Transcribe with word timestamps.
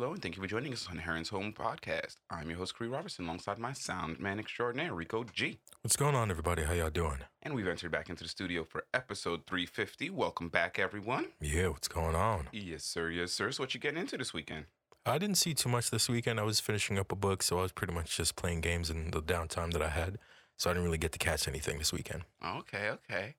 Hello, 0.00 0.12
and 0.12 0.22
thank 0.22 0.36
you 0.36 0.42
for 0.42 0.46
joining 0.46 0.72
us 0.72 0.86
on 0.88 0.98
Heron's 0.98 1.30
Home 1.30 1.52
Podcast. 1.52 2.18
I'm 2.30 2.48
your 2.48 2.58
host, 2.58 2.78
Khary 2.78 2.88
Robertson, 2.88 3.24
alongside 3.24 3.58
my 3.58 3.72
sound 3.72 4.20
man 4.20 4.38
extraordinaire, 4.38 4.94
Rico 4.94 5.24
G. 5.24 5.58
What's 5.82 5.96
going 5.96 6.14
on, 6.14 6.30
everybody? 6.30 6.62
How 6.62 6.72
y'all 6.72 6.88
doing? 6.88 7.18
And 7.42 7.52
we've 7.52 7.66
entered 7.66 7.90
back 7.90 8.08
into 8.08 8.22
the 8.22 8.28
studio 8.28 8.62
for 8.62 8.84
episode 8.94 9.44
350. 9.48 10.10
Welcome 10.10 10.50
back, 10.50 10.78
everyone. 10.78 11.30
Yeah, 11.40 11.70
what's 11.70 11.88
going 11.88 12.14
on? 12.14 12.46
Yes, 12.52 12.84
sir, 12.84 13.10
yes, 13.10 13.32
sir. 13.32 13.50
So, 13.50 13.64
what 13.64 13.74
you 13.74 13.80
getting 13.80 13.98
into 13.98 14.16
this 14.16 14.32
weekend? 14.32 14.66
I 15.04 15.18
didn't 15.18 15.34
see 15.34 15.52
too 15.52 15.68
much 15.68 15.90
this 15.90 16.08
weekend. 16.08 16.38
I 16.38 16.44
was 16.44 16.60
finishing 16.60 16.96
up 16.96 17.10
a 17.10 17.16
book, 17.16 17.42
so 17.42 17.58
I 17.58 17.62
was 17.62 17.72
pretty 17.72 17.92
much 17.92 18.16
just 18.16 18.36
playing 18.36 18.60
games 18.60 18.90
in 18.90 19.10
the 19.10 19.20
downtime 19.20 19.72
that 19.72 19.82
I 19.82 19.88
had. 19.88 20.18
So 20.58 20.70
I 20.70 20.74
didn't 20.74 20.84
really 20.84 20.98
get 20.98 21.10
to 21.10 21.18
catch 21.18 21.48
anything 21.48 21.78
this 21.78 21.92
weekend. 21.92 22.22
Okay, 22.46 22.90
okay. 22.90 23.34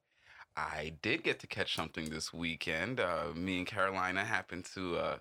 I 0.58 0.92
did 1.02 1.24
get 1.24 1.40
to 1.40 1.48
catch 1.48 1.74
something 1.74 2.10
this 2.10 2.34
weekend. 2.34 3.00
Uh, 3.00 3.28
me 3.34 3.60
and 3.60 3.68
Carolina 3.68 4.26
happened 4.26 4.66
to 4.74 4.98
uh, 4.98 5.18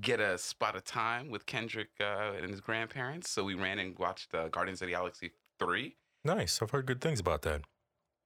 get 0.00 0.20
a 0.20 0.38
spot 0.38 0.76
of 0.76 0.84
time 0.84 1.30
with 1.30 1.46
Kendrick 1.46 1.90
uh, 2.00 2.32
and 2.40 2.50
his 2.50 2.60
grandparents. 2.60 3.30
So, 3.30 3.44
we 3.44 3.54
ran 3.54 3.78
and 3.78 3.98
watched 3.98 4.34
uh, 4.34 4.48
Guardians 4.48 4.82
of 4.82 4.88
the 4.88 4.92
Galaxy 4.92 5.32
3. 5.58 5.96
Nice. 6.24 6.60
I've 6.62 6.70
heard 6.70 6.86
good 6.86 7.00
things 7.00 7.20
about 7.20 7.42
that. 7.42 7.62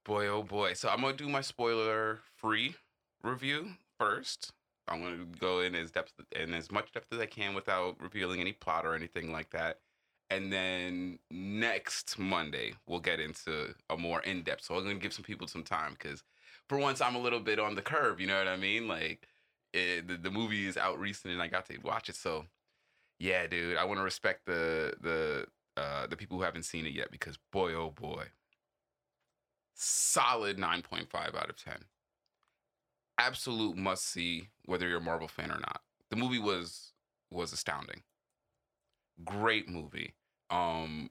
Boy, 0.05 0.28
oh 0.28 0.42
boy. 0.42 0.75
So 0.75 0.89
I'm 0.89 1.00
gonna 1.00 1.17
do 1.17 1.28
my 1.28 1.41
spoiler 1.41 2.20
free 2.36 2.77
review 3.23 3.70
first. 3.98 4.53
I'm 4.86 5.03
gonna 5.03 5.25
go 5.41 5.61
in 5.61 5.75
as 5.75 5.91
depth 5.91 6.12
in 6.31 6.55
as 6.55 6.70
much 6.70 6.92
depth 6.92 7.12
as 7.12 7.19
I 7.19 7.27
can 7.27 7.55
without 7.55 8.01
revealing 8.01 8.41
any 8.41 8.53
plot 8.53 8.86
or 8.86 8.95
anything 8.95 9.33
like 9.33 9.51
that. 9.51 9.80
And 10.30 10.53
then 10.53 11.19
next 11.30 12.19
Monday 12.19 12.75
we'll 12.86 13.01
get 13.01 13.19
into 13.19 13.75
a 13.91 13.97
more 13.97 14.20
in 14.20 14.42
depth. 14.42 14.64
So 14.64 14.77
I'm 14.77 14.84
gonna 14.84 14.95
give 14.97 15.12
some 15.12 15.25
people 15.25 15.48
some 15.48 15.64
time 15.64 15.97
because 15.98 16.23
for 16.69 16.78
once 16.78 17.01
I'm 17.01 17.17
a 17.17 17.20
little 17.20 17.41
bit 17.41 17.58
on 17.58 17.75
the 17.75 17.83
curve. 17.83 18.20
You 18.20 18.28
know 18.28 18.39
what 18.39 18.47
I 18.47 18.56
mean? 18.56 18.86
Like 18.86 19.27
it, 19.77 20.09
the, 20.09 20.17
the 20.17 20.31
movie 20.31 20.67
is 20.67 20.77
out 20.77 20.99
recently 20.99 21.35
and 21.35 21.43
I 21.43 21.49
got 21.49 21.67
to 21.67 21.79
watch 21.79 22.09
it. 22.09 22.17
So 22.17 22.47
yeah, 23.19 23.47
dude, 23.47 23.77
I 23.77 23.85
want 23.85 23.99
to 23.99 24.05
respect 24.05 24.47
the 24.47 24.95
the 25.01 25.47
uh, 25.77 26.07
the 26.07 26.17
people 26.17 26.39
who 26.39 26.45
haven't 26.45 26.65
seen 26.65 26.87
it 26.87 26.93
yet 26.93 27.11
because 27.11 27.39
boy, 27.53 27.75
oh 27.75 27.91
boy, 27.91 28.25
solid 29.75 30.57
9.5 30.57 31.35
out 31.35 31.51
of 31.51 31.63
10. 31.63 31.75
Absolute 33.19 33.77
must 33.77 34.07
see 34.07 34.49
whether 34.65 34.89
you're 34.89 34.99
a 34.99 35.03
Marvel 35.03 35.29
fan 35.29 35.51
or 35.51 35.59
not. 35.59 35.83
The 36.11 36.17
movie 36.17 36.39
was 36.39 36.93
was 37.31 37.53
astounding. 37.53 38.03
Great 39.25 39.69
movie. 39.69 40.15
Um 40.51 41.11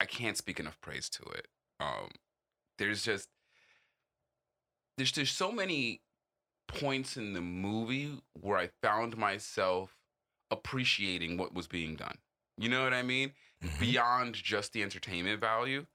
I 0.00 0.04
can't 0.04 0.36
speak 0.36 0.60
enough 0.60 0.80
praise 0.80 1.08
to 1.10 1.22
it. 1.24 1.48
Um 1.80 2.10
there's 2.78 3.02
just 3.04 3.28
there's 4.96 5.12
there's 5.12 5.30
so 5.30 5.52
many 5.52 6.00
points 6.68 7.16
in 7.16 7.32
the 7.32 7.40
movie 7.40 8.20
where 8.34 8.58
I 8.58 8.70
found 8.82 9.16
myself 9.16 9.96
appreciating 10.50 11.36
what 11.36 11.54
was 11.54 11.66
being 11.66 11.96
done. 11.96 12.18
You 12.58 12.68
know 12.68 12.82
what 12.84 12.94
I 12.94 13.02
mean? 13.02 13.32
Mhm. 13.62 13.80
Beyond 13.80 14.34
just 14.34 14.72
the 14.72 14.82
entertainment 14.82 15.40
value, 15.40 15.86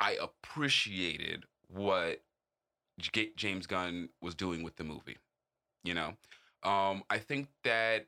I 0.00 0.12
appreciated 0.12 1.44
what 1.68 2.22
J- 2.98 3.32
James 3.36 3.66
Gunn 3.66 4.10
was 4.20 4.34
doing 4.34 4.62
with 4.62 4.76
the 4.76 4.84
movie. 4.84 5.18
You 5.84 5.94
know, 5.94 6.16
um, 6.62 7.04
I 7.10 7.18
think 7.18 7.48
that 7.64 8.06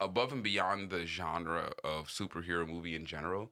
above 0.00 0.32
and 0.32 0.42
beyond 0.42 0.90
the 0.90 1.06
genre 1.06 1.72
of 1.82 2.08
superhero 2.08 2.66
movie 2.68 2.94
in 2.94 3.06
general, 3.06 3.50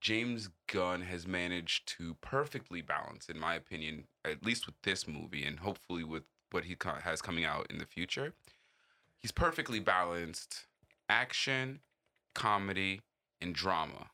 James 0.00 0.48
Gunn 0.66 1.02
has 1.02 1.26
managed 1.26 1.86
to 1.98 2.14
perfectly 2.14 2.80
balance, 2.80 3.28
in 3.28 3.38
my 3.38 3.54
opinion, 3.54 4.08
at 4.24 4.42
least 4.44 4.66
with 4.66 4.76
this 4.82 5.06
movie, 5.06 5.44
and 5.44 5.60
hopefully 5.60 6.04
with 6.04 6.24
what 6.52 6.64
he 6.64 6.76
has 7.02 7.22
coming 7.22 7.44
out 7.44 7.66
in 7.70 7.78
the 7.78 7.86
future. 7.86 8.32
He's 9.18 9.32
perfectly 9.32 9.80
balanced 9.80 10.66
action, 11.08 11.80
comedy, 12.34 13.02
and 13.40 13.54
drama. 13.54 14.10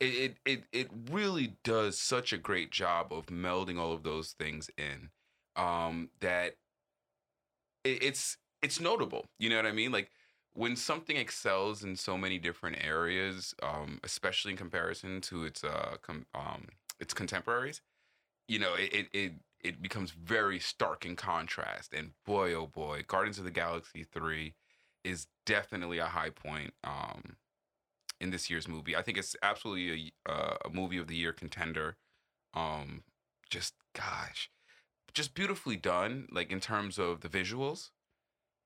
It, 0.00 0.06
it 0.06 0.36
it 0.44 0.64
it 0.72 0.88
really 1.10 1.56
does 1.64 1.98
such 1.98 2.32
a 2.32 2.38
great 2.38 2.70
job 2.70 3.12
of 3.12 3.26
melding 3.26 3.78
all 3.78 3.92
of 3.92 4.04
those 4.04 4.30
things 4.32 4.70
in 4.78 5.10
um 5.56 6.10
that 6.20 6.54
it, 7.84 8.02
it's 8.02 8.36
it's 8.62 8.80
notable. 8.80 9.26
You 9.40 9.50
know 9.50 9.56
what 9.56 9.66
i 9.66 9.72
mean? 9.72 9.90
Like 9.90 10.10
when 10.54 10.74
something 10.76 11.16
excels 11.16 11.84
in 11.84 11.94
so 11.96 12.18
many 12.18 12.38
different 12.38 12.76
areas 12.84 13.54
um 13.62 14.00
especially 14.02 14.50
in 14.52 14.56
comparison 14.56 15.20
to 15.20 15.44
its 15.44 15.62
uh 15.62 15.96
com- 16.02 16.26
um 16.34 16.66
its 16.98 17.14
contemporaries 17.14 17.80
you 18.48 18.58
know 18.58 18.74
it, 18.74 18.92
it 18.92 19.06
it 19.12 19.32
it 19.62 19.82
becomes 19.82 20.10
very 20.12 20.58
stark 20.58 21.04
in 21.04 21.16
contrast 21.16 21.92
and 21.92 22.12
boy 22.24 22.54
oh 22.54 22.66
boy 22.66 23.02
guardians 23.06 23.38
of 23.38 23.44
the 23.44 23.50
galaxy 23.50 24.04
3 24.04 24.54
is 25.04 25.26
definitely 25.46 25.98
a 25.98 26.06
high 26.06 26.30
point 26.30 26.72
um 26.84 27.36
in 28.20 28.30
this 28.30 28.50
year's 28.50 28.68
movie. 28.68 28.96
I 28.96 29.02
think 29.02 29.18
it's 29.18 29.36
absolutely 29.42 30.12
a, 30.26 30.30
uh, 30.30 30.56
a 30.64 30.70
movie 30.70 30.98
of 30.98 31.06
the 31.06 31.16
year 31.16 31.32
contender. 31.32 31.96
Um, 32.54 33.02
just 33.50 33.74
gosh, 33.94 34.50
just 35.14 35.34
beautifully 35.34 35.76
done. 35.76 36.28
Like 36.30 36.50
in 36.50 36.60
terms 36.60 36.98
of 36.98 37.20
the 37.20 37.28
visuals, 37.28 37.90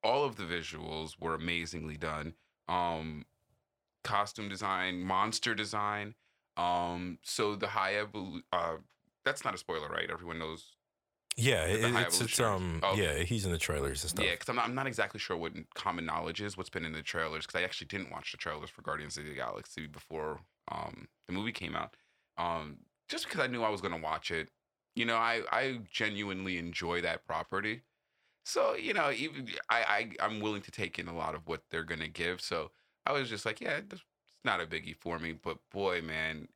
all 0.02 0.25
of 0.25 0.36
the 0.36 0.44
visuals 0.44 1.20
were 1.20 1.34
amazingly 1.34 1.97
done. 1.97 2.34
Um, 2.69 3.26
costume 4.04 4.48
design, 4.48 5.00
monster 5.00 5.54
design. 5.54 6.14
Um, 6.56 7.19
so 7.22 7.54
the 7.54 7.69
high 7.69 7.97
uh, 8.52 8.76
that's 9.25 9.44
not 9.44 9.54
a 9.54 9.58
spoiler, 9.58 9.88
right? 9.88 10.10
Everyone 10.10 10.38
knows 10.38 10.75
Yeah, 11.37 11.65
it, 11.65 11.81
it's, 11.82 12.20
it's 12.20 12.41
um 12.41 12.81
Oh, 12.82 12.93
okay. 12.93 13.19
yeah, 13.19 13.25
he's 13.25 13.47
in 13.47 13.53
the 13.53 13.59
trailers 13.59 14.03
and 14.03 14.10
stuff. 14.10 14.25
Yeah, 14.25 14.32
because 14.32 14.48
I'm 14.48 14.56
not, 14.56 14.66
I'm 14.66 14.75
not 14.75 14.87
exactly 14.87 15.19
sure 15.19 15.37
what 15.37 15.53
common 15.75 16.04
knowledge 16.04 16.43
is, 16.43 16.56
what's 16.56 16.69
been 16.69 16.84
in 16.84 16.93
the 16.93 17.03
trailers, 17.03 17.47
because 17.47 17.60
I 17.60 17.65
actually 17.65 17.87
didn't 17.87 18.10
watch 18.10 18.32
the 18.32 18.38
trailers 18.38 18.70
for 18.70 18.82
Guardians 18.82 19.16
of 19.16 19.25
the 19.25 19.34
Galaxy 19.34 19.87
before 19.87 20.41
um, 20.70 21.09
the 21.26 21.32
movie 21.32 21.53
came 21.53 21.75
out. 21.75 21.97
Um, 22.37 22.78
just 23.09 23.25
because 23.25 23.41
I 23.41 23.47
knew 23.47 23.62
I 23.62 23.70
was 23.70 23.81
going 23.81 23.94
to 23.94 24.00
watch 24.00 24.31
it. 24.31 24.50
You 24.94 25.06
know, 25.06 25.16
I, 25.16 25.43
I 25.50 25.81
genuinely 25.91 26.59
enjoy 26.59 27.00
that 27.00 27.26
property. 27.26 27.82
So, 28.44 28.75
you 28.75 28.93
know, 28.93 29.10
even 29.10 29.49
I, 29.70 30.10
I, 30.20 30.25
I'm 30.25 30.41
willing 30.41 30.62
to 30.62 30.70
take 30.70 30.99
in 30.99 31.09
a 31.09 31.16
lot 31.16 31.34
of 31.34 31.47
what 31.47 31.62
they're 31.70 31.84
going 31.84 32.00
to 32.00 32.09
give. 32.09 32.43
So 32.43 32.72
I 33.06 33.12
was 33.12 33.31
just 33.31 33.47
like, 33.47 33.60
yeah, 33.60 33.78
it's 33.78 34.03
not 34.44 34.60
a 34.60 34.66
biggie 34.66 34.97
for 34.97 35.19
me. 35.19 35.32
But 35.32 35.59
boy, 35.70 36.03
man, 36.03 36.49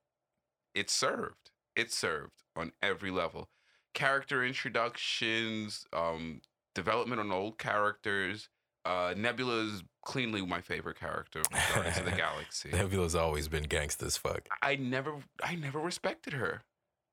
it 0.74 0.90
served. 0.90 1.50
It 1.74 1.92
served 1.92 2.42
on 2.54 2.72
every 2.82 3.10
level 3.10 3.48
character 3.96 4.44
introductions, 4.44 5.86
um, 5.92 6.42
development 6.74 7.18
on 7.18 7.32
old 7.32 7.58
characters. 7.58 8.48
Uh, 8.84 9.14
Nebula 9.16 9.64
is 9.64 9.82
cleanly 10.04 10.44
my 10.46 10.60
favorite 10.60 11.00
character 11.00 11.42
from 11.50 11.58
Guardians 11.74 11.98
of 11.98 12.04
the 12.04 12.10
Galaxy. 12.16 12.68
Nebula's 12.70 13.16
always 13.16 13.48
been 13.48 13.64
gangsta 13.64 14.04
as 14.04 14.16
fuck. 14.16 14.46
I 14.62 14.76
never, 14.76 15.16
I 15.42 15.56
never 15.56 15.80
respected 15.80 16.34
her. 16.34 16.62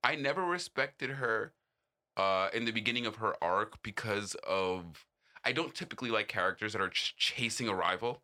I 0.04 0.16
never 0.16 0.44
respected 0.44 1.10
her 1.12 1.54
uh, 2.18 2.50
in 2.54 2.66
the 2.66 2.72
beginning 2.72 3.08
of 3.08 3.16
her 3.16 3.34
arc 3.42 3.82
because 3.82 4.36
of. 4.46 5.06
I 5.46 5.52
don't 5.52 5.74
typically 5.74 6.10
like 6.10 6.28
characters 6.28 6.74
that 6.74 6.82
are 6.82 6.90
ch- 6.90 7.16
chasing 7.18 7.68
a 7.68 7.74
rival. 7.74 8.22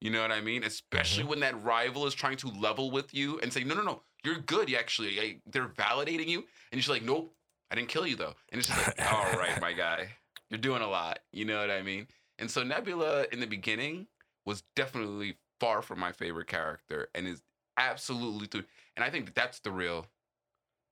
You 0.00 0.10
know 0.10 0.20
what 0.22 0.32
I 0.32 0.40
mean? 0.40 0.64
Especially 0.64 1.24
when 1.24 1.40
that 1.40 1.62
rival 1.62 2.06
is 2.06 2.14
trying 2.14 2.36
to 2.38 2.48
level 2.48 2.90
with 2.90 3.12
you 3.12 3.38
and 3.40 3.52
say, 3.52 3.62
"No, 3.62 3.74
no, 3.74 3.82
no, 3.82 4.02
you're 4.24 4.38
good. 4.38 4.68
You 4.68 4.76
actually, 4.76 5.20
I, 5.20 5.36
they're 5.46 5.68
validating 5.68 6.26
you," 6.26 6.44
and 6.72 6.84
you're 6.84 6.94
like, 6.94 7.04
"Nope, 7.04 7.35
I 7.70 7.74
didn't 7.74 7.88
kill 7.88 8.06
you 8.06 8.16
though." 8.16 8.34
And 8.50 8.58
it's 8.58 8.68
just 8.68 8.86
like, 8.86 9.12
"All 9.12 9.32
right, 9.38 9.60
my 9.60 9.72
guy, 9.84 10.08
you're 10.50 10.58
doing 10.58 10.82
a 10.82 10.88
lot." 10.88 11.20
You 11.32 11.44
know 11.44 11.60
what 11.60 11.70
I 11.70 11.82
mean? 11.82 12.06
And 12.38 12.50
so 12.50 12.62
Nebula 12.62 13.26
in 13.32 13.40
the 13.40 13.46
beginning 13.46 14.06
was 14.44 14.62
definitely 14.74 15.38
far 15.58 15.82
from 15.82 15.98
my 15.98 16.12
favorite 16.12 16.48
character, 16.48 17.08
and 17.14 17.26
is 17.26 17.42
absolutely 17.76 18.46
through. 18.46 18.64
And 18.96 19.04
I 19.04 19.10
think 19.10 19.26
that 19.26 19.34
that's 19.34 19.60
the 19.60 19.70
real, 19.70 20.06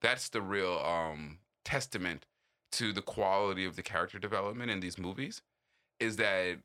that's 0.02 0.28
the 0.28 0.42
real 0.42 0.78
um, 0.84 1.38
testament 1.64 2.26
to 2.72 2.92
the 2.92 3.02
quality 3.02 3.64
of 3.64 3.76
the 3.76 3.82
character 3.82 4.18
development 4.18 4.70
in 4.70 4.80
these 4.80 4.98
movies, 4.98 5.42
is 6.00 6.16
that 6.16 6.58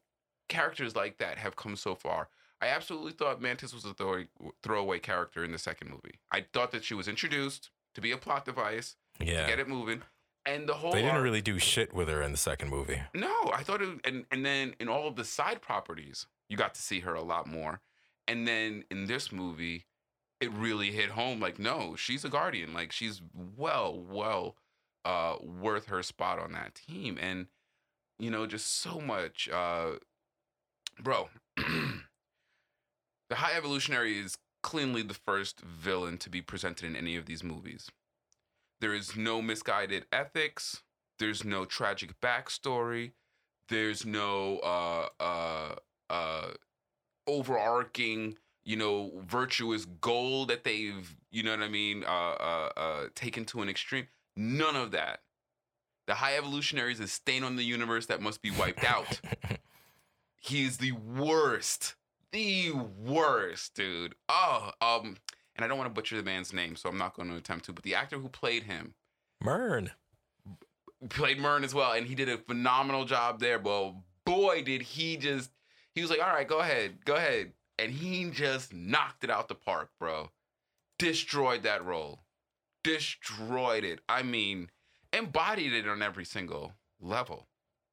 characters 0.48 0.96
like 0.96 1.18
that 1.20 1.38
have 1.38 1.56
come 1.56 1.76
so 1.76 1.96
far. 1.96 2.30
I 2.62 2.68
absolutely 2.68 3.14
thought 3.14 3.42
Mantis 3.42 3.74
was 3.74 3.86
a 3.86 3.94
throw- 3.94 4.26
throwaway 4.64 5.00
character 5.00 5.46
in 5.46 5.52
the 5.52 5.58
second 5.58 5.90
movie. 5.92 6.20
I 6.32 6.46
thought 6.52 6.72
that 6.72 6.84
she 6.84 6.94
was 6.94 7.08
introduced 7.08 7.70
to 7.96 8.02
be 8.02 8.12
a 8.12 8.18
plot 8.18 8.44
device, 8.46 8.96
Yeah. 9.19 9.48
get 9.48 9.60
it 9.60 9.68
moving, 9.68 10.01
and 10.45 10.68
the 10.68 10.74
whole 10.75 10.92
They 10.92 11.01
didn't 11.01 11.16
arc- 11.16 11.24
really 11.24 11.42
do 11.42 11.60
shit 11.60 11.94
with 11.94 12.07
her 12.07 12.21
in 12.21 12.31
the 12.31 12.38
second 12.38 12.69
movie. 12.69 13.01
no, 13.13 13.51
I 13.54 13.63
thought 13.63 13.81
it, 13.81 14.00
and 14.06 14.25
and 14.31 14.45
then 14.45 14.75
in 14.80 14.88
all 14.88 15.07
of 15.07 15.16
the 15.16 15.25
side 15.25 15.62
properties, 15.62 16.27
you 16.50 16.57
got 16.57 16.74
to 16.75 16.81
see 16.81 17.01
her 17.01 17.13
a 17.13 17.21
lot 17.24 17.48
more, 17.48 17.81
And 18.27 18.48
then 18.48 18.83
in 18.92 19.06
this 19.07 19.31
movie, 19.31 19.86
it 20.39 20.51
really 20.54 20.92
hit 20.92 21.10
home. 21.12 21.39
Like, 21.39 21.60
no, 21.60 21.95
she's 21.95 22.24
a 22.24 22.30
guardian. 22.30 22.74
Like, 22.74 22.92
she's 22.92 23.21
well, 23.57 24.00
well 24.00 24.56
uh, 25.04 25.36
worth 25.42 25.88
her 25.88 26.01
spot 26.04 26.39
on 26.39 26.51
that 26.54 26.75
team. 26.75 27.18
And 27.19 27.48
you 28.19 28.30
know, 28.31 28.45
just 28.48 28.68
so 28.81 29.00
much. 29.01 29.50
Uh, 29.50 29.95
bro, 31.01 31.30
the 31.57 33.36
High 33.36 33.54
Evolutionary 33.56 34.18
is 34.19 34.38
cleanly 34.62 35.01
the 35.01 35.13
first 35.13 35.62
villain 35.62 36.18
to 36.19 36.30
be 36.30 36.42
presented 36.42 36.86
in 36.86 36.95
any 36.95 37.16
of 37.16 37.25
these 37.25 37.44
movies. 37.44 37.89
There 38.81 38.94
is 38.94 39.16
no 39.16 39.42
misguided 39.42 40.06
ethics. 40.12 40.84
There's 41.18 41.44
no 41.44 41.66
tragic 41.66 42.20
backstory. 42.22 43.12
There's 43.68 44.06
no 44.06 44.60
uh, 44.60 45.08
uh, 45.20 45.76
uh, 46.10 46.48
overarching, 47.28 48.38
you 48.64 48.76
know, 48.76 49.12
virtuous 49.26 49.86
goal 49.86 50.46
that 50.48 50.64
they've, 50.64 51.16
you 51.31 51.44
know 51.44 51.52
what 51.52 51.62
I 51.62 51.68
mean, 51.68 52.04
uh, 52.04 52.08
uh, 52.08 52.70
uh, 52.76 53.04
taken 53.16 53.46
to 53.46 53.62
an 53.62 53.70
extreme. 53.70 54.08
None 54.36 54.76
of 54.76 54.92
that. 54.92 55.20
The 56.08 56.16
High 56.16 56.38
Evolutionary 56.38 56.94
is 56.94 57.00
a 57.00 57.08
stain 57.08 57.44
on 57.44 57.56
the 57.56 57.64
universe 57.64 58.08
that 58.08 58.22
must 58.22 58.42
be 58.42 58.50
wiped 58.50 58.84
out. 58.84 59.22
he 60.40 60.64
is 60.64 60.78
the 60.78 60.94
worst, 60.94 61.96
the 62.31 62.72
worst, 62.72 63.76
dude. 63.76 64.16
Oh, 64.28 64.72
um, 64.81 65.18
and 65.60 65.66
I 65.66 65.68
don't 65.68 65.78
want 65.78 65.90
to 65.90 65.94
butcher 65.94 66.16
the 66.16 66.24
man's 66.24 66.54
name, 66.54 66.78
so 66.78 66.88
I'm 66.88 66.98
not 66.98 67.14
going 67.14 67.28
to 67.28 67.36
attempt 67.36 67.66
to. 67.66 67.74
But 67.74 67.84
the 67.84 67.94
actor 67.94 68.18
who 68.18 68.30
played 68.30 68.64
him 68.64 68.94
Murn. 69.44 69.92
played 71.10 71.38
Murn 71.38 71.66
as 71.66 71.74
well, 71.74 71.92
and 71.92 72.08
he 72.08 72.16
did 72.16 72.30
a 72.30 72.38
phenomenal 72.38 73.04
job 73.04 73.42
there. 73.42 73.60
Well, 73.60 74.06
boy, 74.24 74.64
did 74.64 74.82
he 74.82 75.18
just. 75.18 75.52
He 75.94 76.02
was 76.02 76.10
like, 76.10 76.24
"All 76.24 76.30
right, 76.30 76.48
go 76.48 76.60
ahead, 76.60 77.04
go 77.04 77.16
ahead," 77.18 77.52
and 77.78 77.92
he 77.92 78.30
just 78.30 78.74
knocked 78.74 79.26
it 79.26 79.30
out 79.30 79.50
the 79.50 79.56
park, 79.56 79.90
bro. 80.00 80.32
Destroyed 80.98 81.64
that 81.64 81.84
role, 81.84 82.22
destroyed 82.82 83.84
it. 83.84 84.00
I 84.08 84.24
mean, 84.24 84.70
embodied 85.12 85.74
it 85.74 85.90
on 85.90 86.02
every 86.02 86.24
single 86.26 86.72
level. 87.02 87.48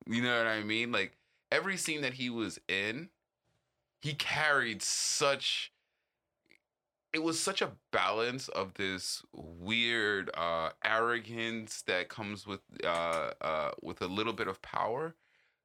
You 0.07 0.23
know 0.23 0.39
what 0.39 0.47
I 0.47 0.63
mean? 0.63 0.93
Like 0.93 1.17
every 1.51 1.77
scene 1.77 2.03
that 2.03 2.15
he 2.15 2.31
was 2.31 2.61
in, 2.69 3.09
he 4.01 4.15
carried 4.15 4.83
such 4.83 5.73
it 7.13 7.23
was 7.23 7.41
such 7.41 7.63
a 7.63 7.73
balance 7.93 8.49
of 8.49 8.75
this 8.75 9.23
weird 9.33 10.31
uh 10.35 10.71
arrogance 10.85 11.83
that 11.87 12.09
comes 12.09 12.47
with 12.47 12.61
uh 12.85 13.31
uh 13.41 13.71
with 13.83 14.03
a 14.03 14.07
little 14.07 14.33
bit 14.33 14.49
of 14.49 14.61
power 14.63 15.15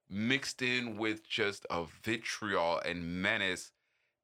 mixed 0.10 0.62
in 0.62 0.98
with 0.98 1.28
just 1.28 1.66
a 1.70 1.86
vitriol 2.04 2.80
and 2.86 3.22
menace 3.22 3.72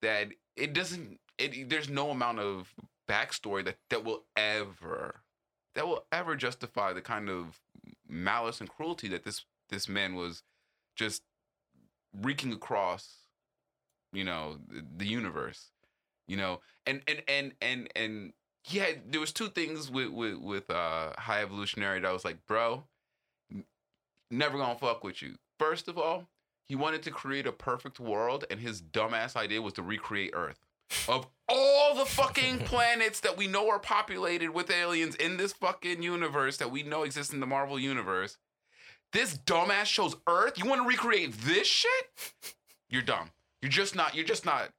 that 0.01 0.29
it 0.55 0.73
doesn't 0.73 1.19
it 1.37 1.69
there's 1.69 1.89
no 1.89 2.11
amount 2.11 2.39
of 2.39 2.73
backstory 3.09 3.63
that 3.63 3.77
that 3.89 4.03
will 4.03 4.23
ever 4.35 5.21
that 5.75 5.87
will 5.87 6.05
ever 6.11 6.35
justify 6.35 6.91
the 6.91 7.01
kind 7.01 7.29
of 7.29 7.59
malice 8.07 8.59
and 8.59 8.69
cruelty 8.69 9.07
that 9.07 9.23
this 9.23 9.45
this 9.69 9.87
man 9.87 10.15
was 10.15 10.43
just 10.95 11.23
wreaking 12.21 12.51
across 12.51 13.27
you 14.11 14.23
know 14.23 14.57
the, 14.67 14.83
the 14.97 15.05
universe 15.05 15.71
you 16.27 16.37
know 16.37 16.59
and 16.85 17.01
and 17.07 17.21
and 17.27 17.53
and 17.61 17.89
and 17.95 18.33
yeah 18.69 18.87
there 19.09 19.19
was 19.19 19.31
two 19.31 19.47
things 19.49 19.89
with 19.89 20.09
with 20.09 20.35
with 20.35 20.69
uh 20.69 21.11
high 21.17 21.41
evolutionary 21.41 21.99
that 21.99 22.07
I 22.07 22.13
was 22.13 22.25
like 22.25 22.45
bro 22.47 22.83
n- 23.51 23.65
never 24.31 24.57
gonna 24.57 24.77
fuck 24.77 25.03
with 25.03 25.21
you 25.21 25.35
first 25.59 25.87
of 25.87 25.97
all 25.97 26.27
he 26.67 26.75
wanted 26.75 27.03
to 27.03 27.11
create 27.11 27.47
a 27.47 27.51
perfect 27.51 27.99
world 27.99 28.45
and 28.51 28.59
his 28.59 28.81
dumbass 28.81 29.35
idea 29.35 29.61
was 29.61 29.73
to 29.73 29.81
recreate 29.81 30.31
earth 30.33 30.59
of 31.07 31.27
all 31.49 31.95
the 31.95 32.05
fucking 32.05 32.59
planets 32.65 33.19
that 33.21 33.37
we 33.37 33.47
know 33.47 33.69
are 33.69 33.79
populated 33.79 34.49
with 34.49 34.69
aliens 34.71 35.15
in 35.15 35.37
this 35.37 35.53
fucking 35.53 36.01
universe 36.01 36.57
that 36.57 36.71
we 36.71 36.83
know 36.83 37.03
exists 37.03 37.33
in 37.33 37.39
the 37.39 37.45
Marvel 37.45 37.79
universe, 37.79 38.37
this 39.13 39.37
dumbass 39.37 39.85
shows 39.85 40.15
Earth. 40.27 40.57
You 40.57 40.65
want 40.65 40.81
to 40.81 40.87
recreate 40.87 41.33
this 41.41 41.67
shit? 41.67 42.33
You're 42.89 43.01
dumb. 43.01 43.31
You're 43.61 43.71
just 43.71 43.95
not. 43.95 44.15
You're 44.15 44.25
just 44.25 44.45
not. 44.45 44.69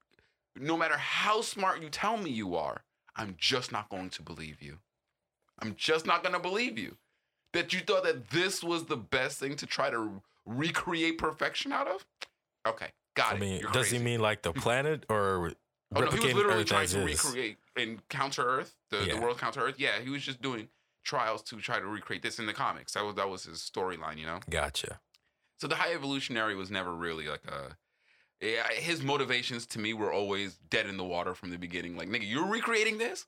No 0.60 0.76
matter 0.76 0.96
how 0.96 1.40
smart 1.40 1.82
you 1.82 1.88
tell 1.88 2.16
me 2.16 2.30
you 2.30 2.56
are, 2.56 2.82
I'm 3.16 3.34
just 3.38 3.72
not 3.72 3.88
going 3.88 4.10
to 4.10 4.22
believe 4.22 4.62
you. 4.62 4.78
I'm 5.60 5.74
just 5.76 6.06
not 6.06 6.22
going 6.22 6.34
to 6.34 6.38
believe 6.40 6.78
you. 6.78 6.96
That 7.52 7.72
you 7.72 7.80
thought 7.80 8.04
that 8.04 8.30
this 8.30 8.62
was 8.62 8.84
the 8.84 8.96
best 8.96 9.38
thing 9.38 9.56
to 9.56 9.66
try 9.66 9.90
to 9.90 10.22
recreate 10.46 11.18
perfection 11.18 11.72
out 11.72 11.88
of? 11.88 12.04
Okay, 12.66 12.88
got 13.14 13.32
I 13.32 13.36
it. 13.36 13.40
mean, 13.40 13.60
You're 13.60 13.70
does 13.70 13.88
crazy. 13.88 13.98
he 13.98 14.02
mean 14.04 14.20
like 14.20 14.42
the 14.42 14.52
planet 14.64 15.04
or 15.08 15.52
Oh, 15.96 16.00
no, 16.02 16.10
he 16.10 16.20
was 16.20 16.34
literally 16.34 16.60
Earth 16.62 16.66
trying 16.66 16.86
to 16.88 17.06
is? 17.08 17.24
recreate 17.24 17.56
and 17.76 18.06
counter 18.10 18.42
Earth, 18.42 18.74
the, 18.90 18.98
the 18.98 19.18
world 19.18 19.38
counter 19.38 19.60
Earth. 19.62 19.76
Yeah, 19.78 20.00
he 20.04 20.10
was 20.10 20.22
just 20.22 20.42
doing 20.42 20.68
trials 21.02 21.42
to 21.44 21.56
try 21.62 21.78
to 21.78 21.86
recreate 21.86 22.20
this 22.22 22.38
in 22.38 22.44
the 22.44 22.52
comics. 22.52 22.92
That 22.92 23.04
was 23.04 23.14
that 23.14 23.30
was 23.30 23.44
his 23.44 23.58
storyline, 23.58 24.18
you 24.18 24.26
know. 24.26 24.40
Gotcha. 24.50 25.00
So 25.58 25.66
the 25.66 25.76
High 25.76 25.94
Evolutionary 25.94 26.54
was 26.54 26.70
never 26.70 26.92
really 26.94 27.26
like 27.26 27.40
a. 27.46 27.76
Yeah, 28.40 28.68
his 28.72 29.02
motivations 29.02 29.66
to 29.68 29.78
me 29.78 29.94
were 29.94 30.12
always 30.12 30.58
dead 30.70 30.86
in 30.86 30.96
the 30.96 31.04
water 31.04 31.34
from 31.34 31.50
the 31.50 31.56
beginning. 31.56 31.96
Like, 31.96 32.08
nigga, 32.08 32.28
you're 32.28 32.46
recreating 32.46 32.98
this? 32.98 33.26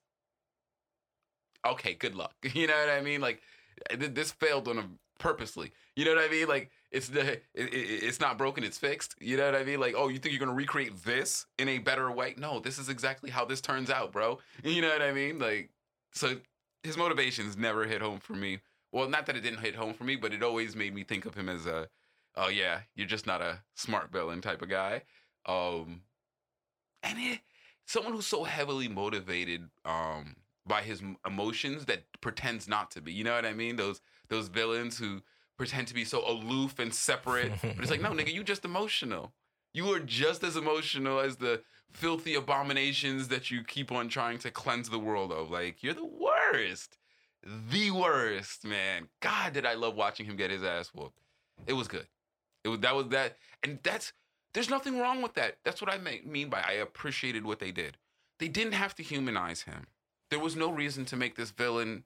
Okay, 1.67 1.95
good 1.95 2.15
luck. 2.15 2.35
You 2.55 2.67
know 2.67 2.79
what 2.79 2.91
I 2.91 3.01
mean? 3.01 3.21
Like, 3.21 3.43
th- 3.89 4.15
this 4.15 4.33
failed 4.33 4.69
on 4.69 4.79
a 4.79 4.85
purposely. 5.19 5.73
You 5.97 6.05
know 6.05 6.15
what 6.15 6.25
I 6.25 6.29
mean? 6.29 6.49
Like, 6.49 6.71
it's 6.91 7.09
the 7.09 7.33
it, 7.33 7.43
it, 7.55 8.03
it's 8.03 8.21
not 8.21 8.39
broken, 8.39 8.65
it's 8.65 8.79
fixed. 8.79 9.15
You 9.21 9.37
know 9.37 9.47
what 9.47 9.55
I 9.55 9.65
mean? 9.65 9.81
Like, 9.81 9.95
oh, 9.97 10.09
you 10.09 10.19
think 10.19 10.33
you're 10.33 10.45
gonna 10.45 10.57
recreate 10.57 11.05
this 11.05 11.47
in 11.59 11.69
a 11.69 11.79
better 11.79 12.11
way? 12.11 12.35
No, 12.39 12.61
this 12.61 12.79
is 12.79 12.89
exactly 12.89 13.31
how 13.31 13.45
this 13.45 13.61
turns 13.61 13.91
out, 13.91 14.13
bro. 14.13 14.39
You 14.65 14.83
know 14.83 14.89
what 14.89 15.03
I 15.03 15.13
mean? 15.13 15.39
Like, 15.39 15.71
so 16.13 16.37
his 16.83 16.97
motivations 16.97 17.57
never 17.57 17.85
hit 17.85 18.01
home 18.01 18.21
for 18.21 18.35
me. 18.35 18.61
Well, 18.93 19.09
not 19.09 19.27
that 19.27 19.37
it 19.37 19.43
didn't 19.43 19.61
hit 19.61 19.77
home 19.77 19.95
for 19.95 20.05
me, 20.05 20.17
but 20.17 20.33
it 20.33 20.43
always 20.43 20.75
made 20.75 20.95
me 20.95 21.05
think 21.05 21.25
of 21.27 21.35
him 21.35 21.49
as 21.49 21.67
a, 21.67 21.89
oh 22.37 22.49
yeah, 22.49 22.81
you're 22.95 23.07
just 23.07 23.27
not 23.27 23.43
a 23.43 23.61
smart 23.75 24.13
villain 24.13 24.41
type 24.41 24.63
of 24.63 24.69
guy. 24.69 25.03
Um, 25.47 26.03
and 27.03 27.19
it, 27.19 27.41
someone 27.87 28.13
who's 28.13 28.27
so 28.27 28.45
heavily 28.45 28.89
motivated 28.89 29.69
um 29.85 30.37
by 30.67 30.83
his 30.83 31.03
emotions 31.27 31.87
that 31.87 32.05
pretends 32.21 32.69
not 32.69 32.91
to 32.93 33.01
be. 33.01 33.13
You 33.13 33.25
know 33.25 33.35
what 33.35 33.47
I 33.47 33.53
mean? 33.53 33.77
Those 33.77 34.01
those 34.29 34.49
villains 34.49 34.99
who 34.99 35.23
pretend 35.57 35.89
to 35.89 35.95
be 35.95 36.05
so 36.05 36.27
aloof 36.27 36.79
and 36.79 36.95
separate, 36.95 37.53
but 37.63 37.79
it's 37.79 37.91
like, 37.91 38.01
no, 38.01 38.11
nigga, 38.11 38.33
you 38.33 38.43
just 38.43 38.65
emotional. 38.65 39.33
You 39.73 39.93
are 39.93 40.01
just 40.01 40.43
as 40.43 40.57
emotional 40.57 41.21
as 41.21 41.37
the 41.37 41.63
filthy 41.93 42.35
abominations 42.35 43.29
that 43.29 43.51
you 43.51 43.63
keep 43.63 43.93
on 43.93 44.09
trying 44.09 44.39
to 44.39 44.51
cleanse 44.51 44.89
the 44.89 44.99
world 44.99 45.33
of. 45.33 45.51
Like, 45.51 45.83
you're 45.83 45.95
the 45.95 46.05
worst. 46.05 46.99
The 47.71 47.91
worst, 47.91 48.65
man. 48.65 49.09
God, 49.21 49.53
did 49.53 49.67
I 49.67 49.75
love 49.75 49.97
watching 49.97 50.27
him 50.27 50.37
get 50.37 50.51
his 50.51 50.63
ass 50.63 50.89
whooped. 50.95 51.21
It 51.67 51.75
was 51.75 51.89
good. 51.89 52.07
It 52.65 52.69
was 52.69 52.81
that 52.81 52.95
was 52.95 53.09
that, 53.09 53.37
and 53.63 53.79
that's 53.83 54.13
there's 54.53 54.71
nothing 54.71 54.99
wrong 54.99 55.23
with 55.23 55.35
that. 55.35 55.57
That's 55.65 55.81
what 55.81 55.93
I 55.93 55.99
mean 55.99 56.49
by 56.49 56.63
I 56.67 56.73
appreciated 56.73 57.45
what 57.45 57.59
they 57.59 57.73
did. 57.73 57.97
They 58.39 58.49
didn't 58.49 58.73
have 58.73 58.95
to 58.97 59.03
humanize 59.03 59.63
him. 59.63 59.87
There 60.31 60.41
was 60.41 60.57
no 60.57 60.71
reason 60.71 61.05
to 61.07 61.17
make 61.17 61.37
this 61.37 61.51
villain 61.51 62.05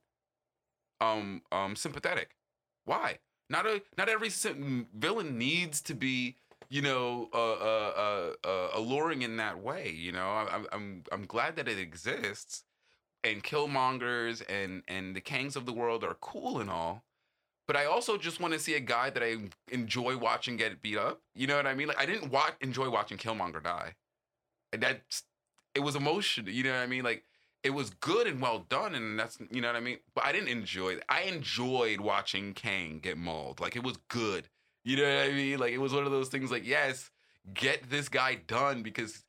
um 1.01 1.43
um 1.53 1.77
sympathetic. 1.77 2.37
Why? 2.85 3.19
Not 3.51 3.67
a 3.67 3.83
not 3.99 4.09
every 4.09 4.31
villain 4.31 5.39
needs 5.39 5.81
to 5.83 5.95
be 5.95 6.37
you 6.71 6.83
know 6.83 7.29
uh, 7.33 7.53
uh, 7.53 8.33
uh, 8.45 8.69
alluring 8.75 9.23
in 9.23 9.37
that 9.37 9.63
way. 9.63 9.91
You 9.91 10.13
know, 10.13 10.27
I, 10.27 10.49
I'm 10.55 10.67
I'm 10.73 11.03
I'm 11.13 11.27
glad 11.27 11.57
that 11.57 11.69
it 11.69 11.79
exists, 11.79 12.65
and 13.23 13.43
Killmongers 13.45 14.43
and 14.49 14.83
and 14.89 15.15
the 15.15 15.21
Kangs 15.21 15.57
of 15.57 15.67
the 15.67 15.73
world 15.73 16.05
are 16.05 16.17
cool 16.21 16.61
and 16.61 16.71
all. 16.71 17.05
But 17.67 17.77
I 17.77 17.87
also 17.87 18.19
just 18.19 18.41
want 18.41 18.53
to 18.53 18.61
see 18.61 18.75
a 18.75 18.81
guy 18.81 19.11
that 19.11 19.23
I 19.23 19.37
enjoy 19.71 20.17
watching 20.19 20.57
get 20.57 20.83
beat 20.83 20.99
up. 20.99 21.21
You 21.35 21.47
know 21.47 21.57
what 21.57 21.67
I 21.67 21.75
mean? 21.75 21.89
Like 21.89 22.01
I 22.01 22.07
didn't 22.07 22.31
watch 22.31 22.55
enjoy 22.61 22.91
watching 22.91 23.17
Killmonger 23.17 23.63
die. 23.63 23.95
That's 24.73 25.23
it 25.75 25.81
was 25.81 25.97
emotional. 25.97 26.51
You 26.51 26.65
know 26.65 26.73
what 26.73 26.81
I 26.83 26.87
mean? 26.87 27.05
Like 27.05 27.25
it 27.63 27.71
was 27.71 27.91
good 27.91 28.27
and 28.27 28.41
well 28.41 28.67
done, 28.69 28.95
and 28.95 29.19
that's 29.19 29.39
you 29.51 29.63
know 29.63 29.69
what 29.69 29.77
I 29.77 29.81
mean. 29.81 29.99
But 30.15 30.27
I 30.27 30.33
didn't 30.33 30.49
enjoy 30.49 30.91
it. 30.91 31.05
I 31.09 31.23
enjoyed 31.23 32.01
watching 32.01 32.53
Kang 32.53 33.01
get 33.01 33.17
mauled. 33.17 33.61
Like 33.61 33.77
it 33.77 33.83
was 33.83 33.97
good. 34.09 34.49
You 34.85 34.99
know 34.99 35.05
what 35.05 35.27
I 35.27 35.33
mean? 35.33 35.59
Like 35.59 35.73
it 35.73 35.79
was 35.79 35.95
one 35.95 36.05
of 36.05 36.13
those 36.13 36.29
things. 36.29 36.51
Like 36.51 36.67
yes, 36.67 37.11
get 37.55 37.89
this 37.89 38.09
guy 38.11 38.35
done 38.47 38.83
because 38.83 39.25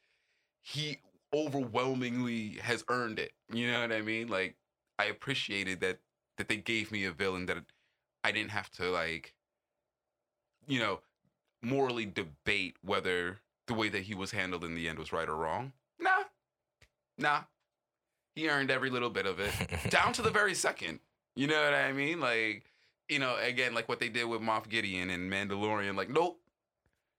he 0.61 0.97
overwhelmingly 1.33 2.57
has 2.61 2.83
earned 2.89 3.19
it. 3.19 3.31
You 3.53 3.71
know 3.71 3.81
what 3.81 3.91
I 3.93 4.01
mean? 4.01 4.27
Like 4.27 4.57
I 4.99 5.05
appreciated 5.05 5.79
that 5.81 5.99
that 6.37 6.49
they 6.49 6.57
gave 6.57 6.91
me 6.91 7.05
a 7.05 7.11
villain 7.11 7.45
that 7.45 7.57
I 8.25 8.31
didn't 8.31 8.51
have 8.51 8.71
to 8.71 8.89
like, 8.89 9.35
you 10.65 10.79
know, 10.79 11.01
morally 11.61 12.05
debate 12.07 12.75
whether 12.83 13.37
the 13.67 13.75
way 13.75 13.87
that 13.89 14.01
he 14.01 14.15
was 14.15 14.31
handled 14.31 14.63
in 14.63 14.73
the 14.73 14.89
end 14.89 14.97
was 14.97 15.13
right 15.13 15.29
or 15.29 15.35
wrong. 15.35 15.73
Nah, 15.99 16.23
nah. 17.19 17.41
He 18.35 18.49
earned 18.49 18.71
every 18.71 18.89
little 18.89 19.11
bit 19.11 19.27
of 19.27 19.39
it, 19.39 19.53
down 19.91 20.11
to 20.13 20.23
the 20.23 20.31
very 20.31 20.55
second. 20.55 21.01
You 21.35 21.45
know 21.45 21.63
what 21.63 21.75
I 21.75 21.93
mean? 21.93 22.19
Like, 22.19 22.63
you 23.07 23.19
know, 23.19 23.35
again, 23.39 23.75
like 23.75 23.87
what 23.87 23.99
they 23.99 24.09
did 24.09 24.25
with 24.25 24.41
Moff 24.41 24.67
Gideon 24.67 25.11
and 25.11 25.31
Mandalorian. 25.31 25.95
Like, 25.95 26.09
nope. 26.09 26.41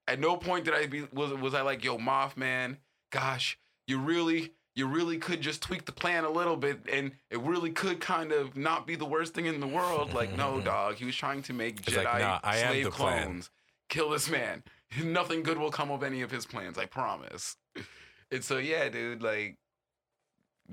At 0.08 0.18
no 0.18 0.36
point 0.36 0.64
did 0.64 0.74
I 0.74 0.86
be 0.86 1.06
was 1.12 1.32
was 1.34 1.54
I 1.54 1.62
like, 1.62 1.84
yo, 1.84 1.98
Moff, 1.98 2.36
man, 2.36 2.78
gosh, 3.10 3.58
you 3.86 4.00
really 4.00 4.54
you 4.76 4.86
really 4.86 5.16
could 5.16 5.40
just 5.40 5.62
tweak 5.62 5.86
the 5.86 5.92
plan 5.92 6.24
a 6.24 6.30
little 6.30 6.56
bit 6.56 6.80
and 6.92 7.12
it 7.30 7.40
really 7.40 7.70
could 7.70 7.98
kind 7.98 8.30
of 8.30 8.56
not 8.56 8.86
be 8.86 8.94
the 8.94 9.06
worst 9.06 9.32
thing 9.34 9.46
in 9.46 9.58
the 9.58 9.66
world. 9.66 10.12
Like, 10.12 10.36
no, 10.36 10.60
dog. 10.64 10.96
He 10.96 11.06
was 11.06 11.16
trying 11.16 11.42
to 11.44 11.54
make 11.54 11.80
It's 11.80 11.96
Jedi 11.96 12.04
like, 12.04 12.20
nah, 12.20 12.50
slave 12.52 12.84
the 12.84 12.90
plan. 12.90 13.22
clones. 13.24 13.50
Kill 13.88 14.10
this 14.10 14.30
man. 14.30 14.62
Nothing 15.02 15.42
good 15.42 15.58
will 15.58 15.70
come 15.70 15.90
of 15.90 16.02
any 16.02 16.20
of 16.20 16.30
his 16.30 16.46
plans, 16.46 16.78
I 16.78 16.86
promise. 16.86 17.56
And 18.32 18.42
so 18.42 18.58
yeah, 18.58 18.88
dude, 18.88 19.22
like 19.22 19.56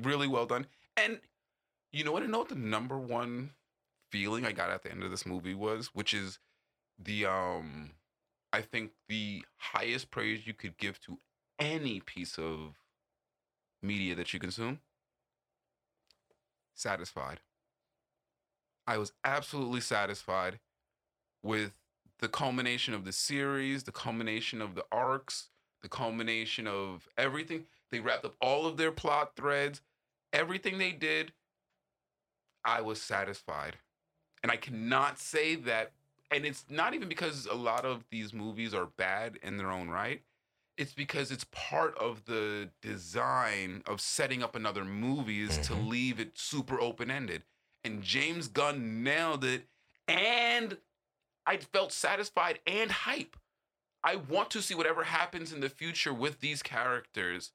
really 0.01 0.27
well 0.27 0.48
done. 0.48 0.65
And 0.98 1.19
you 1.91 2.03
know 2.03 2.12
what? 2.12 2.24
I 2.24 2.25
know 2.25 2.39
what 2.39 2.50
the 2.50 2.55
number 2.55 2.98
one 2.98 3.51
feeling 4.10 4.43
I 4.43 4.51
got 4.53 4.72
at 4.72 4.81
the 4.81 4.91
end 4.91 5.03
of 5.03 5.12
this 5.12 5.24
movie 5.24 5.53
was, 5.53 5.91
which 5.93 6.15
is 6.15 6.39
the 6.98 7.27
um 7.27 7.91
I 8.51 8.62
think 8.62 8.93
the 9.07 9.45
highest 9.57 10.10
praise 10.10 10.48
you 10.48 10.55
could 10.55 10.77
give 10.77 11.00
to 11.01 11.19
any 11.60 12.00
piece 12.00 12.39
of 12.39 12.74
media 13.84 14.16
that 14.16 14.34
you 14.34 14.40
consume. 14.40 14.80
Satisfied. 16.74 17.40
I 18.88 18.98
was 18.98 19.13
absolutely 19.24 19.82
satisfied 19.82 20.60
with 21.42 21.74
the 22.20 22.28
culmination 22.28 22.94
of 22.94 23.06
the 23.06 23.12
series, 23.12 23.84
the 23.84 23.92
culmination 23.92 24.62
of 24.62 24.75
the 24.75 24.86
arcs, 24.92 25.50
the 25.82 25.90
culmination 25.90 26.68
of 26.68 27.08
everything. 27.18 27.66
They 27.92 28.00
wrapped 28.00 28.25
up 28.25 28.36
all 28.42 28.66
of 28.66 28.78
their 28.78 28.92
plot 28.92 29.36
threads, 29.36 29.82
everything 30.32 30.78
they 30.78 30.92
did. 30.92 31.34
I 32.66 32.82
was 32.82 33.02
satisfied. 33.02 33.78
And 34.42 34.52
I 34.52 34.56
cannot 34.58 35.20
say 35.20 35.56
that, 35.56 35.92
and 36.32 36.46
it's 36.46 36.66
not 36.70 36.94
even 36.94 37.08
because 37.08 37.46
a 37.46 37.56
lot 37.56 37.86
of 37.86 38.04
these 38.10 38.34
movies 38.34 38.74
are 38.74 38.88
bad 38.98 39.38
in 39.44 39.58
their 39.58 39.72
own 39.72 39.90
right. 39.90 40.22
It's 40.77 40.94
because 40.94 41.32
it's 41.32 41.46
part 41.51 41.96
of 41.98 42.25
the 42.25 42.70
design 42.82 43.84
of 43.86 44.01
setting 44.01 44.42
up 44.42 44.56
another 44.56 44.84
movie 44.84 45.42
is 45.42 45.58
to 45.68 45.74
Mhm. 45.74 45.88
leave 45.88 46.20
it 46.20 46.38
super 46.38 46.80
open 46.80 47.12
ended. 47.12 47.44
And 47.84 48.01
James 48.01 48.48
Gunn 48.48 49.03
nailed 49.03 49.44
it. 49.44 49.68
And 50.08 50.82
I 51.46 51.58
felt 51.58 51.92
satisfied 51.92 52.60
and 52.65 52.92
hype. 52.92 53.38
I 54.03 54.15
want 54.15 54.50
to 54.51 54.62
see 54.62 54.74
whatever 54.75 55.03
happens 55.06 55.53
in 55.53 55.60
the 55.60 55.70
future 55.70 56.13
with 56.13 56.39
these 56.39 56.63
characters, 56.63 57.53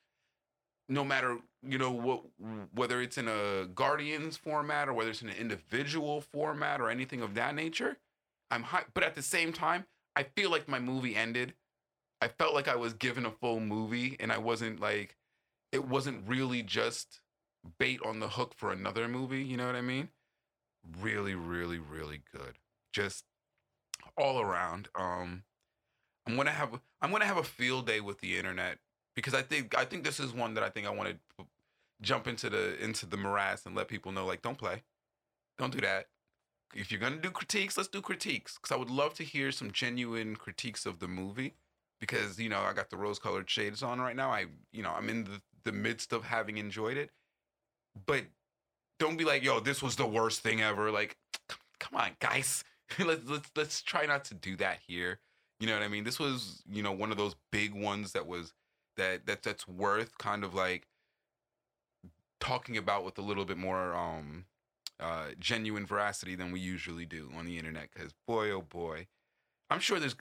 no 0.89 1.05
matter 1.05 1.39
you 1.63 1.77
know 1.77 1.91
what, 1.91 2.25
whether 2.73 3.03
it's 3.03 3.19
in 3.19 3.27
a 3.27 3.67
Guardians 3.67 4.37
format 4.37 4.89
or 4.89 4.93
whether 4.93 5.11
it's 5.11 5.23
in 5.23 5.29
an 5.29 5.37
individual 5.37 6.21
format 6.21 6.81
or 6.81 6.89
anything 6.89 7.21
of 7.21 7.35
that 7.35 7.55
nature. 7.55 7.99
I'm 8.51 8.65
hyped, 8.65 8.95
but 8.95 9.03
at 9.03 9.15
the 9.15 9.23
same 9.23 9.53
time, 9.53 9.87
I 10.15 10.23
feel 10.23 10.51
like 10.51 10.69
my 10.69 10.79
movie 10.79 11.17
ended. 11.17 11.55
I 12.21 12.29
felt 12.29 12.55
like 12.55 12.69
I 12.69 12.77
was 12.77 12.95
given 12.95 13.27
a 13.27 13.31
full 13.31 13.61
movie, 13.61 14.17
and 14.19 14.33
I 14.33 14.39
wasn't 14.39 14.81
like, 14.81 15.17
it 15.73 15.87
wasn't 15.87 16.29
really 16.29 16.63
just 16.63 17.21
bait 17.79 18.01
on 18.05 18.21
the 18.21 18.29
hook 18.29 18.55
for 18.57 18.73
another 18.73 19.09
movie. 19.09 19.43
You 19.43 19.57
know 19.57 19.67
what 19.67 19.77
I 19.77 19.83
mean? 19.83 20.09
Really, 21.01 21.35
really, 21.35 21.79
really 21.79 22.23
good. 22.35 22.59
Just 22.93 23.25
all 24.17 24.41
around. 24.41 24.89
Um, 24.95 25.45
I'm 26.27 26.37
gonna 26.37 26.51
have 26.51 26.79
I'm 27.01 27.11
gonna 27.11 27.25
have 27.25 27.37
a 27.37 27.45
field 27.45 27.87
day 27.87 28.01
with 28.01 28.21
the 28.21 28.37
internet 28.37 28.79
because 29.15 29.35
I 29.35 29.43
think 29.43 29.77
I 29.77 29.85
think 29.85 30.05
this 30.05 30.21
is 30.21 30.33
one 30.33 30.55
that 30.55 30.65
I 30.65 30.69
think 30.71 30.87
I 30.87 30.91
want 30.91 31.11
to 31.11 31.47
jump 32.03 32.27
into 32.27 32.51
the 32.51 32.83
into 32.83 33.07
the 33.07 33.17
morass 33.17 33.67
and 33.67 33.75
let 33.75 33.89
people 33.89 34.13
know 34.13 34.27
like 34.27 34.43
don't 34.43 34.59
play, 34.59 34.83
don't 35.59 35.73
do 35.73 35.81
that. 35.81 36.07
If 36.75 36.91
you're 36.91 37.01
gonna 37.01 37.17
do 37.17 37.31
critiques, 37.31 37.77
let's 37.77 37.89
do 37.89 38.03
critiques 38.03 38.59
because 38.59 38.75
I 38.75 38.79
would 38.79 38.91
love 38.91 39.15
to 39.15 39.25
hear 39.25 39.53
some 39.53 39.71
genuine 39.73 40.37
critiques 40.37 40.85
of 40.85 40.99
the 40.99 41.09
movie 41.09 41.55
because 42.01 42.39
you 42.39 42.49
know 42.49 42.61
I 42.61 42.73
got 42.73 42.91
the 42.91 42.97
rose-colored 42.97 43.49
shades 43.49 43.83
on 43.83 44.01
right 44.01 44.17
now. 44.17 44.31
I 44.31 44.47
you 44.73 44.83
know 44.83 44.93
I'm 44.97 45.09
in 45.09 45.25
the 45.25 45.41
the 45.65 45.73
midst 45.73 46.13
of 46.13 46.25
having 46.25 46.59
enjoyed 46.59 46.97
it, 46.97 47.11
but 48.07 48.25
don't 48.99 49.17
be 49.17 49.25
like 49.25 49.43
yo 49.43 49.61
this 49.61 49.83
was 49.83 49.97
the 49.97 50.07
worst 50.07 50.41
thing 50.41 50.61
ever. 50.61 50.91
Like 50.91 51.17
come 51.79 52.01
on 52.01 52.11
guys, 52.21 52.65
let's 52.99 53.29
let's 53.29 53.51
let's 53.57 53.83
try 53.83 54.07
not 54.07 54.25
to 54.27 54.35
do 54.35 54.57
that 54.57 54.79
here. 54.87 55.21
You 55.61 55.67
know 55.67 55.75
what 55.75 55.83
I 55.83 55.89
mean? 55.89 56.05
This 56.05 56.21
was, 56.21 56.63
you 56.71 56.83
know, 56.83 56.93
one 56.93 57.11
of 57.11 57.17
those 57.17 57.35
big 57.51 57.75
ones 57.75 58.13
that 58.13 58.27
was 58.27 58.53
that 58.97 59.27
that 59.27 59.43
that's 59.43 59.67
worth 59.67 60.17
kind 60.19 60.45
of 60.45 60.55
like 60.55 60.87
talking 62.41 62.77
about 62.77 63.05
with 63.05 63.19
a 63.19 63.23
little 63.23 63.45
bit 63.45 63.59
more 63.59 63.95
um 63.95 64.45
uh 65.01 65.27
genuine 65.39 65.85
veracity 65.85 66.37
than 66.37 66.53
we 66.53 66.61
usually 66.61 67.05
do 67.05 67.31
on 67.37 67.45
the 67.45 67.59
internet 67.59 67.91
cuz 67.93 68.13
boy 68.27 68.51
oh 68.51 68.63
boy. 68.63 69.07
I'm 69.71 69.81
sure 69.81 69.99
there's 70.01 70.17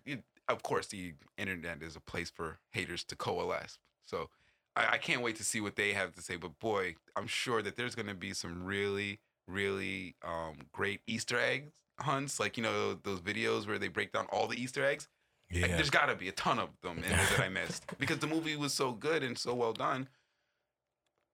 of 0.50 0.63
course 0.63 0.88
the 0.88 1.13
internet 1.38 1.82
is 1.82 1.96
a 1.96 2.00
place 2.00 2.30
for 2.30 2.60
haters 2.72 3.04
to 3.06 3.16
coalesce. 3.16 3.77
So 4.06 4.30
I, 4.75 4.94
I 4.94 4.98
can't 4.98 5.22
wait 5.22 5.36
to 5.38 5.44
see 5.44 5.60
what 5.62 5.75
they 5.75 5.94
have 5.94 6.13
to 6.16 6.22
say 6.22 6.36
but 6.38 6.58
boy, 6.60 6.96
I'm 7.16 7.27
sure 7.27 7.62
that 7.62 7.75
there's 7.75 7.96
going 7.96 8.08
to 8.08 8.16
be 8.16 8.34
some 8.34 8.63
really 8.63 9.20
really 9.48 10.16
um 10.25 10.56
great 10.74 11.00
easter 11.08 11.39
eggs 11.39 11.72
hunts 12.00 12.39
like 12.39 12.58
you 12.58 12.63
know 12.63 12.94
those 12.94 13.22
videos 13.22 13.66
where 13.68 13.80
they 13.80 13.88
break 13.88 14.12
down 14.12 14.25
all 14.32 14.46
the 14.46 14.62
easter 14.62 14.86
eggs 14.86 15.08
like, 15.51 15.70
Yeah. 15.70 15.75
there's 15.77 15.89
got 15.89 16.08
to 16.08 16.16
be 16.16 16.27
a 16.27 16.34
ton 16.34 16.60
of 16.60 16.70
them 16.84 16.98
in 16.98 17.04
there 17.10 17.12
that 17.32 17.39
I 17.39 17.48
missed 17.50 17.86
because 17.98 18.20
the 18.20 18.27
movie 18.27 18.58
was 18.58 18.74
so 18.74 18.92
good 18.92 19.24
and 19.24 19.38
so 19.38 19.54
well 19.56 19.72
done 19.74 20.10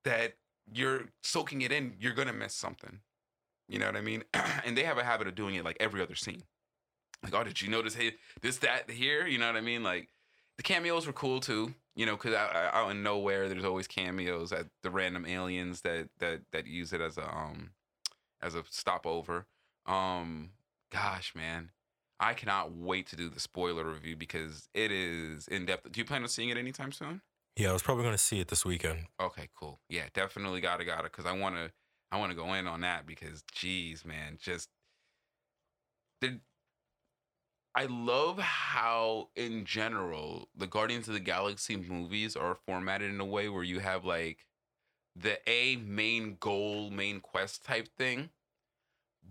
that 0.05 0.35
you're 0.71 1.05
soaking 1.23 1.61
it 1.61 1.71
in. 1.71 1.93
You're 1.99 2.13
gonna 2.13 2.33
miss 2.33 2.53
something. 2.53 2.99
You 3.67 3.79
know 3.79 3.87
what 3.87 3.95
I 3.95 4.01
mean? 4.01 4.23
and 4.65 4.77
they 4.77 4.83
have 4.83 4.97
a 4.97 5.03
habit 5.03 5.27
of 5.27 5.35
doing 5.35 5.55
it 5.55 5.65
like 5.65 5.77
every 5.79 6.01
other 6.01 6.15
scene. 6.15 6.43
Like, 7.23 7.33
oh, 7.33 7.43
did 7.43 7.61
you 7.61 7.69
notice 7.69 7.95
hey, 7.95 8.13
this, 8.41 8.57
that, 8.57 8.89
here? 8.89 9.25
You 9.25 9.37
know 9.37 9.47
what 9.47 9.55
I 9.55 9.61
mean? 9.61 9.83
Like, 9.83 10.09
the 10.57 10.63
cameos 10.63 11.07
were 11.07 11.13
cool 11.13 11.39
too. 11.39 11.73
You 11.95 12.05
know, 12.05 12.15
because 12.15 12.33
out, 12.33 12.55
out 12.55 12.89
in 12.89 13.03
nowhere, 13.03 13.47
there's 13.47 13.65
always 13.65 13.87
cameos 13.87 14.51
at 14.51 14.65
the 14.81 14.89
random 14.89 15.25
aliens 15.27 15.81
that 15.81 16.09
that 16.19 16.41
that 16.51 16.65
use 16.65 16.91
it 16.91 17.01
as 17.01 17.17
a 17.17 17.29
um 17.29 17.69
as 18.41 18.55
a 18.55 18.63
stopover. 18.69 19.45
Um, 19.85 20.51
gosh, 20.91 21.33
man, 21.35 21.69
I 22.19 22.33
cannot 22.33 22.75
wait 22.75 23.07
to 23.07 23.15
do 23.15 23.29
the 23.29 23.39
spoiler 23.39 23.85
review 23.85 24.15
because 24.15 24.69
it 24.73 24.91
is 24.91 25.47
in 25.47 25.65
depth. 25.65 25.91
Do 25.91 25.99
you 25.99 26.05
plan 26.05 26.23
on 26.23 26.29
seeing 26.29 26.49
it 26.49 26.57
anytime 26.57 26.91
soon? 26.91 27.21
Yeah, 27.55 27.69
I 27.69 27.73
was 27.73 27.83
probably 27.83 28.03
going 28.03 28.15
to 28.15 28.23
see 28.23 28.39
it 28.39 28.47
this 28.47 28.65
weekend. 28.65 29.05
Okay, 29.21 29.49
cool. 29.55 29.79
Yeah, 29.89 30.05
definitely 30.13 30.61
gotta 30.61 30.85
gotta 30.85 31.03
because 31.03 31.25
I 31.25 31.37
wanna 31.37 31.71
I 32.11 32.17
wanna 32.17 32.33
go 32.33 32.53
in 32.53 32.65
on 32.65 32.81
that 32.81 33.05
because 33.05 33.43
geez, 33.51 34.03
man, 34.03 34.37
just 34.41 34.69
the 36.21 36.39
I 37.75 37.85
love 37.85 38.37
how 38.37 39.29
in 39.35 39.65
general 39.65 40.49
the 40.55 40.67
Guardians 40.67 41.07
of 41.07 41.15
the 41.15 41.19
Galaxy 41.19 41.75
movies 41.75 42.35
are 42.35 42.55
formatted 42.67 43.11
in 43.11 43.19
a 43.19 43.25
way 43.25 43.49
where 43.49 43.63
you 43.63 43.79
have 43.79 44.05
like 44.05 44.45
the 45.15 45.37
A 45.49 45.77
main 45.77 46.37
goal, 46.39 46.89
main 46.89 47.19
quest 47.19 47.63
type 47.63 47.89
thing. 47.97 48.29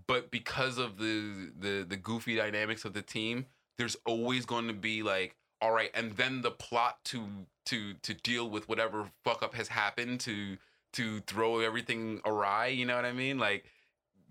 But 0.07 0.31
because 0.31 0.79
of 0.79 0.99
the 0.99 1.53
the 1.59 1.85
the 1.89 1.97
goofy 1.97 2.37
dynamics 2.37 2.85
of 2.85 2.95
the 2.95 3.03
team, 3.03 3.47
there's 3.79 3.97
always 4.07 4.45
going 4.45 4.67
to 4.67 4.75
be 4.75 5.03
like, 5.03 5.37
all 5.61 5.73
right, 5.73 5.91
and 5.95 6.13
then 6.13 6.43
the 6.43 6.51
plot 6.51 6.99
to 7.07 7.47
to 7.67 7.95
to 7.95 8.15
deal 8.15 8.51
with 8.51 8.69
whatever 8.69 9.11
fuck 9.25 9.43
up 9.43 9.55
has 9.55 9.69
happened 9.69 10.21
to 10.21 10.57
to 10.95 11.21
throw 11.21 11.61
everything 11.61 12.21
awry. 12.25 12.67
You 12.67 12.87
know 12.87 12.97
what 12.97 13.05
I 13.05 13.13
mean? 13.13 13.39
Like 13.39 13.67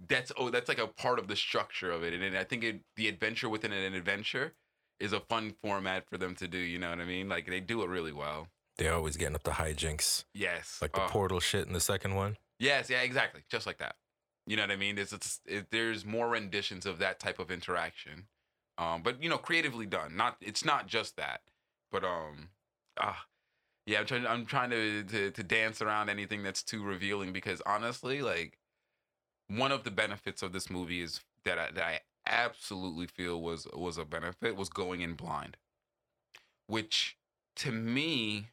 that's 0.07 0.31
oh 0.37 0.49
that's 0.49 0.67
like 0.69 0.79
a 0.79 0.87
part 0.87 1.19
of 1.19 1.27
the 1.27 1.35
structure 1.35 1.91
of 1.91 2.03
it, 2.03 2.13
and 2.13 2.37
I 2.37 2.43
think 2.43 2.63
it 2.63 2.81
the 2.95 3.07
adventure 3.07 3.49
within 3.49 3.71
an 3.71 3.93
adventure 3.93 4.53
is 4.99 5.13
a 5.13 5.19
fun 5.19 5.53
format 5.63 6.07
for 6.09 6.17
them 6.17 6.35
to 6.35 6.47
do. 6.47 6.57
You 6.57 6.79
know 6.79 6.89
what 6.89 6.99
I 6.99 7.05
mean? 7.05 7.29
Like 7.29 7.47
they 7.47 7.59
do 7.59 7.81
it 7.83 7.89
really 7.89 8.11
well. 8.13 8.47
They're 8.77 8.93
always 8.93 9.17
getting 9.17 9.35
up 9.35 9.43
to 9.43 9.51
hijinks, 9.51 10.23
Yes, 10.33 10.79
like 10.81 10.93
the 10.93 11.03
Oh. 11.03 11.07
portal 11.07 11.39
shit 11.39 11.67
in 11.67 11.73
the 11.73 11.79
second 11.79 12.15
one. 12.15 12.37
Yes, 12.57 12.89
yeah, 12.89 13.01
exactly, 13.01 13.41
just 13.49 13.65
like 13.67 13.77
that. 13.79 13.95
You 14.47 14.55
know 14.55 14.63
what 14.63 14.71
I 14.71 14.75
mean? 14.75 14.97
It's, 14.97 15.13
it's 15.13 15.39
it, 15.45 15.67
there's 15.71 16.03
more 16.05 16.29
renditions 16.29 16.85
of 16.85 16.97
that 16.99 17.19
type 17.19 17.37
of 17.37 17.51
interaction, 17.51 18.27
um, 18.77 19.03
but 19.03 19.21
you 19.21 19.29
know, 19.29 19.37
creatively 19.37 19.85
done. 19.85 20.15
Not 20.15 20.37
it's 20.41 20.65
not 20.65 20.87
just 20.87 21.15
that, 21.17 21.41
but 21.91 22.03
um, 22.03 22.49
ah, 22.99 23.25
yeah, 23.85 23.99
I'm 23.99 24.05
trying 24.05 24.25
I'm 24.25 24.45
trying 24.45 24.69
to, 24.71 25.03
to 25.03 25.31
to 25.31 25.43
dance 25.43 25.81
around 25.81 26.09
anything 26.09 26.41
that's 26.41 26.63
too 26.63 26.83
revealing 26.83 27.33
because 27.33 27.61
honestly, 27.65 28.21
like 28.21 28.57
one 29.57 29.71
of 29.71 29.83
the 29.83 29.91
benefits 29.91 30.41
of 30.41 30.53
this 30.53 30.69
movie 30.69 31.01
is 31.01 31.21
that 31.45 31.59
I, 31.59 31.71
that 31.71 31.83
I 31.83 31.99
absolutely 32.25 33.07
feel 33.07 33.41
was 33.41 33.67
was 33.73 33.97
a 33.97 34.05
benefit 34.05 34.55
was 34.55 34.69
going 34.69 35.01
in 35.01 35.13
blind, 35.13 35.57
which 36.67 37.17
to 37.57 37.71
me 37.71 38.47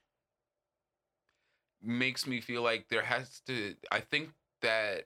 makes 1.80 2.26
me 2.26 2.40
feel 2.40 2.62
like 2.62 2.88
there 2.88 3.02
has 3.02 3.40
to 3.46 3.74
I 3.92 4.00
think 4.00 4.30
that 4.62 5.04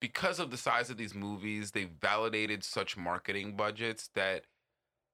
because 0.00 0.40
of 0.40 0.50
the 0.50 0.56
size 0.56 0.90
of 0.90 0.96
these 0.96 1.14
movies, 1.14 1.72
they've 1.72 1.90
validated 2.00 2.64
such 2.64 2.96
marketing 2.96 3.54
budgets 3.54 4.08
that 4.14 4.44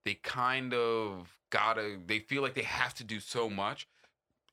they 0.04 0.14
kind 0.14 0.73
of 0.73 1.37
gotta 1.50 1.99
they 2.06 2.20
feel 2.20 2.42
like 2.42 2.54
they 2.54 2.62
have 2.62 2.94
to 2.94 3.04
do 3.04 3.20
so 3.20 3.50
much. 3.50 3.88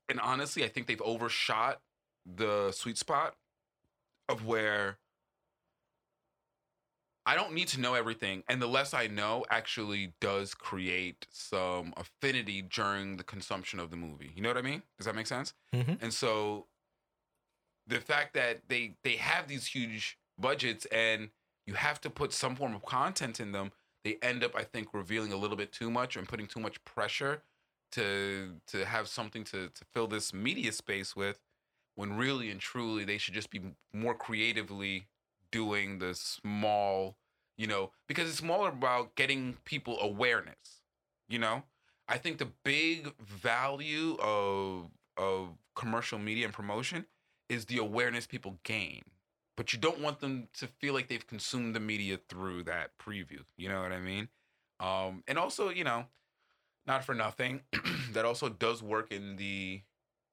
And 0.10 0.20
honestly, 0.20 0.66
I 0.66 0.68
think 0.68 0.88
they've 0.88 1.02
overshot 1.02 1.80
the 2.26 2.72
sweet 2.72 2.98
spot 2.98 3.36
of 4.28 4.46
where 4.46 4.98
I 7.26 7.36
don't 7.36 7.54
need 7.54 7.70
to 7.70 7.80
know 7.80 7.94
everything, 7.94 8.44
and 8.50 8.62
the 8.62 8.68
less 8.68 8.94
I 8.94 9.08
know 9.08 9.46
actually 9.50 10.14
does 10.20 10.54
create 10.54 11.26
some 11.30 11.94
affinity 11.96 12.62
during 12.62 13.16
the 13.18 13.24
consumption 13.24 13.80
of 13.80 13.92
the 13.92 13.98
movie. 13.98 14.32
You 14.36 14.42
know 14.42 14.50
what 14.50 14.58
I 14.58 14.62
mean? 14.62 14.84
Does 14.98 15.06
that 15.06 15.16
make 15.16 15.28
sense? 15.28 15.54
Mhm. 15.74 16.02
And 16.02 16.14
so, 16.14 16.68
the 17.88 18.00
fact 18.00 18.34
that 18.34 18.62
they 18.70 18.98
they 19.04 19.16
have 19.18 19.48
these 19.48 19.68
huge 19.68 20.20
budgets 20.38 20.86
and 20.88 21.32
you 21.66 21.74
have 21.76 22.00
to 22.02 22.10
put 22.10 22.34
some 22.34 22.56
form 22.56 22.74
of 22.76 22.84
content 22.86 23.40
in 23.40 23.52
them, 23.52 23.72
they 24.04 24.18
end 24.22 24.44
up, 24.44 24.56
I 24.56 24.64
think, 24.64 24.94
revealing 24.94 25.32
a 25.34 25.38
little 25.38 25.58
bit 25.58 25.72
too 25.72 25.90
much 25.92 26.18
and 26.18 26.28
putting 26.28 26.48
too 26.48 26.60
much 26.60 26.84
pressure 26.86 27.44
to 27.92 28.60
to 28.68 28.86
have 28.86 29.08
something 29.08 29.44
to 29.46 29.70
to 29.70 29.86
fill 29.94 30.08
this 30.08 30.34
media 30.34 30.72
space 30.72 31.16
with, 31.16 31.40
when 31.96 32.16
really 32.18 32.50
and 32.52 32.60
truly 32.62 33.06
they 33.06 33.18
should 33.18 33.34
just 33.34 33.50
be 33.50 33.76
more 33.94 34.16
creatively 34.16 35.08
doing 35.54 36.00
the 36.00 36.16
small, 36.16 37.16
you 37.58 37.68
know, 37.68 37.92
because 38.08 38.28
it's 38.28 38.42
more 38.42 38.68
about 38.68 39.16
getting 39.16 39.56
people 39.64 39.98
awareness. 40.02 40.82
You 41.30 41.40
know, 41.40 41.64
I 42.10 42.18
think 42.18 42.40
the 42.40 42.50
big 42.66 43.14
value 43.22 44.18
of 44.20 44.90
of 45.16 45.50
commercial 45.76 46.18
media 46.18 46.46
and 46.46 46.54
promotion 46.54 47.06
is 47.48 47.66
the 47.66 47.78
awareness 47.78 48.26
people 48.26 48.58
gain. 48.64 49.04
But 49.56 49.72
you 49.72 49.78
don't 49.78 50.00
want 50.02 50.20
them 50.20 50.48
to 50.56 50.68
feel 50.68 50.96
like 50.96 51.08
they've 51.08 51.26
consumed 51.26 51.76
the 51.76 51.80
media 51.80 52.20
through 52.28 52.64
that 52.64 52.98
preview. 52.98 53.42
You 53.56 53.70
know 53.70 53.82
what 53.82 53.92
I 53.92 54.00
mean? 54.00 54.28
Um, 54.80 55.24
and 55.28 55.38
also, 55.38 55.70
you 55.70 55.84
know, 55.84 56.06
not 56.88 57.06
for 57.06 57.14
nothing, 57.14 57.62
that 58.14 58.26
also 58.26 58.50
does 58.50 58.82
work 58.82 59.12
in 59.12 59.36
the 59.36 59.84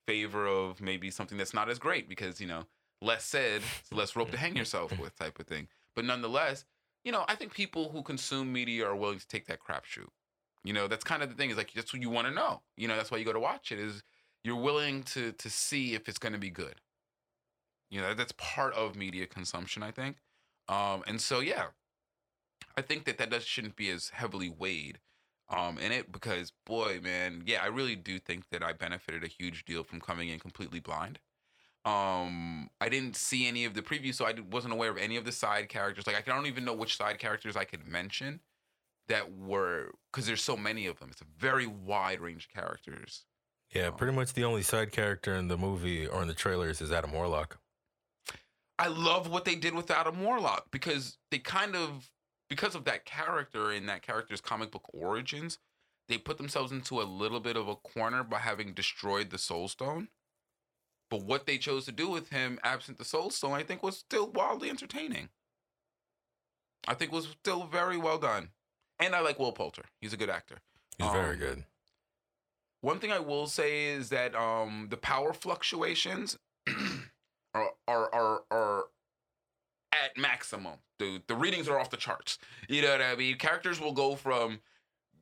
favor 0.07 0.47
of 0.47 0.81
maybe 0.81 1.11
something 1.11 1.37
that's 1.37 1.53
not 1.53 1.69
as 1.69 1.79
great 1.79 2.09
because, 2.09 2.41
you 2.41 2.47
know, 2.47 2.65
less 3.03 3.25
said, 3.25 3.63
less 3.93 4.17
rope 4.17 4.31
to 4.31 4.37
hang 4.37 4.57
yourself 4.57 4.99
with 4.99 5.17
type 5.19 5.39
of 5.39 5.47
thing. 5.47 5.69
But 5.95 6.05
nonetheless, 6.05 6.65
you 7.05 7.13
know, 7.13 7.25
I 7.29 7.35
think 7.35 7.55
people 7.55 7.91
who 7.91 8.03
consume 8.03 8.53
media 8.53 8.87
are 8.87 8.97
willing 8.97 9.19
to 9.19 9.27
take 9.27 9.47
that 9.47 9.61
crapshoot. 9.61 10.09
You 10.65 10.73
know, 10.73 10.89
that's 10.89 11.05
kind 11.05 11.23
of 11.23 11.31
the 11.31 11.35
thing. 11.35 11.51
Is 11.51 11.57
like 11.57 11.73
that's 11.73 11.93
what 11.93 12.03
you 12.03 12.11
want 12.11 12.27
to 12.27 12.33
know. 12.33 12.61
You 12.77 12.89
know, 12.89 12.97
that's 12.97 13.11
why 13.11 13.19
you 13.19 13.25
go 13.25 13.33
to 13.33 13.41
watch 13.41 13.73
it. 13.73 13.79
Is 13.79 14.03
you're 14.45 14.57
willing 14.57 15.03
to 15.05 15.33
to 15.33 15.51
see 15.51 15.95
if 15.95 16.09
it's 16.09 16.19
going 16.19 16.35
to 16.35 16.39
be 16.39 16.51
good. 16.51 16.77
You 17.91 18.01
know, 18.01 18.15
that's 18.15 18.33
part 18.33 18.75
of 18.75 18.95
media 18.95 19.27
consumption, 19.27 19.83
I 19.83 19.91
think. 19.91 20.17
Um, 20.69 21.03
and 21.07 21.21
so 21.21 21.41
yeah, 21.41 21.69
I 22.77 22.83
think 22.83 23.05
that 23.07 23.19
that 23.19 23.31
does, 23.31 23.45
shouldn't 23.45 23.77
be 23.77 23.91
as 23.91 24.11
heavily 24.11 24.49
weighed 24.49 25.01
um, 25.49 25.79
in 25.79 25.93
it 25.93 26.13
because 26.13 26.53
boy, 26.67 27.01
man, 27.03 27.43
yeah, 27.47 27.63
I 27.63 27.67
really 27.67 27.97
do 27.97 28.19
think 28.19 28.51
that 28.51 28.63
I 28.63 28.73
benefited 28.73 29.25
a 29.25 29.29
huge 29.29 29.65
deal 29.65 29.83
from 29.83 30.01
coming 30.01 30.29
in 30.29 30.39
completely 30.39 30.81
blind. 30.81 31.19
Um, 31.85 32.69
I 32.81 32.89
didn't 32.91 33.17
see 33.17 33.47
any 33.49 33.65
of 33.65 33.73
the 33.75 33.81
previews, 33.83 34.15
so 34.15 34.27
i 34.27 34.35
wasn't 34.51 34.75
aware 34.75 34.91
of 34.91 34.99
any 34.99 35.17
of 35.17 35.25
the 35.25 35.33
side 35.33 35.69
characters. 35.69 36.07
Like 36.07 36.17
I 36.17 36.21
don't 36.21 36.47
even 36.47 36.65
know 36.65 36.75
which 36.75 36.97
side 36.97 37.19
characters 37.19 37.57
I 37.57 37.65
could 37.65 37.87
mention 37.87 38.41
that 39.09 39.33
were 39.35 39.93
because 40.13 40.27
there's 40.27 40.43
so 40.43 40.57
many 40.57 40.87
of 40.87 40.99
them. 40.99 41.09
It's 41.11 41.23
a 41.23 41.27
very 41.39 41.67
wide 41.67 42.21
range 42.21 42.45
of 42.47 42.53
characters. 42.63 43.25
Yeah, 43.75 43.87
Oh. 43.87 43.93
pretty 43.93 44.15
much 44.15 44.35
the 44.35 44.45
only 44.45 44.63
side 44.63 44.93
character 44.93 45.35
in 45.35 45.49
the 45.49 45.57
movie 45.57 46.07
or 46.07 46.21
in 46.23 46.29
the 46.29 46.35
trailers 46.35 46.81
is 46.81 46.93
Adam 46.93 47.13
Warlock. 47.13 47.59
I 48.79 48.89
love 48.89 49.29
what 49.31 49.45
they 49.45 49.57
did 49.57 49.75
with 49.75 49.91
Adam 49.91 50.23
Warlock 50.23 50.71
because 50.71 51.19
they 51.31 51.39
kind 51.39 51.75
of 51.77 52.11
because 52.49 52.75
of 52.75 52.85
that 52.85 53.05
character 53.05 53.71
and 53.71 53.89
that 53.89 54.03
character's 54.03 54.41
comic 54.41 54.71
book 54.73 54.85
origins, 54.93 55.59
they 56.09 56.19
put 56.19 56.37
themselves 56.37 56.73
into 56.73 57.01
a 57.01 57.05
little 57.05 57.39
bit 57.41 57.57
of 57.57 57.69
a 57.69 57.77
corner 57.77 58.25
by 58.25 58.39
having 58.39 58.73
destroyed 58.75 59.31
the 59.31 59.39
Soul 59.39 59.69
Stone. 59.69 60.09
But 61.11 61.23
what 61.25 61.47
they 61.47 61.59
chose 61.59 61.85
to 61.87 61.93
do 61.93 62.09
with 62.09 62.31
him, 62.31 62.59
absent 62.63 62.99
the 62.99 63.05
Soul 63.05 63.31
Stone, 63.31 63.55
I 63.55 63.65
think 63.65 63.83
was 63.83 63.99
still 63.99 64.31
wildly 64.31 64.71
entertaining. 64.71 65.29
I 66.87 66.95
think 66.95 67.13
was 67.13 67.27
still 67.41 67.65
very 67.67 67.97
well 67.99 68.19
done. 68.19 68.51
And 69.01 69.15
I 69.15 69.21
like 69.21 69.39
Will 69.39 69.53
Poulter. 69.53 69.85
He's 70.01 70.13
a 70.13 70.17
good 70.17 70.31
actor. 70.31 70.59
He's 70.99 71.11
very 71.11 71.33
Um, 71.35 71.39
good. 71.39 71.65
One 72.83 72.99
thing 72.99 73.13
I 73.13 73.19
will 73.19 73.47
say 73.47 73.87
is 73.87 74.09
that 74.11 74.35
um 74.35 74.87
the 74.91 74.97
power 74.97 75.33
fluctuations 75.33 76.39
are 77.55 77.71
are 77.89 78.15
are 78.15 78.43
are 78.51 78.85
at 79.93 80.17
maximum. 80.17 80.79
The 80.99 81.23
the 81.27 81.35
readings 81.35 81.69
are 81.69 81.79
off 81.79 81.91
the 81.91 81.97
charts. 81.97 82.39
You 82.69 82.83
know 82.83 82.93
what 82.93 83.03
I 83.03 83.17
mean? 83.17 83.37
Characters 83.37 83.81
will 83.81 83.93
go 83.93 84.15
from 84.17 84.61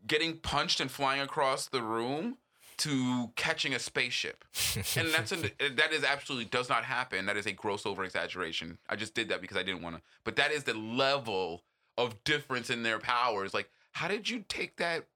getting 0.06 0.38
punched 0.38 0.80
and 0.80 0.90
flying 0.90 1.20
across 1.20 1.66
the 1.68 1.82
room 1.82 2.38
to 2.78 3.30
catching 3.36 3.74
a 3.74 3.78
spaceship. 3.78 4.44
And 4.96 5.12
that's 5.12 5.32
an, 5.32 5.50
that 5.76 5.92
is 5.92 6.04
absolutely 6.04 6.46
does 6.46 6.68
not 6.68 6.84
happen. 6.84 7.26
That 7.26 7.36
is 7.36 7.46
a 7.46 7.52
gross 7.52 7.84
over 7.86 8.04
exaggeration. 8.04 8.78
I 8.88 8.96
just 8.96 9.14
did 9.14 9.28
that 9.28 9.40
because 9.40 9.56
I 9.56 9.62
didn't 9.62 9.82
want 9.82 9.96
to. 9.96 10.02
But 10.24 10.36
that 10.36 10.52
is 10.52 10.64
the 10.64 10.74
level 10.74 11.64
of 11.96 12.22
difference 12.24 12.70
in 12.70 12.82
their 12.82 12.98
powers. 12.98 13.52
Like, 13.52 13.70
how 13.92 14.08
did 14.08 14.30
you 14.30 14.44
take 14.48 14.76
that 14.76 15.06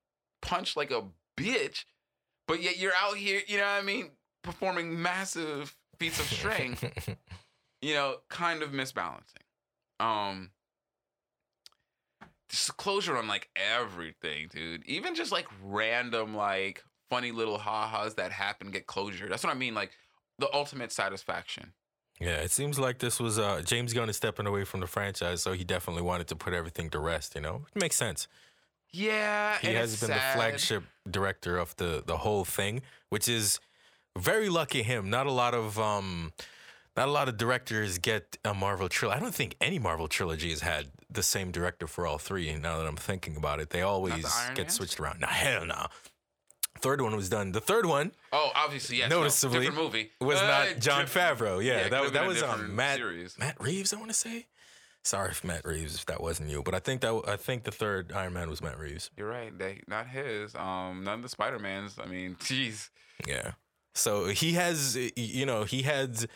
punch 0.40 0.76
like 0.76 0.90
a 0.90 1.04
bitch, 1.38 1.84
but 2.46 2.62
yet 2.62 2.76
you're 2.76 2.92
out 3.00 3.16
here, 3.16 3.40
you 3.46 3.56
know 3.56 3.64
what 3.64 3.82
I 3.82 3.82
mean, 3.82 4.10
performing 4.42 5.00
massive 5.00 5.74
feats 5.98 6.20
of 6.20 6.26
strength, 6.26 7.08
you 7.80 7.94
know, 7.94 8.16
kind 8.28 8.62
of 8.62 8.70
misbalancing. 8.70 9.46
Um 10.00 10.50
just 12.48 12.76
closure 12.76 13.16
on 13.16 13.28
like 13.28 13.48
everything, 13.56 14.48
dude. 14.50 14.84
Even 14.84 15.14
just 15.14 15.32
like 15.32 15.46
random 15.62 16.34
like 16.34 16.84
funny 17.12 17.30
little 17.32 17.58
ha-has 17.58 18.14
that 18.14 18.32
happen 18.32 18.70
get 18.70 18.86
closure. 18.86 19.28
That's 19.28 19.44
what 19.44 19.54
I 19.54 19.58
mean, 19.58 19.74
like 19.74 19.90
the 20.38 20.48
ultimate 20.54 20.90
satisfaction. 20.92 21.72
yeah, 22.20 22.36
it 22.46 22.50
seems 22.50 22.78
like 22.78 22.98
this 22.98 23.20
was 23.20 23.38
uh, 23.38 23.62
James 23.64 23.92
Gunn 23.92 24.08
is 24.08 24.16
stepping 24.16 24.46
away 24.46 24.64
from 24.64 24.80
the 24.80 24.86
franchise, 24.86 25.42
so 25.42 25.52
he 25.52 25.64
definitely 25.64 26.02
wanted 26.02 26.26
to 26.28 26.36
put 26.36 26.52
everything 26.54 26.88
to 26.90 26.98
rest. 26.98 27.34
You 27.34 27.42
know, 27.42 27.56
it 27.74 27.80
makes 27.80 27.96
sense. 27.96 28.28
Yeah, 28.94 29.58
He 29.60 29.68
has 29.74 30.00
been 30.00 30.08
sad. 30.08 30.16
the 30.18 30.38
flagship 30.38 30.82
director 31.10 31.56
of 31.58 31.74
the 31.76 32.02
the 32.06 32.18
whole 32.18 32.44
thing, 32.44 32.82
which 33.10 33.26
is 33.28 33.58
very 34.18 34.48
lucky 34.50 34.82
him. 34.82 35.08
Not 35.10 35.26
a 35.26 35.32
lot 35.32 35.54
of 35.54 35.78
um, 35.78 36.32
not 36.96 37.08
a 37.08 37.10
lot 37.10 37.28
of 37.28 37.36
directors 37.38 37.98
get 37.98 38.36
a 38.44 38.52
Marvel 38.54 38.88
trilogy. 38.88 39.18
I 39.18 39.22
don't 39.22 39.34
think 39.34 39.56
any 39.60 39.78
Marvel 39.78 40.08
trilogy 40.08 40.50
has 40.50 40.60
had 40.60 40.88
the 41.10 41.22
same 41.22 41.50
director 41.50 41.86
for 41.86 42.06
all 42.06 42.18
three. 42.18 42.54
Now 42.56 42.78
that 42.78 42.86
I'm 42.86 42.96
thinking 42.96 43.36
about 43.36 43.60
it, 43.60 43.70
they 43.70 43.80
always 43.82 44.24
get 44.54 44.58
Man? 44.58 44.68
switched 44.68 45.00
around. 45.00 45.20
Nah, 45.20 45.28
hell 45.28 45.64
no. 45.64 45.86
Third 46.82 47.00
one 47.00 47.14
was 47.16 47.28
done. 47.28 47.52
The 47.52 47.60
third 47.60 47.86
one 47.86 48.12
Oh, 48.32 48.50
obviously, 48.54 48.98
yes. 48.98 49.08
no, 49.08 49.20
Noticeably, 49.20 49.60
different 49.60 49.82
movie. 49.82 50.10
was 50.20 50.38
Uh, 50.40 50.46
not 50.46 50.78
Jon 50.80 51.06
Favreau. 51.06 51.64
Yeah, 51.64 51.72
yeah, 51.74 51.78
it 51.86 51.90
that 51.90 51.98
could've 52.00 52.12
that 52.12 52.18
been 52.20 52.24
a 52.24 52.28
was 52.28 52.42
um, 52.42 52.50
different 52.50 52.74
Matt 52.74 52.96
series. 52.96 53.38
Matt 53.38 53.60
Reeves. 53.60 53.92
I 53.94 53.96
want 53.96 54.10
to 54.10 54.14
say. 54.14 54.46
Sorry, 55.04 55.30
if 55.30 55.42
Matt 55.42 55.64
Reeves, 55.64 55.94
if 55.96 56.06
that 56.06 56.20
wasn't 56.20 56.48
you, 56.50 56.62
but 56.62 56.74
I 56.74 56.78
think 56.78 57.00
that 57.00 57.22
I 57.26 57.36
think 57.36 57.64
the 57.64 57.72
third 57.72 58.12
Iron 58.12 58.32
Man 58.34 58.48
was 58.50 58.60
Matt 58.62 58.78
Reeves. 58.78 59.10
You're 59.16 59.28
right. 59.28 59.56
They 59.56 59.80
not 59.88 60.06
his. 60.08 60.54
Um, 60.54 61.02
none 61.04 61.14
of 61.14 61.22
the 61.22 61.28
Spider 61.28 61.58
Mans. 61.58 61.96
I 62.02 62.06
mean, 62.06 62.34
jeez. 62.40 62.90
Yeah. 63.26 63.52
So 63.94 64.26
he 64.26 64.52
has, 64.52 64.96
you 65.16 65.46
know, 65.46 65.64
he 65.64 65.82
had. 65.82 66.26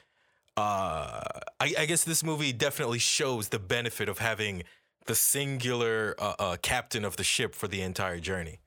Uh, 0.57 1.21
I, 1.61 1.75
I 1.79 1.87
guess 1.87 2.05
this 2.05 2.25
movie 2.25 2.53
definitely 2.53 2.99
shows 2.99 3.49
the 3.51 3.59
benefit 3.59 4.09
of 4.09 4.19
having 4.19 4.63
the 5.07 5.15
singular 5.15 6.15
uh, 6.19 6.35
uh, 6.39 6.57
captain 6.63 7.05
of 7.05 7.17
the 7.17 7.25
ship 7.25 7.55
for 7.55 7.69
the 7.69 7.83
entire 7.83 8.21
journey. 8.21 8.59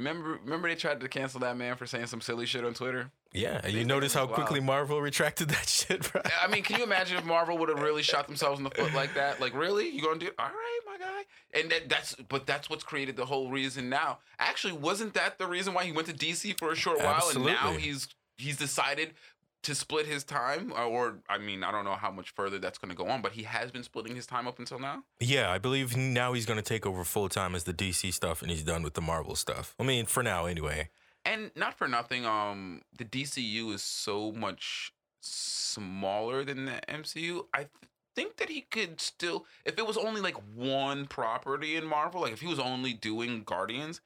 You 0.00 0.06
remember? 0.08 0.38
Remember 0.44 0.68
they 0.68 0.74
tried 0.76 1.00
to 1.00 1.08
cancel 1.08 1.40
that 1.40 1.56
man 1.58 1.76
for 1.76 1.86
saying 1.86 2.06
some 2.06 2.22
silly 2.22 2.46
shit 2.46 2.64
on 2.64 2.72
Twitter. 2.72 3.10
Yeah, 3.32 3.60
and 3.62 3.74
you 3.74 3.84
notice 3.84 4.14
how 4.14 4.26
quickly 4.26 4.58
Marvel 4.58 5.00
retracted 5.00 5.50
that 5.50 5.66
shit, 5.68 6.10
bro. 6.10 6.22
I 6.42 6.48
mean, 6.48 6.62
can 6.62 6.78
you 6.78 6.84
imagine 6.84 7.18
if 7.18 7.24
Marvel 7.24 7.58
would 7.58 7.68
have 7.68 7.80
really 7.80 8.02
shot 8.02 8.26
themselves 8.26 8.58
in 8.58 8.64
the 8.64 8.70
foot 8.70 8.94
like 8.94 9.12
that? 9.14 9.40
Like, 9.40 9.54
really? 9.54 9.90
You 9.90 10.02
gonna 10.02 10.18
do? 10.18 10.30
All 10.38 10.46
right, 10.46 10.80
my 10.86 10.98
guy. 10.98 11.22
And 11.60 11.70
that, 11.70 11.88
that's, 11.88 12.14
but 12.14 12.46
that's 12.46 12.70
what's 12.70 12.82
created 12.82 13.16
the 13.16 13.26
whole 13.26 13.50
reason 13.50 13.90
now. 13.90 14.18
Actually, 14.38 14.72
wasn't 14.72 15.14
that 15.14 15.38
the 15.38 15.46
reason 15.46 15.74
why 15.74 15.84
he 15.84 15.92
went 15.92 16.08
to 16.08 16.14
DC 16.14 16.58
for 16.58 16.72
a 16.72 16.76
short 16.76 16.98
while, 16.98 17.28
and 17.34 17.44
now 17.44 17.72
he's 17.72 18.08
he's 18.38 18.56
decided 18.56 19.12
to 19.62 19.74
split 19.74 20.06
his 20.06 20.24
time, 20.24 20.72
or, 20.72 20.84
or 20.84 21.18
I 21.28 21.38
mean, 21.38 21.62
I 21.62 21.70
don't 21.70 21.84
know 21.84 21.94
how 21.94 22.10
much 22.10 22.30
further 22.30 22.58
that's 22.58 22.78
gonna 22.78 22.94
go 22.94 23.08
on, 23.08 23.22
but 23.22 23.32
he 23.32 23.42
has 23.42 23.70
been 23.70 23.82
splitting 23.82 24.16
his 24.16 24.26
time 24.26 24.46
up 24.46 24.58
until 24.58 24.78
now. 24.78 25.04
Yeah, 25.18 25.50
I 25.50 25.58
believe 25.58 25.96
now 25.96 26.32
he's 26.32 26.46
going 26.46 26.58
to 26.58 26.62
take 26.62 26.86
over 26.86 27.04
full 27.04 27.28
time 27.28 27.54
as 27.54 27.64
the 27.64 27.74
DC 27.74 28.12
stuff, 28.12 28.42
and 28.42 28.50
he's 28.50 28.62
done 28.62 28.82
with 28.82 28.94
the 28.94 29.00
Marvel 29.00 29.36
stuff. 29.36 29.74
I 29.78 29.82
mean, 29.82 30.06
for 30.06 30.22
now, 30.22 30.46
anyway. 30.46 30.88
And 31.24 31.50
not 31.54 31.76
for 31.76 31.86
nothing, 31.86 32.24
um, 32.24 32.82
the 32.96 33.04
DCU 33.04 33.74
is 33.74 33.82
so 33.82 34.32
much 34.32 34.92
smaller 35.20 36.44
than 36.44 36.64
the 36.64 36.80
MCU. 36.88 37.46
I 37.52 37.58
th- 37.58 37.70
think 38.16 38.36
that 38.38 38.48
he 38.48 38.62
could 38.62 39.00
still, 39.00 39.44
if 39.64 39.78
it 39.78 39.86
was 39.86 39.96
only 39.96 40.20
like 40.20 40.36
one 40.54 41.06
property 41.06 41.76
in 41.76 41.84
Marvel, 41.84 42.22
like 42.22 42.32
if 42.32 42.40
he 42.40 42.46
was 42.46 42.58
only 42.58 42.94
doing 42.94 43.42
Guardians, 43.44 44.00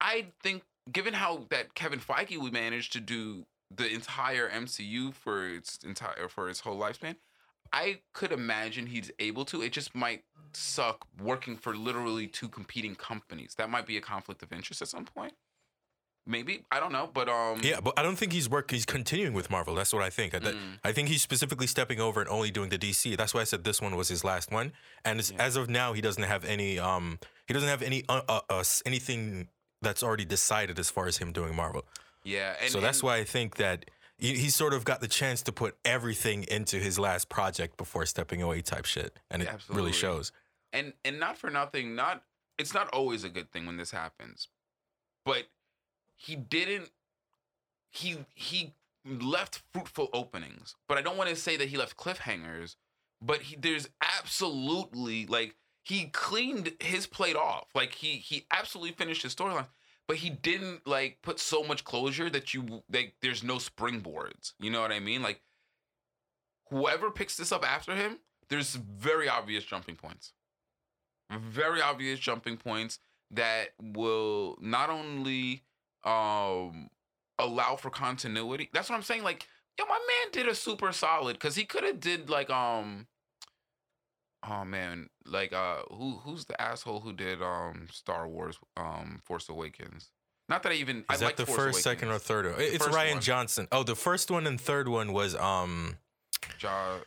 I 0.00 0.26
think, 0.42 0.62
given 0.90 1.14
how 1.14 1.46
that 1.50 1.74
Kevin 1.74 1.98
Feige 1.98 2.38
would 2.38 2.52
manage 2.52 2.90
to 2.90 3.00
do 3.00 3.44
the 3.74 3.88
entire 3.92 4.48
MCU 4.48 5.12
for 5.14 5.48
its 5.48 5.78
entire 5.84 6.28
for 6.28 6.48
its 6.48 6.60
whole 6.60 6.78
lifespan, 6.78 7.16
I 7.72 8.00
could 8.12 8.32
imagine 8.32 8.86
he's 8.86 9.10
able 9.18 9.44
to. 9.46 9.62
It 9.62 9.72
just 9.72 9.94
might 9.94 10.22
suck 10.54 11.06
working 11.22 11.56
for 11.56 11.76
literally 11.76 12.26
two 12.28 12.48
competing 12.48 12.94
companies. 12.94 13.54
That 13.58 13.68
might 13.70 13.86
be 13.86 13.96
a 13.96 14.00
conflict 14.00 14.42
of 14.42 14.52
interest 14.52 14.82
at 14.82 14.88
some 14.88 15.04
point. 15.04 15.34
maybe 16.28 16.64
I 16.72 16.80
don't 16.80 16.90
know, 16.92 17.08
but 17.12 17.28
um, 17.28 17.60
Yeah, 17.62 17.78
but 17.80 17.94
I 17.96 18.02
don't 18.02 18.16
think 18.16 18.32
he's 18.32 18.48
work. 18.48 18.70
He's 18.72 18.84
continuing 18.84 19.32
with 19.32 19.48
Marvel. 19.48 19.76
That's 19.76 19.92
what 19.92 20.02
I 20.02 20.10
think. 20.10 20.34
I, 20.34 20.38
Mm. 20.40 20.78
I 20.82 20.90
think 20.92 21.08
he's 21.08 21.22
specifically 21.22 21.68
stepping 21.68 22.00
over 22.00 22.20
and 22.20 22.28
only 22.28 22.50
doing 22.50 22.68
the 22.68 22.78
DC. 22.78 23.16
That's 23.16 23.32
why 23.32 23.42
I 23.42 23.44
said 23.44 23.62
this 23.62 23.80
one 23.80 23.94
was 23.96 24.08
his 24.08 24.24
last 24.24 24.50
one. 24.50 24.72
And 25.04 25.20
Yeah. 25.30 25.36
as 25.40 25.54
of 25.54 25.68
now, 25.70 25.92
he 25.92 26.00
doesn't 26.00 26.24
have 26.24 26.44
any. 26.44 26.78
Um, 26.80 27.20
he 27.46 27.54
doesn't 27.54 27.68
have 27.68 27.80
any 27.82 28.02
uh, 28.08 28.22
uh, 28.28 28.40
uh, 28.50 28.64
anything 28.84 29.48
that's 29.82 30.02
already 30.02 30.24
decided 30.24 30.78
as 30.80 30.90
far 30.90 31.06
as 31.06 31.18
him 31.18 31.32
doing 31.32 31.54
Marvel. 31.54 31.84
Yeah, 32.26 32.54
and 32.60 32.70
so 32.70 32.80
that's 32.80 32.98
and- 33.00 33.06
why 33.06 33.16
I 33.16 33.24
think 33.24 33.56
that 33.56 33.90
he, 34.18 34.36
he 34.36 34.48
sort 34.50 34.72
of 34.74 34.84
got 34.84 35.00
the 35.00 35.08
chance 35.08 35.42
to 35.42 35.52
put 35.52 35.76
everything 35.84 36.44
into 36.44 36.76
his 36.78 36.98
last 36.98 37.28
project 37.28 37.76
before 37.76 38.06
stepping 38.06 38.40
away, 38.42 38.62
type 38.62 38.84
shit, 38.86 39.18
and 39.30 39.42
it 39.42 39.48
Absolutely. 39.48 39.76
really 39.82 39.92
shows. 39.92 40.32
and 40.72 40.92
and 41.04 41.20
not 41.20 41.36
for 41.38 41.50
nothing 41.50 41.94
not 41.94 42.22
it's 42.58 42.72
not 42.74 42.88
always 42.88 43.22
a 43.24 43.28
good 43.28 43.50
thing 43.52 43.66
when 43.66 43.76
this 43.76 43.90
happens 43.92 44.48
but 45.24 45.44
he 46.16 46.34
didn't 46.34 46.90
he 47.90 48.16
he 48.34 48.72
left 49.04 49.62
fruitful 49.72 50.08
openings 50.12 50.74
but 50.88 50.98
i 50.98 51.02
don't 51.02 51.16
want 51.16 51.30
to 51.30 51.36
say 51.36 51.56
that 51.56 51.68
he 51.68 51.76
left 51.76 51.96
cliffhangers 51.96 52.74
but 53.22 53.42
he 53.42 53.56
there's 53.56 53.88
absolutely 54.18 55.26
like 55.26 55.54
he 55.84 56.06
cleaned 56.06 56.72
his 56.80 57.06
plate 57.06 57.36
off 57.36 57.66
like 57.74 57.92
he 57.92 58.16
he 58.16 58.44
absolutely 58.50 58.92
finished 58.92 59.22
his 59.22 59.34
storyline 59.34 59.68
but 60.08 60.18
he 60.18 60.30
didn't 60.30 60.86
like 60.86 61.18
put 61.22 61.40
so 61.40 61.62
much 61.62 61.84
closure 61.84 62.30
that 62.30 62.54
you 62.54 62.82
like 62.92 63.14
there's 63.22 63.42
no 63.42 63.56
springboards 63.56 64.52
you 64.58 64.70
know 64.70 64.80
what 64.80 64.92
i 64.92 65.00
mean 65.00 65.22
like 65.22 65.40
whoever 66.70 67.10
picks 67.10 67.36
this 67.36 67.52
up 67.52 67.68
after 67.68 67.94
him 67.94 68.18
there's 68.48 68.74
very 68.74 69.28
obvious 69.28 69.64
jumping 69.64 69.96
points 69.96 70.32
very 71.30 71.80
obvious 71.80 72.18
jumping 72.18 72.56
points 72.56 72.98
that 73.30 73.70
will 73.80 74.56
not 74.60 74.90
only 74.90 75.62
um 76.04 76.88
allow 77.38 77.76
for 77.76 77.90
continuity. 77.90 78.70
That's 78.72 78.88
what 78.88 78.96
I'm 78.96 79.02
saying. 79.02 79.22
Like, 79.22 79.46
yo, 79.78 79.84
my 79.86 79.94
man 79.94 80.32
did 80.32 80.48
a 80.48 80.54
super 80.54 80.92
solid 80.92 81.34
because 81.34 81.56
he 81.56 81.64
could 81.64 81.84
have 81.84 82.00
did 82.00 82.30
like 82.30 82.50
um 82.50 83.06
oh 84.48 84.64
man, 84.64 85.08
like 85.24 85.52
uh 85.52 85.78
who 85.90 86.16
who's 86.24 86.44
the 86.46 86.60
asshole 86.60 87.00
who 87.00 87.12
did 87.12 87.42
um 87.42 87.88
Star 87.92 88.28
Wars 88.28 88.58
um 88.76 89.20
Force 89.24 89.48
Awakens? 89.48 90.10
Not 90.48 90.62
that 90.62 90.72
I 90.72 90.76
even 90.76 90.98
Is 90.98 91.04
I 91.08 91.16
that 91.16 91.24
like 91.24 91.36
the 91.36 91.46
Force 91.46 91.58
first, 91.58 91.82
second, 91.82 92.08
or 92.10 92.18
third? 92.18 92.46
one? 92.46 92.54
It's 92.58 92.84
first 92.84 92.96
Rian 92.96 93.14
one. 93.14 93.20
Johnson. 93.20 93.66
Oh, 93.72 93.82
the 93.82 93.96
first 93.96 94.30
one 94.30 94.46
and 94.46 94.60
third 94.60 94.88
one 94.88 95.12
was 95.12 95.34
um 95.36 95.96
Ja- 96.60 96.98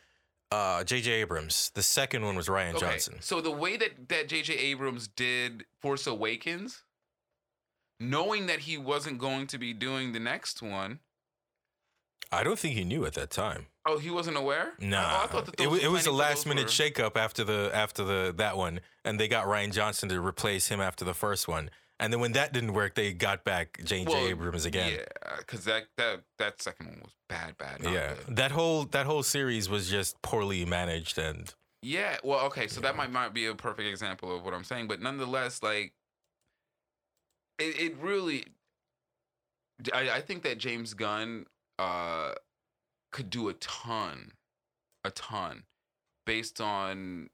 uh 0.51 0.83
J.J. 0.83 1.11
Abrams. 1.11 1.71
The 1.73 1.83
second 1.83 2.25
one 2.25 2.35
was 2.35 2.47
Rian 2.47 2.71
Okay, 2.75 2.79
Johnson. 2.79 3.17
So 3.21 3.39
the 3.41 3.51
way 3.51 3.77
that 3.77 4.09
that 4.09 4.27
J.J. 4.27 4.53
Abrams 4.55 5.07
did 5.07 5.65
Force 5.81 6.05
Awakens, 6.07 6.83
knowing 7.99 8.47
that 8.47 8.59
he 8.61 8.77
wasn't 8.77 9.19
going 9.19 9.47
to 9.47 9.57
be 9.57 9.73
doing 9.73 10.11
the 10.11 10.19
next 10.19 10.61
one, 10.61 10.99
I 12.31 12.43
don't 12.43 12.59
think 12.59 12.75
he 12.75 12.83
knew 12.83 13.05
at 13.05 13.13
that 13.13 13.31
time. 13.31 13.67
oh, 13.85 13.97
he 13.97 14.11
wasn't 14.11 14.37
aware. 14.37 14.73
Nah, 14.79 15.27
Oh, 15.33 15.41
that 15.41 15.47
it, 15.49 15.57
those 15.57 15.67
wa- 15.67 15.75
it 15.77 15.91
was 15.91 16.05
a 16.05 16.11
last 16.11 16.45
minute 16.45 16.65
were- 16.65 16.69
shakeup 16.69 17.15
after 17.17 17.43
the 17.43 17.71
after 17.73 18.03
the 18.03 18.33
that 18.37 18.55
one, 18.57 18.81
and 19.03 19.19
they 19.19 19.27
got 19.27 19.47
Rian 19.47 19.71
Johnson 19.73 20.09
to 20.09 20.21
replace 20.21 20.67
him 20.67 20.79
after 20.79 21.03
the 21.03 21.13
first 21.15 21.47
one. 21.47 21.69
And 22.01 22.13
then 22.13 22.21
when 22.21 22.31
that 22.33 22.53
didn't 22.53 22.71
work, 22.73 22.95
they 22.95 23.11
got 23.11 23.43
back 23.43 23.77
J.J. 23.83 24.05
Well, 24.13 24.25
Abrams 24.27 24.63
again. 24.65 24.93
Yeah, 24.99 25.35
because 25.39 25.65
that 25.65 25.87
that 25.97 26.21
that 26.37 26.61
second 26.61 26.87
one 26.87 26.99
was 27.03 27.13
bad, 27.27 27.57
bad. 27.57 27.79
Yeah, 27.83 28.13
good. 28.25 28.35
that 28.37 28.51
whole 28.51 28.85
that 28.85 29.05
whole 29.05 29.23
series 29.23 29.67
was 29.67 29.89
just 29.89 30.21
poorly 30.21 30.63
managed, 30.65 31.17
and 31.17 31.53
Yeah, 31.81 32.17
well, 32.23 32.45
okay, 32.45 32.67
so 32.67 32.79
that 32.81 32.93
Yeah. 32.93 32.97
might 32.97 33.11
not 33.11 33.33
be 33.33 33.47
a 33.47 33.55
perfect 33.55 33.87
example 33.89 34.33
of 34.35 34.43
what 34.45 34.53
I'm 34.53 34.63
saying, 34.63 34.87
but 34.87 35.01
nonetheless, 35.01 35.61
like, 35.63 35.93
it, 37.57 37.79
it 37.81 37.97
really, 37.97 38.45
I, 39.93 40.09
I 40.11 40.21
think 40.21 40.43
that 40.43 40.57
James 40.57 40.93
Gunn 40.93 41.45
uh, 41.79 42.33
could 43.11 43.29
do 43.29 43.47
a 43.49 43.53
ton, 43.53 44.33
a 45.03 45.11
ton, 45.11 45.63
based 46.25 46.59
on 46.59 47.29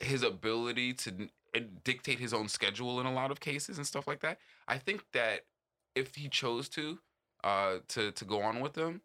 his 0.00 0.22
ability 0.22 0.92
to 0.94 1.28
dictate 1.84 2.18
his 2.18 2.34
own 2.34 2.48
schedule 2.48 3.00
in 3.00 3.06
a 3.06 3.12
lot 3.12 3.30
of 3.30 3.40
cases 3.40 3.78
and 3.78 3.86
stuff 3.86 4.06
like 4.06 4.20
that. 4.20 4.38
I 4.66 4.78
think 4.78 5.04
that 5.12 5.42
if 5.94 6.16
he 6.16 6.28
chose 6.28 6.68
to, 6.70 6.98
uh, 7.44 7.76
to 7.88 8.10
to 8.10 8.24
go 8.24 8.42
on 8.42 8.60
with 8.60 8.74
them, 8.74 9.02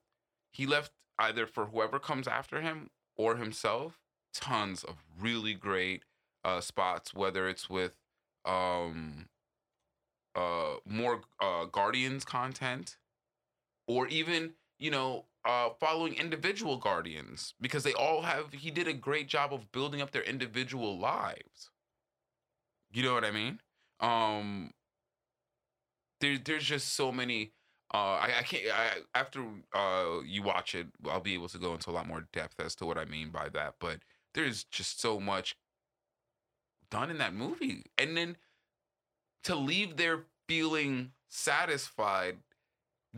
he 0.51 0.65
left 0.65 0.91
either 1.19 1.45
for 1.45 1.67
whoever 1.67 1.99
comes 1.99 2.27
after 2.27 2.61
him 2.61 2.89
or 3.15 3.37
himself 3.37 3.99
tons 4.33 4.83
of 4.83 4.95
really 5.19 5.53
great 5.53 6.03
uh, 6.43 6.59
spots, 6.59 7.13
whether 7.13 7.47
it's 7.47 7.69
with 7.69 7.93
um, 8.45 9.27
uh, 10.35 10.75
more 10.85 11.21
uh, 11.39 11.65
Guardians 11.65 12.25
content 12.25 12.97
or 13.87 14.07
even, 14.07 14.53
you 14.79 14.91
know, 14.91 15.25
uh, 15.43 15.69
following 15.79 16.15
individual 16.15 16.77
Guardians 16.77 17.53
because 17.61 17.83
they 17.83 17.93
all 17.93 18.23
have, 18.23 18.51
he 18.51 18.71
did 18.71 18.87
a 18.87 18.93
great 18.93 19.27
job 19.27 19.53
of 19.53 19.71
building 19.71 20.01
up 20.01 20.11
their 20.11 20.23
individual 20.23 20.97
lives. 20.97 21.69
You 22.91 23.03
know 23.03 23.13
what 23.13 23.25
I 23.25 23.31
mean? 23.31 23.59
Um, 23.99 24.71
there, 26.21 26.37
there's 26.37 26.63
just 26.63 26.93
so 26.93 27.11
many. 27.11 27.51
Uh, 27.93 27.97
I, 27.97 28.31
I 28.39 28.43
can't. 28.43 28.63
I, 28.73 28.87
after 29.13 29.45
uh, 29.73 30.21
you 30.25 30.41
watch 30.41 30.75
it, 30.75 30.87
I'll 31.09 31.19
be 31.19 31.33
able 31.33 31.49
to 31.49 31.57
go 31.57 31.73
into 31.73 31.89
a 31.89 31.91
lot 31.91 32.07
more 32.07 32.27
depth 32.33 32.59
as 32.59 32.75
to 32.75 32.85
what 32.85 32.97
I 32.97 33.05
mean 33.05 33.29
by 33.29 33.49
that. 33.49 33.75
But 33.79 33.99
there's 34.33 34.63
just 34.65 34.99
so 34.99 35.19
much 35.19 35.55
done 36.89 37.09
in 37.09 37.17
that 37.19 37.33
movie, 37.33 37.83
and 37.97 38.15
then 38.15 38.37
to 39.43 39.55
leave 39.55 39.97
there 39.97 40.25
feeling 40.47 41.11
satisfied, 41.27 42.37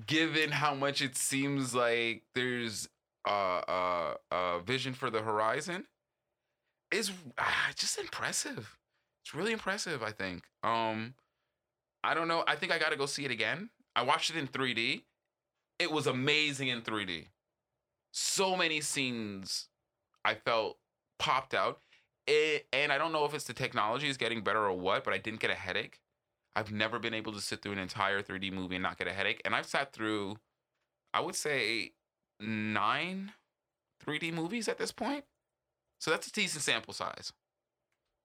given 0.06 0.52
how 0.52 0.74
much 0.76 1.02
it 1.02 1.16
seems 1.16 1.74
like 1.74 2.24
there's 2.36 2.90
uh, 3.26 4.14
vision 4.66 4.94
for 4.94 5.10
the 5.10 5.22
horizon, 5.22 5.86
is 6.92 7.12
ah, 7.38 7.72
just 7.76 7.98
impressive. 7.98 8.78
It's 9.24 9.34
really 9.34 9.52
impressive. 9.52 10.04
I 10.04 10.12
think. 10.12 10.44
Um, 10.64 11.16
I 12.04 12.14
don't 12.14 12.28
know. 12.28 12.44
I 12.48 12.56
think 12.56 12.72
I 12.72 12.80
got 12.80 12.90
to 12.90 12.96
go 12.96 13.06
see 13.06 13.26
it 13.26 13.32
again. 13.32 13.70
I 13.96 14.04
watched 14.04 14.30
it 14.30 14.38
in 14.38 14.48
3D. 14.48 15.02
It 15.80 15.92
was 15.92 16.08
amazing 16.08 16.70
in 16.70 16.82
3D. 16.82 17.26
So 18.12 18.56
many 18.56 18.82
scenes 18.82 19.68
I 20.24 20.36
felt 20.36 20.78
popped 21.20 21.54
out. 21.54 21.82
It, 22.26 22.68
and 22.74 22.92
I 22.92 22.98
don't 22.98 23.12
know 23.12 23.26
if 23.26 23.34
it's 23.34 23.46
the 23.46 23.54
technology 23.54 24.10
is 24.10 24.18
getting 24.18 24.42
better 24.42 24.60
or 24.60 24.74
what, 24.74 25.04
but 25.04 25.14
I 25.14 25.18
didn't 25.18 25.40
get 25.40 25.50
a 25.50 25.56
headache. 25.56 26.00
I've 26.58 26.72
never 26.72 26.98
been 26.98 27.14
able 27.14 27.34
to 27.34 27.40
sit 27.40 27.62
through 27.62 27.74
an 27.74 27.78
entire 27.78 28.24
3D 28.24 28.52
movie 28.52 28.78
and 28.78 28.84
not 28.84 28.98
get 28.98 29.08
a 29.08 29.14
headache. 29.14 29.44
And 29.46 29.54
I've 29.54 29.68
sat 29.68 29.94
through, 29.94 30.38
I 31.14 31.22
would 31.22 31.36
say, 31.36 31.92
nine 32.40 33.34
3D 34.04 34.34
movies 34.34 34.68
at 34.68 34.80
this 34.80 34.92
point. 34.92 35.26
So 36.00 36.10
that's 36.10 36.26
a 36.26 36.32
decent 36.32 36.64
sample 36.64 36.96
size. 36.96 37.32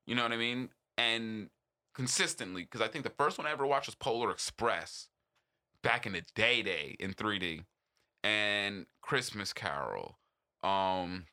You 0.07 0.15
know 0.15 0.23
what 0.23 0.33
I 0.33 0.39
mean? 0.39 0.71
And 0.97 1.51
consistently, 1.95 2.63
because 2.63 2.81
I 2.81 2.89
think 2.89 3.05
the 3.05 3.13
first 3.19 3.37
one 3.37 3.47
I 3.47 3.53
ever 3.53 3.67
watched 3.67 3.89
was 3.89 3.97
Polar 3.97 4.31
Express 4.31 5.09
back 5.83 6.07
in 6.07 6.15
the 6.15 6.23
day 6.35 6.63
day 6.63 6.97
in 6.99 7.13
3D. 7.13 7.67
And 8.25 8.87
Christmas 9.03 9.53
Carol. 9.53 10.17
Um 10.65 11.27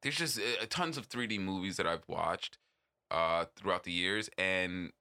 there's 0.00 0.16
just 0.16 0.38
uh, 0.38 0.64
tons 0.70 0.96
of 0.96 1.08
3D 1.10 1.38
movies 1.38 1.76
that 1.76 1.86
I've 1.86 2.08
watched 2.08 2.56
uh 3.10 3.44
throughout 3.56 3.84
the 3.84 3.92
years 3.92 4.30
and 4.38 4.92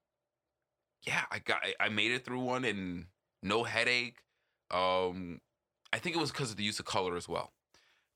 yeah, 1.08 1.24
I 1.32 1.39
got 1.39 1.62
I- 1.80 1.89
made 1.89 2.12
it 2.12 2.24
through 2.26 2.41
one 2.41 2.65
and 2.65 3.06
no 3.41 3.63
headache. 3.63 4.17
Um 4.72 5.41
I 5.93 6.00
think 6.00 6.15
it 6.15 6.20
was 6.20 6.32
because 6.32 6.52
of 6.52 6.58
the 6.58 6.63
use 6.63 6.80
of 6.80 6.86
color 6.86 7.15
as 7.15 7.28
well. 7.30 7.54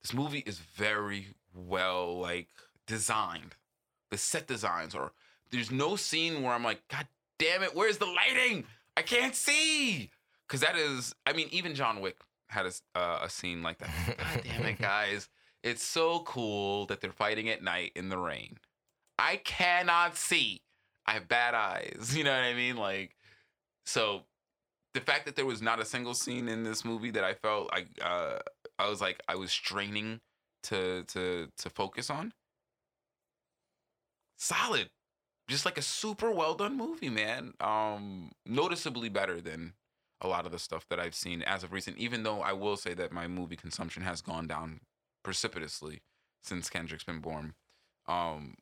This 0.03 0.13
movie 0.13 0.43
is 0.45 0.59
very 0.59 1.27
well 1.53 2.19
like 2.19 2.49
designed. 2.85 3.55
The 4.11 4.17
set 4.17 4.45
designs 4.47 4.93
are 4.93 5.13
there's 5.51 5.71
no 5.71 5.95
scene 5.95 6.41
where 6.43 6.53
I'm 6.53 6.63
like, 6.63 6.81
God 6.89 7.07
damn 7.39 7.63
it, 7.63 7.75
where's 7.75 7.97
the 7.97 8.05
lighting? 8.05 8.65
I 8.97 9.01
can't 9.01 9.35
see. 9.35 10.11
Cause 10.47 10.59
that 10.59 10.75
is, 10.75 11.15
I 11.25 11.31
mean, 11.33 11.47
even 11.51 11.75
John 11.75 12.01
Wick 12.01 12.17
had 12.47 12.65
a, 12.65 12.71
uh, 12.99 13.19
a 13.23 13.29
scene 13.29 13.63
like 13.63 13.77
that. 13.77 13.89
God 14.17 14.43
damn 14.43 14.65
it, 14.65 14.77
guys. 14.81 15.29
It's 15.63 15.83
so 15.83 16.19
cool 16.21 16.87
that 16.87 16.99
they're 16.99 17.11
fighting 17.13 17.47
at 17.49 17.63
night 17.63 17.93
in 17.95 18.09
the 18.09 18.17
rain. 18.17 18.57
I 19.17 19.37
cannot 19.37 20.17
see. 20.17 20.61
I 21.05 21.13
have 21.13 21.27
bad 21.27 21.53
eyes. 21.53 22.13
You 22.17 22.23
know 22.23 22.31
what 22.31 22.43
I 22.43 22.53
mean? 22.53 22.77
Like, 22.77 23.15
so 23.85 24.23
the 24.93 25.01
fact 25.01 25.25
that 25.25 25.35
there 25.35 25.45
was 25.45 25.61
not 25.61 25.79
a 25.79 25.85
single 25.85 26.13
scene 26.13 26.47
in 26.47 26.63
this 26.63 26.83
movie 26.83 27.11
that 27.11 27.23
I 27.23 27.33
felt 27.33 27.71
like 27.71 27.87
uh, 28.01 28.39
I 28.77 28.89
was 28.89 29.01
like 29.01 29.21
I 29.27 29.35
was 29.35 29.51
straining 29.51 30.19
to 30.63 31.03
to 31.05 31.47
to 31.57 31.69
focus 31.69 32.09
on. 32.09 32.33
Solid, 34.37 34.89
just 35.47 35.65
like 35.65 35.77
a 35.77 35.83
super 35.83 36.31
well 36.31 36.55
done 36.55 36.75
movie, 36.75 37.09
man. 37.09 37.53
Um, 37.59 38.31
noticeably 38.45 39.09
better 39.09 39.39
than 39.39 39.73
a 40.19 40.27
lot 40.27 40.45
of 40.45 40.51
the 40.51 40.59
stuff 40.59 40.85
that 40.89 40.99
I've 40.99 41.15
seen 41.15 41.41
as 41.43 41.63
of 41.63 41.71
recent. 41.71 41.97
Even 41.97 42.23
though 42.23 42.41
I 42.41 42.53
will 42.53 42.77
say 42.77 42.93
that 42.95 43.11
my 43.11 43.27
movie 43.27 43.55
consumption 43.55 44.03
has 44.03 44.21
gone 44.21 44.47
down 44.47 44.81
precipitously 45.23 46.01
since 46.43 46.69
Kendrick's 46.69 47.03
been 47.03 47.19
born. 47.19 47.53
Um, 48.07 48.55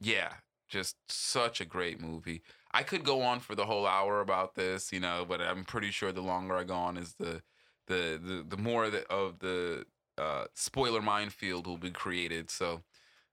yeah, 0.00 0.34
just 0.74 0.96
such 1.08 1.60
a 1.60 1.64
great 1.64 2.00
movie. 2.00 2.42
I 2.72 2.82
could 2.82 3.04
go 3.04 3.22
on 3.22 3.38
for 3.38 3.54
the 3.54 3.64
whole 3.64 3.86
hour 3.86 4.20
about 4.20 4.56
this, 4.56 4.92
you 4.92 4.98
know, 4.98 5.24
but 5.26 5.40
I'm 5.40 5.64
pretty 5.64 5.92
sure 5.92 6.10
the 6.10 6.20
longer 6.20 6.56
I 6.56 6.64
go 6.64 6.74
on, 6.74 6.96
is 6.96 7.14
the 7.14 7.42
the 7.86 8.20
the, 8.20 8.44
the 8.48 8.56
more 8.56 8.90
that 8.90 9.06
of 9.06 9.38
the 9.38 9.86
uh, 10.18 10.46
spoiler 10.54 11.00
minefield 11.00 11.68
will 11.68 11.78
be 11.78 11.92
created. 11.92 12.50
So, 12.50 12.82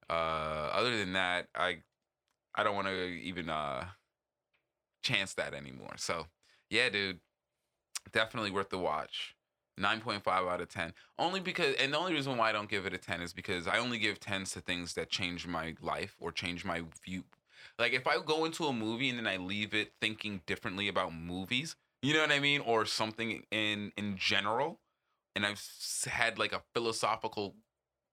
uh, 0.08 0.70
other 0.72 0.96
than 0.96 1.14
that, 1.14 1.48
I 1.56 1.78
I 2.54 2.64
don't 2.64 2.76
want 2.76 2.88
to 2.90 3.06
even 3.08 3.50
uh, 3.50 3.86
chance 5.02 5.34
that 5.34 5.56
anymore. 5.56 5.96
So, 5.98 6.28
yeah, 6.70 6.90
dude, 6.90 7.22
definitely 8.12 8.52
worth 8.52 8.70
the 8.70 8.78
watch. 8.78 9.36
9.5 9.82 10.28
out 10.28 10.62
of 10.62 10.70
10. 10.70 10.94
Only 11.18 11.40
because, 11.40 11.76
and 11.76 11.94
the 11.94 11.98
only 11.98 12.14
reason 12.14 12.38
why 12.38 12.50
I 12.50 12.52
don't 12.52 12.70
give 12.70 12.86
it 12.86 12.94
a 12.94 12.98
10 12.98 13.22
is 13.22 13.34
because 13.34 13.68
I 13.68 13.80
only 13.80 13.98
give 13.98 14.20
10s 14.20 14.54
to 14.54 14.62
things 14.62 14.94
that 14.94 15.10
change 15.10 15.48
my 15.48 15.76
life 15.82 16.16
or 16.20 16.32
change 16.32 16.64
my 16.64 16.84
view. 17.04 17.24
Like 17.80 17.94
if 17.94 18.08
I 18.08 18.18
go 18.20 18.46
into 18.46 18.66
a 18.66 18.74
movie 18.74 19.10
and 19.10 19.18
then 19.18 19.28
I 19.28 19.38
leave 19.38 19.74
it 19.74 19.94
thinking 20.00 20.42
differently 20.46 20.88
about 20.88 21.14
movies, 21.14 21.76
you 22.02 22.14
know 22.14 22.22
what 22.22 22.32
I 22.32 22.40
mean? 22.40 22.62
Or 22.62 22.86
something 22.86 23.44
in 23.52 23.92
in 23.96 24.18
general, 24.18 24.80
and 25.36 25.46
I've 25.46 25.64
had 26.06 26.40
like 26.40 26.54
a 26.54 26.62
philosophical 26.74 27.56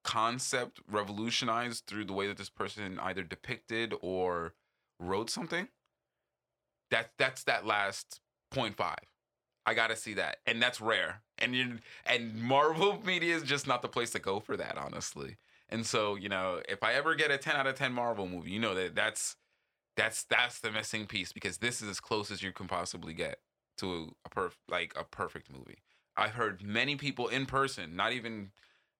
concept 0.04 0.80
revolutionized 0.90 1.84
through 1.86 2.04
the 2.04 2.12
way 2.12 2.26
that 2.28 2.36
this 2.36 2.50
person 2.50 2.98
either 3.00 3.22
depicted 3.22 3.94
or 4.00 4.54
wrote 5.00 5.30
something. 5.30 5.68
That 6.90 7.10
that's 7.18 7.44
that 7.44 7.66
last 7.66 8.20
0.5. 8.54 8.94
I 9.68 9.74
gotta 9.74 9.96
see 9.96 10.14
that, 10.14 10.38
and 10.46 10.62
that's 10.62 10.80
rare. 10.80 11.20
And 11.36 11.54
you 11.54 11.78
and 12.06 12.42
Marvel 12.42 13.02
media 13.04 13.36
is 13.36 13.42
just 13.42 13.66
not 13.66 13.82
the 13.82 13.88
place 13.88 14.10
to 14.12 14.18
go 14.18 14.40
for 14.40 14.56
that, 14.56 14.78
honestly. 14.78 15.36
And 15.68 15.84
so 15.84 16.14
you 16.14 16.30
know, 16.30 16.62
if 16.70 16.82
I 16.82 16.94
ever 16.94 17.14
get 17.14 17.30
a 17.30 17.36
10 17.36 17.54
out 17.54 17.66
of 17.66 17.74
10 17.74 17.92
Marvel 17.92 18.26
movie, 18.26 18.50
you 18.50 18.60
know 18.60 18.74
that 18.74 18.94
that's 18.94 19.36
that's 19.94 20.24
that's 20.24 20.60
the 20.60 20.72
missing 20.72 21.06
piece 21.06 21.34
because 21.34 21.58
this 21.58 21.82
is 21.82 21.90
as 21.90 22.00
close 22.00 22.30
as 22.30 22.42
you 22.42 22.50
can 22.50 22.66
possibly 22.66 23.12
get 23.12 23.40
to 23.76 24.14
a 24.24 24.30
perf 24.30 24.52
like 24.70 24.94
a 24.96 25.04
perfect 25.04 25.52
movie. 25.52 25.82
I've 26.16 26.32
heard 26.32 26.62
many 26.62 26.96
people 26.96 27.28
in 27.28 27.44
person, 27.44 27.94
not 27.94 28.14
even 28.14 28.52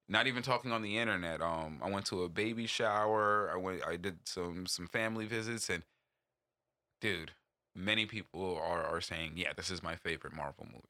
not 0.07 0.26
even 0.26 0.42
talking 0.42 0.70
on 0.70 0.83
the 0.83 0.98
internet. 0.98 1.40
Um, 1.40 1.81
I 1.83 1.88
went 1.88 2.04
to 2.07 2.24
a 2.24 2.28
baby 2.28 2.66
shower. 2.66 3.50
I 3.50 3.57
went. 3.57 3.81
I 3.88 3.96
did 3.96 4.18
some 4.24 4.66
some 4.66 4.87
family 4.87 5.24
visits, 5.24 5.70
and 5.70 5.83
dude, 7.00 7.33
many 7.78 8.06
people 8.06 8.56
are 8.56 8.84
are 8.84 9.00
saying, 9.00 9.32
yeah, 9.36 9.52
this 9.56 9.70
is 9.70 9.82
my 9.82 9.96
favorite 9.96 10.34
Marvel 10.34 10.66
movie. 10.66 10.82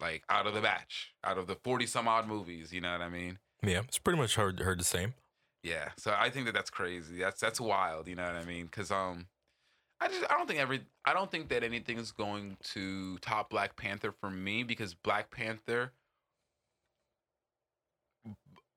Like 0.00 0.22
out 0.28 0.46
of 0.46 0.54
the 0.54 0.60
batch, 0.60 1.14
out 1.24 1.38
of 1.38 1.46
the 1.46 1.56
forty 1.56 1.86
some 1.86 2.06
odd 2.06 2.28
movies, 2.28 2.72
you 2.72 2.80
know 2.80 2.92
what 2.92 3.00
I 3.00 3.08
mean? 3.08 3.38
Yeah, 3.62 3.80
it's 3.80 3.98
pretty 3.98 4.18
much 4.18 4.36
heard 4.36 4.60
heard 4.60 4.78
the 4.78 4.84
same. 4.84 5.14
Yeah. 5.62 5.90
So 5.96 6.14
I 6.16 6.30
think 6.30 6.46
that 6.46 6.54
that's 6.54 6.70
crazy. 6.70 7.18
That's 7.18 7.40
that's 7.40 7.60
wild. 7.60 8.06
You 8.06 8.14
know 8.14 8.24
what 8.24 8.36
I 8.36 8.44
mean? 8.44 8.66
Because 8.66 8.90
um, 8.90 9.26
I 10.00 10.08
just 10.08 10.24
I 10.30 10.36
don't 10.36 10.46
think 10.46 10.60
every 10.60 10.82
I 11.04 11.12
don't 11.12 11.30
think 11.30 11.48
that 11.48 11.64
anything 11.64 11.98
is 11.98 12.12
going 12.12 12.56
to 12.74 13.18
top 13.18 13.50
Black 13.50 13.76
Panther 13.76 14.12
for 14.12 14.30
me 14.30 14.62
because 14.62 14.94
Black 14.94 15.30
Panther. 15.30 15.92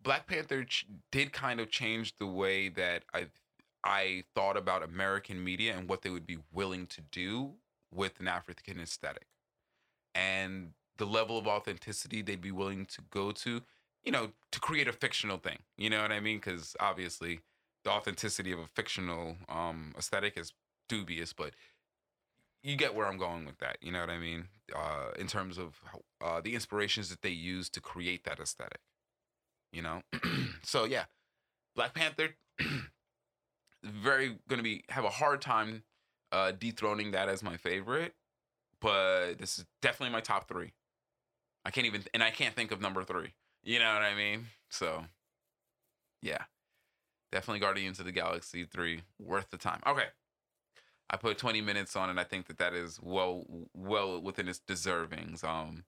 Black 0.03 0.25
Panther 0.25 0.63
ch- 0.63 0.88
did 1.12 1.31
kind 1.31 1.60
of 1.60 1.69
change 1.69 2.15
the 2.17 2.25
way 2.25 2.69
that 2.69 3.03
I 3.13 3.27
I 3.84 4.24
thought 4.36 4.58
about 4.58 4.84
American 4.84 5.44
media 5.44 5.76
and 5.76 5.89
what 5.89 6.02
they 6.02 6.10
would 6.10 6.28
be 6.28 6.38
willing 6.52 6.88
to 6.88 7.02
do 7.02 7.54
with 7.91 8.20
an 8.20 8.28
African 8.28 8.80
aesthetic, 8.80 9.28
and 10.15 10.72
the 10.98 11.06
level 11.06 11.38
of 11.38 11.48
authenticity 11.48 12.22
they'd 12.22 12.41
be 12.41 12.52
willing 12.52 12.86
to 12.86 13.02
go 13.10 13.32
to 13.32 13.62
you 14.04 14.12
know, 14.12 14.32
to 14.52 14.60
create 14.60 14.88
a 14.88 14.94
fictional 14.94 15.38
thing. 15.38 15.60
You 15.78 15.89
know 15.89 16.02
what 16.02 16.12
I 16.12 16.20
mean? 16.20 16.38
Because 16.38 16.76
obviously, 16.80 17.41
the 17.84 17.91
authenticity 17.91 18.52
of 18.52 18.60
a 18.60 18.67
fictional 18.67 19.38
um, 19.50 19.94
aesthetic 19.98 20.38
is 20.38 20.54
dubious, 20.89 21.34
but 21.34 21.54
you 22.63 22.76
get 22.76 22.96
where 22.96 23.08
I'm 23.08 23.17
going 23.17 23.46
with 23.46 23.58
that. 23.60 23.78
You 23.82 23.91
know 23.91 24.00
what 24.00 24.10
I 24.10 24.20
mean? 24.20 24.48
Uh, 24.76 25.12
in 25.17 25.28
terms 25.28 25.58
of 25.58 25.82
uh, 26.24 26.41
the 26.41 26.54
inspirations 26.54 27.10
that 27.10 27.22
they 27.22 27.30
use 27.30 27.70
to 27.70 27.82
create 27.82 28.24
that 28.26 28.39
aesthetic. 28.39 28.82
You 29.72 29.82
know, 29.82 30.02
so 30.63 30.86
yeah, 30.86 31.06
Black 31.76 31.94
Panther 31.94 32.36
very 33.84 34.38
to 34.50 34.63
be 34.63 34.84
have 34.89 35.06
a 35.06 35.10
hard 35.10 35.41
time 35.41 35.84
uh, 36.32 36.52
dethroning 36.52 37.12
that 37.12 37.30
as 37.30 37.44
my 37.44 37.58
favorite, 37.58 38.13
but 38.80 39.36
this 39.39 39.60
is 39.60 39.65
definitely 39.82 40.13
my 40.13 40.22
top 40.22 40.48
three. 40.48 40.74
I 41.65 41.72
can't 41.72 41.86
even, 41.86 42.04
and 42.13 42.24
I 42.24 42.32
can't 42.32 42.56
think 42.56 42.72
of 42.72 42.82
number 42.82 43.04
three. 43.04 43.34
You 43.63 43.80
know 43.80 43.94
what 43.94 44.02
I 44.02 44.15
mean? 44.15 44.48
So, 44.70 45.06
yeah, 46.22 46.44
definitely 47.32 47.60
Guardians 47.60 48.00
of 48.00 48.06
the 48.06 48.12
Galaxy 48.12 48.65
three 48.65 49.02
worth 49.20 49.50
the 49.52 49.58
time. 49.58 49.82
Okay, 49.86 50.08
I 51.10 51.17
put 51.17 51.38
twenty 51.38 51.62
minutes 51.62 51.96
on 51.96 52.10
it. 52.10 52.20
I 52.20 52.24
think 52.24 52.48
that 52.48 52.58
that 52.58 52.74
is 52.74 53.00
well, 53.02 53.46
well 53.74 54.22
within 54.22 54.48
its 54.48 54.60
deservings. 54.67 55.44
Um, 55.44 55.84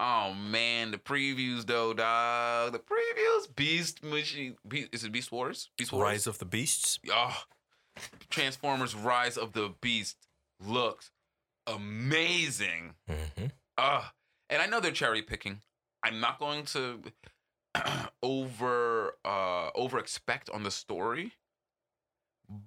oh 0.00 0.34
man, 0.34 0.90
the 0.90 0.98
previews 0.98 1.66
though, 1.66 1.92
dog. 1.92 2.72
The 2.72 2.78
previews, 2.78 3.54
Beast 3.54 4.02
Machine. 4.02 4.56
Is 4.92 5.04
it 5.04 5.12
Beast 5.12 5.30
Wars? 5.30 5.70
Beast 5.76 5.92
Wars. 5.92 6.02
Rise 6.02 6.26
of 6.26 6.38
the 6.38 6.44
Beasts. 6.44 6.98
Oh, 7.12 7.36
Transformers: 8.30 8.94
Rise 8.94 9.36
of 9.36 9.52
the 9.52 9.74
Beast 9.80 10.16
looks 10.64 11.10
amazing. 11.66 12.94
hmm 13.08 13.46
Uh, 13.78 14.04
and 14.48 14.60
I 14.60 14.66
know 14.66 14.80
they're 14.80 14.90
cherry 14.90 15.22
picking. 15.22 15.60
I'm 16.02 16.20
not 16.20 16.38
going 16.38 16.64
to 16.66 17.02
over 18.22 19.14
uh 19.24 19.70
over 19.74 19.98
expect 19.98 20.50
on 20.50 20.62
the 20.62 20.70
story, 20.70 21.32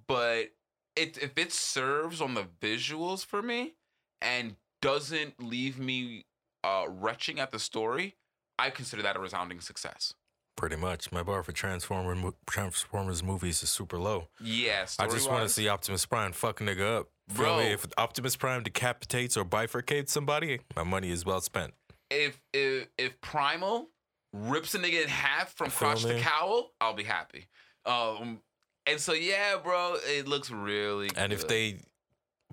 but 0.06 0.50
it 0.96 1.18
if 1.20 1.36
it 1.36 1.52
serves 1.52 2.20
on 2.20 2.34
the 2.34 2.44
visuals 2.60 3.24
for 3.24 3.42
me 3.42 3.74
and 4.20 4.56
doesn't 4.80 5.42
leave 5.42 5.78
me 5.78 6.26
uh 6.64 6.84
retching 6.88 7.38
at 7.38 7.50
the 7.50 7.58
story, 7.58 8.16
I 8.58 8.70
consider 8.70 9.02
that 9.02 9.16
a 9.16 9.18
resounding 9.20 9.60
success. 9.60 10.14
Pretty 10.56 10.76
much. 10.76 11.10
My 11.10 11.22
bar 11.24 11.42
for 11.42 11.50
Transformer 11.52 12.32
Transformers 12.46 13.22
movies 13.22 13.62
is 13.62 13.70
super 13.70 13.98
low. 13.98 14.28
Yeah, 14.40 14.86
I 15.00 15.08
just 15.08 15.28
want 15.28 15.42
to 15.42 15.48
see 15.48 15.68
Optimus 15.68 16.06
Prime 16.06 16.32
fuck 16.32 16.60
nigga 16.60 16.98
up. 17.00 17.08
Bro. 17.34 17.58
me? 17.58 17.72
If 17.72 17.86
Optimus 17.98 18.36
Prime 18.36 18.62
decapitates 18.62 19.36
or 19.36 19.44
bifurcates 19.44 20.10
somebody, 20.10 20.60
my 20.76 20.84
money 20.84 21.10
is 21.10 21.24
well 21.26 21.40
spent. 21.40 21.74
if 22.10 22.40
if 22.52 22.86
if 22.98 23.20
Primal 23.20 23.88
rips 24.32 24.74
a 24.74 24.78
nigga 24.78 25.02
in 25.02 25.08
half 25.08 25.52
from 25.54 25.70
crotch 25.70 26.02
to 26.04 26.20
cowl, 26.20 26.72
I'll 26.80 26.94
be 26.94 27.04
happy. 27.04 27.46
Um, 27.86 28.40
and 28.86 29.00
so 29.00 29.12
yeah, 29.12 29.56
bro, 29.62 29.96
it 30.06 30.28
looks 30.28 30.50
really. 30.50 31.10
And 31.16 31.32
if 31.32 31.48
they 31.48 31.80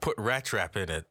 put 0.02 0.17
Rat 0.17 0.45
Trap 0.45 0.76
in 0.76 0.89
it, 0.89 1.06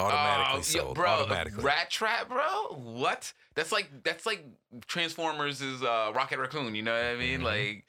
automatically 0.00 0.80
Oh, 0.80 0.86
yeah, 0.88 0.92
bro, 0.94 1.06
automatically. 1.08 1.64
Rat 1.64 1.90
Trap, 1.90 2.28
bro. 2.28 2.74
What? 2.76 3.32
That's 3.54 3.72
like 3.72 3.90
that's 4.04 4.26
like 4.26 4.44
Transformers 4.86 5.60
is 5.60 5.82
uh, 5.82 6.12
Rocket 6.14 6.38
Raccoon. 6.38 6.74
You 6.74 6.82
know 6.82 6.92
what 6.92 7.04
I 7.04 7.16
mean? 7.16 7.40
Mhm. 7.40 7.44
Like 7.44 7.84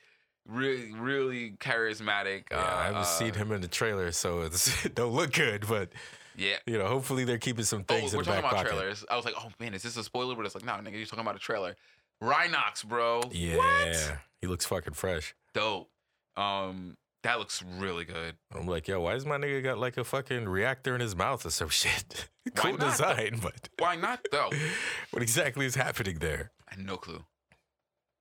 really, 0.47 0.91
really 0.93 1.51
charismatic. 1.59 2.43
yeah, 2.51 2.57
uh, 2.57 2.75
I 2.75 2.83
haven't 2.85 3.01
uh, 3.01 3.03
seen 3.03 3.33
him 3.33 3.51
in 3.51 3.61
the 3.61 3.67
trailer, 3.67 4.11
so 4.11 4.41
it's, 4.41 4.85
it 4.85 4.95
don't 4.95 5.13
look 5.13 5.33
good. 5.33 5.67
But 5.67 5.89
Yeah. 6.35 6.55
you 6.65 6.77
know, 6.77 6.87
hopefully 6.87 7.23
they're 7.25 7.37
keeping 7.37 7.63
some 7.65 7.83
things. 7.83 7.97
Oh, 7.97 8.01
things 8.01 8.13
we're 8.13 8.19
in 8.21 8.25
talking 8.25 8.39
about 8.39 8.53
pocket. 8.55 8.71
trailers. 8.71 9.05
I 9.09 9.15
was 9.15 9.25
like, 9.25 9.35
oh 9.37 9.49
man, 9.59 9.73
is 9.73 9.83
this 9.83 9.97
a 9.97 10.03
spoiler? 10.03 10.35
But 10.35 10.45
it's 10.45 10.55
like, 10.55 10.65
no, 10.65 10.73
nigga, 10.73 10.97
you're 10.97 11.05
talking 11.05 11.19
about 11.21 11.35
a 11.35 11.39
trailer. 11.39 11.75
Rhinox, 12.21 12.83
bro. 12.85 13.21
Yeah, 13.31 13.57
What? 13.57 14.17
he 14.41 14.47
looks 14.47 14.65
fucking 14.65 14.93
fresh. 14.93 15.33
Dope. 15.53 15.89
Um, 16.37 16.95
that 17.23 17.37
looks 17.39 17.61
really 17.63 18.03
good. 18.05 18.35
I'm 18.53 18.65
like, 18.67 18.87
yo, 18.87 19.01
why 19.01 19.13
does 19.13 19.25
my 19.25 19.37
nigga 19.37 19.61
got 19.63 19.77
like 19.77 19.97
a 19.97 20.03
fucking 20.03 20.49
reactor 20.49 20.95
in 20.95 21.01
his 21.01 21.15
mouth 21.15 21.45
or 21.45 21.49
some 21.51 21.69
shit? 21.81 22.29
cool 22.55 22.71
not, 22.71 22.79
though? 22.79 22.89
design, 22.89 23.39
but 23.41 23.69
Why 23.77 23.95
not 23.95 24.25
though? 24.31 24.49
what 25.11 25.21
exactly 25.21 25.65
is 25.65 25.75
happening 25.75 26.17
there? 26.19 26.51
I 26.69 26.75
had 26.75 26.85
no 26.85 26.97
clue. 26.97 27.23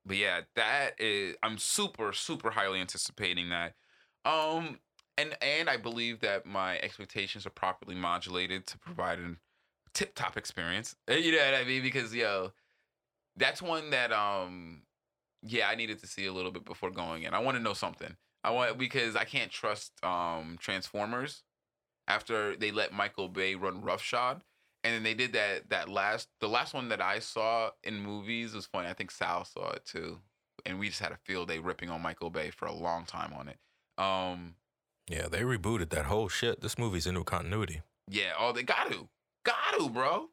But 0.05 0.17
yeah, 0.17 0.41
that 0.57 0.93
is 0.99 1.37
I'm 1.43 1.59
super, 1.59 2.13
super 2.13 2.51
highly 2.51 2.81
anticipating 2.81 3.49
that. 3.51 3.75
Um 4.25 4.79
and 5.17 5.37
and 5.43 5.69
I 5.71 5.77
believe 5.77 6.21
that 6.21 6.45
my 6.47 6.79
expectations 6.81 7.47
are 7.47 7.51
properly 7.51 7.95
modulated 7.95 8.67
to 8.69 8.79
provide 8.79 9.19
a 9.19 9.37
tip 9.95 10.15
top 10.15 10.37
experience. 10.37 10.95
You 11.09 11.33
know 11.33 11.39
what 11.39 11.55
I 11.55 11.65
mean? 11.65 11.83
Because 11.83 12.15
yo, 12.15 12.53
that's 13.37 13.63
one 13.63 13.91
that 13.91 14.13
um 14.13 14.83
yeah, 15.43 15.69
I 15.71 15.75
needed 15.75 16.01
to 16.01 16.07
see 16.07 16.27
a 16.27 16.33
little 16.33 16.51
bit 16.51 16.67
before 16.67 16.91
going 16.91 17.23
in. 17.23 17.33
I 17.33 17.39
want 17.39 17.57
to 17.57 17.63
know 17.63 17.73
something. 17.73 18.15
I 18.43 18.51
want 18.51 18.79
because 18.79 19.17
I 19.17 19.25
can't 19.25 19.51
trust 19.51 19.93
um 20.05 20.57
Transformers 20.61 21.43
after 22.09 22.57
they 22.57 22.71
let 22.71 22.93
Michael 22.93 23.29
Bay 23.29 23.55
run 23.55 23.83
roughshod 23.83 24.43
and 24.83 24.95
then 24.95 25.03
they 25.03 25.15
did 25.15 25.33
that 25.35 25.69
that 25.71 25.89
last 25.89 26.29
the 26.41 26.49
last 26.49 26.75
one 26.75 26.89
that 26.89 27.01
I 27.01 27.19
saw 27.19 27.71
in 27.85 28.01
movies 28.01 28.55
was 28.55 28.67
funny. 28.67 28.89
I 28.89 28.95
think 28.95 29.11
Sal 29.11 29.45
saw 29.45 29.71
it 29.73 29.85
too, 29.85 30.19
and 30.65 30.79
we 30.79 30.89
just 30.89 31.01
had 31.01 31.13
a 31.13 31.19
field 31.25 31.49
day 31.49 31.59
ripping 31.59 31.91
on 31.91 32.01
Michael 32.01 32.31
Bay 32.31 32.51
for 32.51 32.67
a 32.67 32.73
long 32.73 33.05
time 33.05 33.33
on 33.33 33.49
it. 33.49 33.59
Um, 34.03 34.55
Yeah, 35.09 35.29
they 35.29 35.41
rebooted 35.43 35.91
that 35.91 36.07
whole 36.07 36.29
shit. 36.29 36.63
This 36.63 36.79
movie's 36.79 37.07
into 37.07 37.25
continuity. 37.25 37.83
yeah, 38.09 38.33
oh, 38.39 38.53
they 38.53 38.63
got 38.63 38.91
to, 38.91 39.09
got 39.45 39.79
to, 39.79 39.89
bro. 39.91 40.29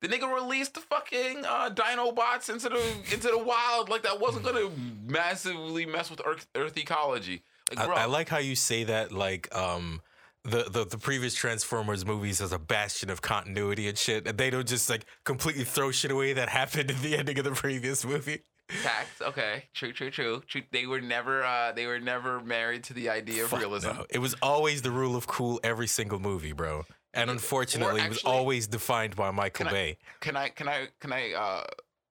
The 0.00 0.08
nigga 0.08 0.32
released 0.32 0.74
the 0.74 0.80
fucking 0.80 1.44
uh, 1.44 1.70
Dinobots 1.70 2.48
into 2.50 2.68
the 2.68 2.82
into 3.12 3.28
the 3.28 3.38
wild 3.38 3.88
like 3.88 4.02
that 4.02 4.20
wasn't 4.20 4.44
gonna 4.44 4.70
massively 5.06 5.86
mess 5.86 6.10
with 6.10 6.20
Earth, 6.24 6.46
Earth 6.54 6.76
ecology. 6.76 7.42
Like, 7.70 7.80
I, 7.80 7.86
bro, 7.86 7.94
I 7.96 8.04
like 8.06 8.28
how 8.28 8.38
you 8.38 8.54
say 8.54 8.84
that, 8.84 9.10
like 9.12 9.54
um, 9.54 10.00
the, 10.44 10.64
the 10.70 10.84
the 10.84 10.98
previous 10.98 11.34
Transformers 11.34 12.06
movies 12.06 12.40
as 12.40 12.52
a 12.52 12.58
bastion 12.58 13.10
of 13.10 13.20
continuity 13.22 13.88
and 13.88 13.98
shit, 13.98 14.26
and 14.26 14.38
they 14.38 14.50
don't 14.50 14.68
just 14.68 14.88
like 14.88 15.04
completely 15.24 15.64
throw 15.64 15.90
shit 15.90 16.10
away 16.10 16.32
that 16.32 16.48
happened 16.48 16.90
in 16.90 17.02
the 17.02 17.16
ending 17.16 17.38
of 17.38 17.44
the 17.44 17.50
previous 17.52 18.04
movie. 18.04 18.40
Facts. 18.68 19.22
Okay. 19.22 19.64
True. 19.74 19.92
True. 19.92 20.10
True. 20.10 20.42
True. 20.46 20.62
They 20.72 20.86
were 20.86 21.00
never. 21.00 21.42
Uh, 21.42 21.72
they 21.72 21.86
were 21.86 21.98
never 21.98 22.40
married 22.40 22.84
to 22.84 22.94
the 22.94 23.08
idea 23.08 23.44
of 23.44 23.50
Fuck 23.50 23.60
realism. 23.60 23.88
no. 23.88 24.06
It 24.10 24.18
was 24.18 24.34
always 24.42 24.82
the 24.82 24.90
rule 24.90 25.16
of 25.16 25.26
cool 25.26 25.58
every 25.64 25.86
single 25.86 26.18
movie, 26.18 26.52
bro. 26.52 26.84
And 27.14 27.30
unfortunately, 27.30 28.02
it 28.02 28.08
was 28.08 28.22
always 28.24 28.66
defined 28.66 29.16
by 29.16 29.30
Michael 29.30 29.66
Can 29.66 29.68
I- 29.68 29.72
Bay. 29.72 29.98
Can 30.20 30.36
I? 30.36 30.48
Can 30.50 30.68
I? 30.68 30.88
Can 31.00 31.12
I? 31.12 31.32
Uh, 31.32 31.64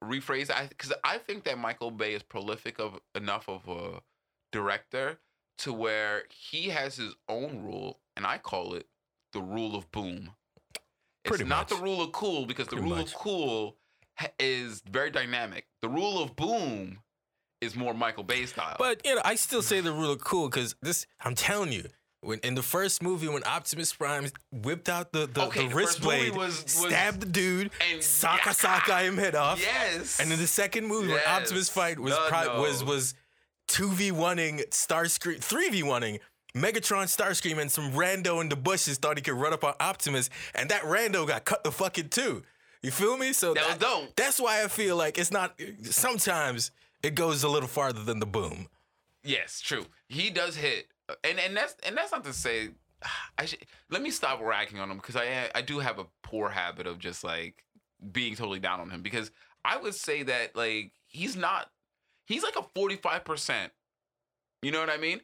rephrase 0.03 0.47
that? 0.47 0.69
Because 0.69 0.93
I 1.03 1.17
think 1.17 1.43
that 1.45 1.57
Michael 1.57 1.91
Bay 1.91 2.13
is 2.13 2.23
prolific 2.23 2.79
of 2.79 2.99
enough 3.15 3.47
of 3.47 3.67
a 3.67 4.01
director 4.51 5.19
to 5.59 5.73
where 5.73 6.23
he 6.29 6.69
has 6.69 6.95
his 6.97 7.15
own 7.29 7.63
rule, 7.63 7.99
and 8.15 8.25
I 8.25 8.37
call 8.37 8.73
it 8.75 8.87
the 9.33 9.41
rule 9.41 9.75
of 9.75 9.91
boom. 9.91 10.31
It's 11.23 11.29
Pretty 11.35 11.43
not 11.45 11.69
much. 11.69 11.77
the 11.79 11.83
rule 11.83 12.01
of 12.01 12.11
cool 12.11 12.45
because 12.45 12.67
the 12.67 12.75
Pretty 12.77 12.87
rule 12.89 12.97
much. 12.99 13.13
of 13.13 13.19
cool 13.19 13.77
is 14.39 14.81
very 14.89 15.09
dynamic. 15.11 15.65
The 15.81 15.89
rule 15.89 16.21
of 16.21 16.35
boom 16.35 16.99
is 17.61 17.75
more 17.75 17.93
Michael 17.93 18.23
Bay 18.23 18.45
style. 18.45 18.75
But 18.79 19.05
you 19.05 19.15
know, 19.15 19.21
I 19.25 19.35
still 19.35 19.61
say 19.61 19.79
the 19.81 19.91
rule 19.91 20.11
of 20.11 20.23
cool 20.23 20.47
because 20.49 20.75
this. 20.81 21.05
I'm 21.21 21.35
telling 21.35 21.71
you, 21.71 21.85
when 22.21 22.39
in 22.39 22.55
the 22.55 22.63
first 22.63 23.01
movie, 23.03 23.27
when 23.27 23.43
Optimus 23.45 23.93
Prime 23.93 24.27
whipped 24.51 24.89
out 24.89 25.11
the 25.11 25.27
the, 25.27 25.43
Okay, 25.45 25.67
the 25.67 25.75
wrist 25.75 26.01
blade, 26.01 26.35
was- 26.35 26.63
was- 26.63 26.73
stabbed 26.87 27.21
the 27.21 27.25
dude, 27.27 27.71
and 27.91 28.03
saka 28.03 28.53
saka 28.53 28.99
him 28.99 29.17
head 29.17 29.35
off. 29.35 29.59
yes. 29.61 30.19
And 30.19 30.31
in 30.31 30.39
the 30.39 30.47
second 30.47 30.87
movie, 30.87 31.09
when 31.13 31.21
Optimus 31.27 31.69
fight 31.69 31.99
was 31.99 32.13
No, 32.13 32.27
pro- 32.27 32.61
was 32.61 32.81
no. 32.81 32.87
was 32.87 33.13
two 33.67 33.91
v 33.91 34.11
oneing 34.11 34.67
Starscream, 34.69 35.41
three 35.43 35.69
v 35.69 35.83
oneing 35.83 36.19
Megatron, 36.55 37.03
Starscream, 37.05 37.59
and 37.59 37.71
some 37.71 37.91
rando 37.91 38.41
in 38.41 38.49
the 38.49 38.55
bushes 38.55 38.97
thought 38.97 39.15
he 39.17 39.21
could 39.21 39.35
run 39.35 39.53
up 39.53 39.63
on 39.63 39.75
Optimus, 39.79 40.29
and 40.55 40.69
that 40.69 40.81
rando 40.83 41.27
got 41.27 41.45
cut 41.45 41.63
the 41.63 41.71
fucking 41.71 42.09
two. 42.09 42.41
You 42.81 42.89
feel 42.91 43.17
me? 43.17 43.33
So 43.33 43.53
That 43.53 43.67
was 43.67 43.77
dope. 43.77 44.15
That's 44.15 44.39
why 44.39 44.63
I 44.63 44.67
feel 44.67 44.95
like 44.95 45.17
it's 45.19 45.29
not. 45.31 45.59
Sometimes 45.83 46.71
it 47.03 47.15
goes 47.15 47.43
a 47.43 47.49
little 47.49 47.67
farther 47.69 48.03
than 48.03 48.19
the 48.19 48.25
boom. 48.25 48.67
Yes, 49.23 49.59
true. 49.61 49.85
He 50.07 50.29
does 50.29 50.55
hit, 50.55 50.87
and 51.23 51.39
and 51.39 51.55
that's 51.55 51.75
and 51.85 51.95
that's 51.97 52.11
not 52.11 52.23
to 52.25 52.33
say. 52.33 52.69
I 53.37 53.45
should 53.45 53.59
let 53.91 54.01
me 54.01 54.09
stop 54.09 54.41
racking 54.41 54.79
on 54.79 54.89
him 54.89 54.97
because 54.97 55.15
I 55.15 55.49
I 55.53 55.61
do 55.61 55.79
have 55.79 55.99
a 55.99 56.05
poor 56.23 56.49
habit 56.49 56.87
of 56.87 56.97
just 56.97 57.23
like 57.23 57.63
being 58.11 58.35
totally 58.35 58.59
down 58.59 58.79
on 58.79 58.89
him 58.89 59.01
because 59.01 59.31
I 59.63 59.77
would 59.77 59.93
say 59.95 60.23
that 60.23 60.55
like 60.55 60.93
he's 61.05 61.35
not 61.35 61.69
he's 62.25 62.43
like 62.43 62.55
a 62.55 62.63
forty 62.75 62.95
five 62.95 63.23
percent. 63.23 63.71
You 64.61 64.71
know 64.71 64.79
what 64.79 64.89
I 64.89 64.97
mean? 64.97 65.21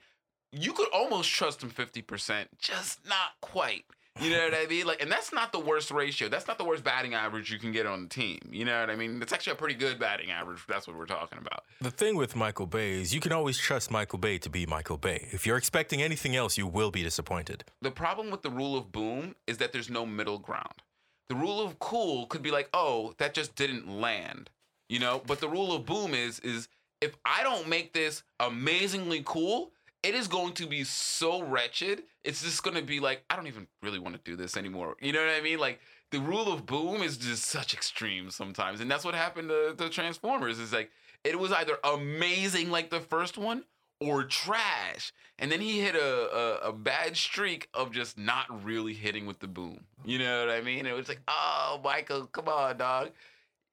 You 0.51 0.73
could 0.73 0.87
almost 0.93 1.31
trust 1.31 1.63
him 1.63 1.69
fifty 1.69 2.01
percent, 2.01 2.49
just 2.59 2.99
not 3.07 3.31
quite. 3.41 3.85
You 4.21 4.29
know 4.29 4.43
what 4.43 4.53
I 4.53 4.67
mean? 4.67 4.85
Like, 4.85 5.01
and 5.01 5.11
that's 5.11 5.33
not 5.33 5.51
the 5.51 5.59
worst 5.59 5.89
ratio. 5.89 6.29
That's 6.29 6.47
not 6.47 6.59
the 6.59 6.63
worst 6.63 6.83
batting 6.83 7.15
average 7.15 7.51
you 7.51 7.57
can 7.57 7.71
get 7.71 7.87
on 7.87 8.03
the 8.03 8.09
team. 8.09 8.39
You 8.51 8.63
know 8.63 8.79
what 8.79 8.91
I 8.91 8.95
mean? 8.95 9.19
It's 9.23 9.33
actually 9.33 9.53
a 9.53 9.55
pretty 9.55 9.73
good 9.73 9.97
batting 9.99 10.29
average. 10.29 10.59
That's 10.67 10.87
what 10.87 10.95
we're 10.95 11.07
talking 11.07 11.39
about. 11.39 11.63
The 11.81 11.89
thing 11.89 12.15
with 12.15 12.35
Michael 12.35 12.67
Bay 12.67 13.01
is 13.01 13.13
you 13.13 13.19
can 13.19 13.31
always 13.31 13.57
trust 13.57 13.89
Michael 13.89 14.19
Bay 14.19 14.37
to 14.37 14.49
be 14.51 14.67
Michael 14.67 14.97
Bay. 14.97 15.27
If 15.31 15.47
you're 15.47 15.57
expecting 15.57 16.03
anything 16.03 16.35
else, 16.35 16.57
you 16.59 16.67
will 16.67 16.91
be 16.91 17.01
disappointed. 17.01 17.63
the 17.81 17.91
problem 17.91 18.29
with 18.29 18.43
the 18.43 18.51
rule 18.51 18.77
of 18.77 18.91
boom 18.91 19.35
is 19.47 19.57
that 19.57 19.71
there's 19.73 19.89
no 19.89 20.05
middle 20.05 20.37
ground. 20.37 20.83
The 21.29 21.35
rule 21.35 21.61
of 21.61 21.79
cool 21.79 22.27
could 22.27 22.43
be 22.43 22.51
like, 22.51 22.69
oh, 22.73 23.13
that 23.17 23.33
just 23.33 23.55
didn't 23.55 23.89
land, 23.89 24.51
you 24.89 24.99
know. 24.99 25.23
But 25.25 25.39
the 25.39 25.49
rule 25.49 25.73
of 25.73 25.85
boom 25.85 26.13
is 26.13 26.39
is 26.41 26.67
if 27.01 27.15
I 27.25 27.43
don't 27.43 27.67
make 27.67 27.93
this 27.93 28.23
amazingly 28.39 29.23
cool, 29.25 29.72
it 30.03 30.13
is 30.13 30.27
going 30.27 30.53
to 30.53 30.67
be 30.67 30.83
so 30.83 31.41
wretched. 31.41 32.03
It's 32.23 32.43
just 32.43 32.61
going 32.61 32.75
to 32.75 32.83
be 32.83 32.99
like 32.99 33.23
I 33.29 33.35
don't 33.35 33.47
even 33.47 33.67
really 33.81 33.99
want 33.99 34.15
to 34.15 34.21
do 34.23 34.35
this 34.35 34.57
anymore. 34.57 34.95
You 35.01 35.13
know 35.13 35.25
what 35.25 35.33
I 35.35 35.41
mean? 35.41 35.59
Like 35.59 35.79
the 36.11 36.19
rule 36.19 36.51
of 36.51 36.65
boom 36.65 37.01
is 37.01 37.17
just 37.17 37.45
such 37.45 37.73
extremes 37.73 38.35
sometimes, 38.35 38.81
and 38.81 38.91
that's 38.91 39.05
what 39.05 39.15
happened 39.15 39.49
to 39.49 39.73
the 39.75 39.89
Transformers. 39.89 40.59
Is 40.59 40.73
like 40.73 40.91
it 41.23 41.39
was 41.39 41.51
either 41.51 41.77
amazing 41.83 42.69
like 42.69 42.89
the 42.89 42.99
first 42.99 43.37
one 43.37 43.63
or 43.99 44.23
trash. 44.23 45.13
And 45.39 45.51
then 45.51 45.61
he 45.61 45.79
hit 45.79 45.95
a, 45.95 46.35
a, 46.65 46.69
a 46.69 46.73
bad 46.73 47.15
streak 47.15 47.69
of 47.73 47.91
just 47.91 48.17
not 48.17 48.63
really 48.63 48.93
hitting 48.93 49.25
with 49.25 49.39
the 49.39 49.47
boom. 49.47 49.85
You 50.05 50.19
know 50.19 50.45
what 50.45 50.53
I 50.53 50.61
mean? 50.61 50.85
It 50.85 50.93
was 50.93 51.07
like, 51.07 51.21
oh, 51.27 51.79
Michael, 51.83 52.27
come 52.27 52.47
on, 52.47 52.77
dog. 52.77 53.11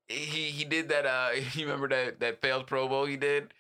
He 0.09 0.51
he 0.51 0.65
did 0.65 0.89
that. 0.89 1.07
Uh, 1.07 1.31
you 1.53 1.67
remember 1.67 1.89
that 1.89 2.21
that 2.21 2.41
failed 2.41 2.67
promo 2.67 3.09
he 3.09 3.17
did, 3.17 3.53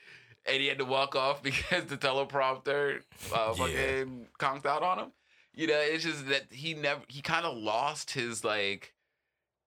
and 0.46 0.56
he 0.60 0.66
had 0.68 0.78
to 0.78 0.84
walk 0.84 1.14
off 1.16 1.42
because 1.42 1.84
the 1.86 1.96
teleprompter 1.96 3.02
uh, 3.34 3.36
Yeah. 3.36 3.52
fucking 3.54 4.26
conked 4.38 4.66
out 4.66 4.82
on 4.82 4.98
him. 4.98 5.12
You 5.54 5.66
know, 5.66 5.78
it's 5.78 6.04
just 6.04 6.28
that 6.28 6.44
he 6.52 6.74
never 6.74 7.02
he 7.08 7.20
kind 7.22 7.44
of 7.44 7.56
lost 7.56 8.12
his 8.12 8.44
like 8.44 8.94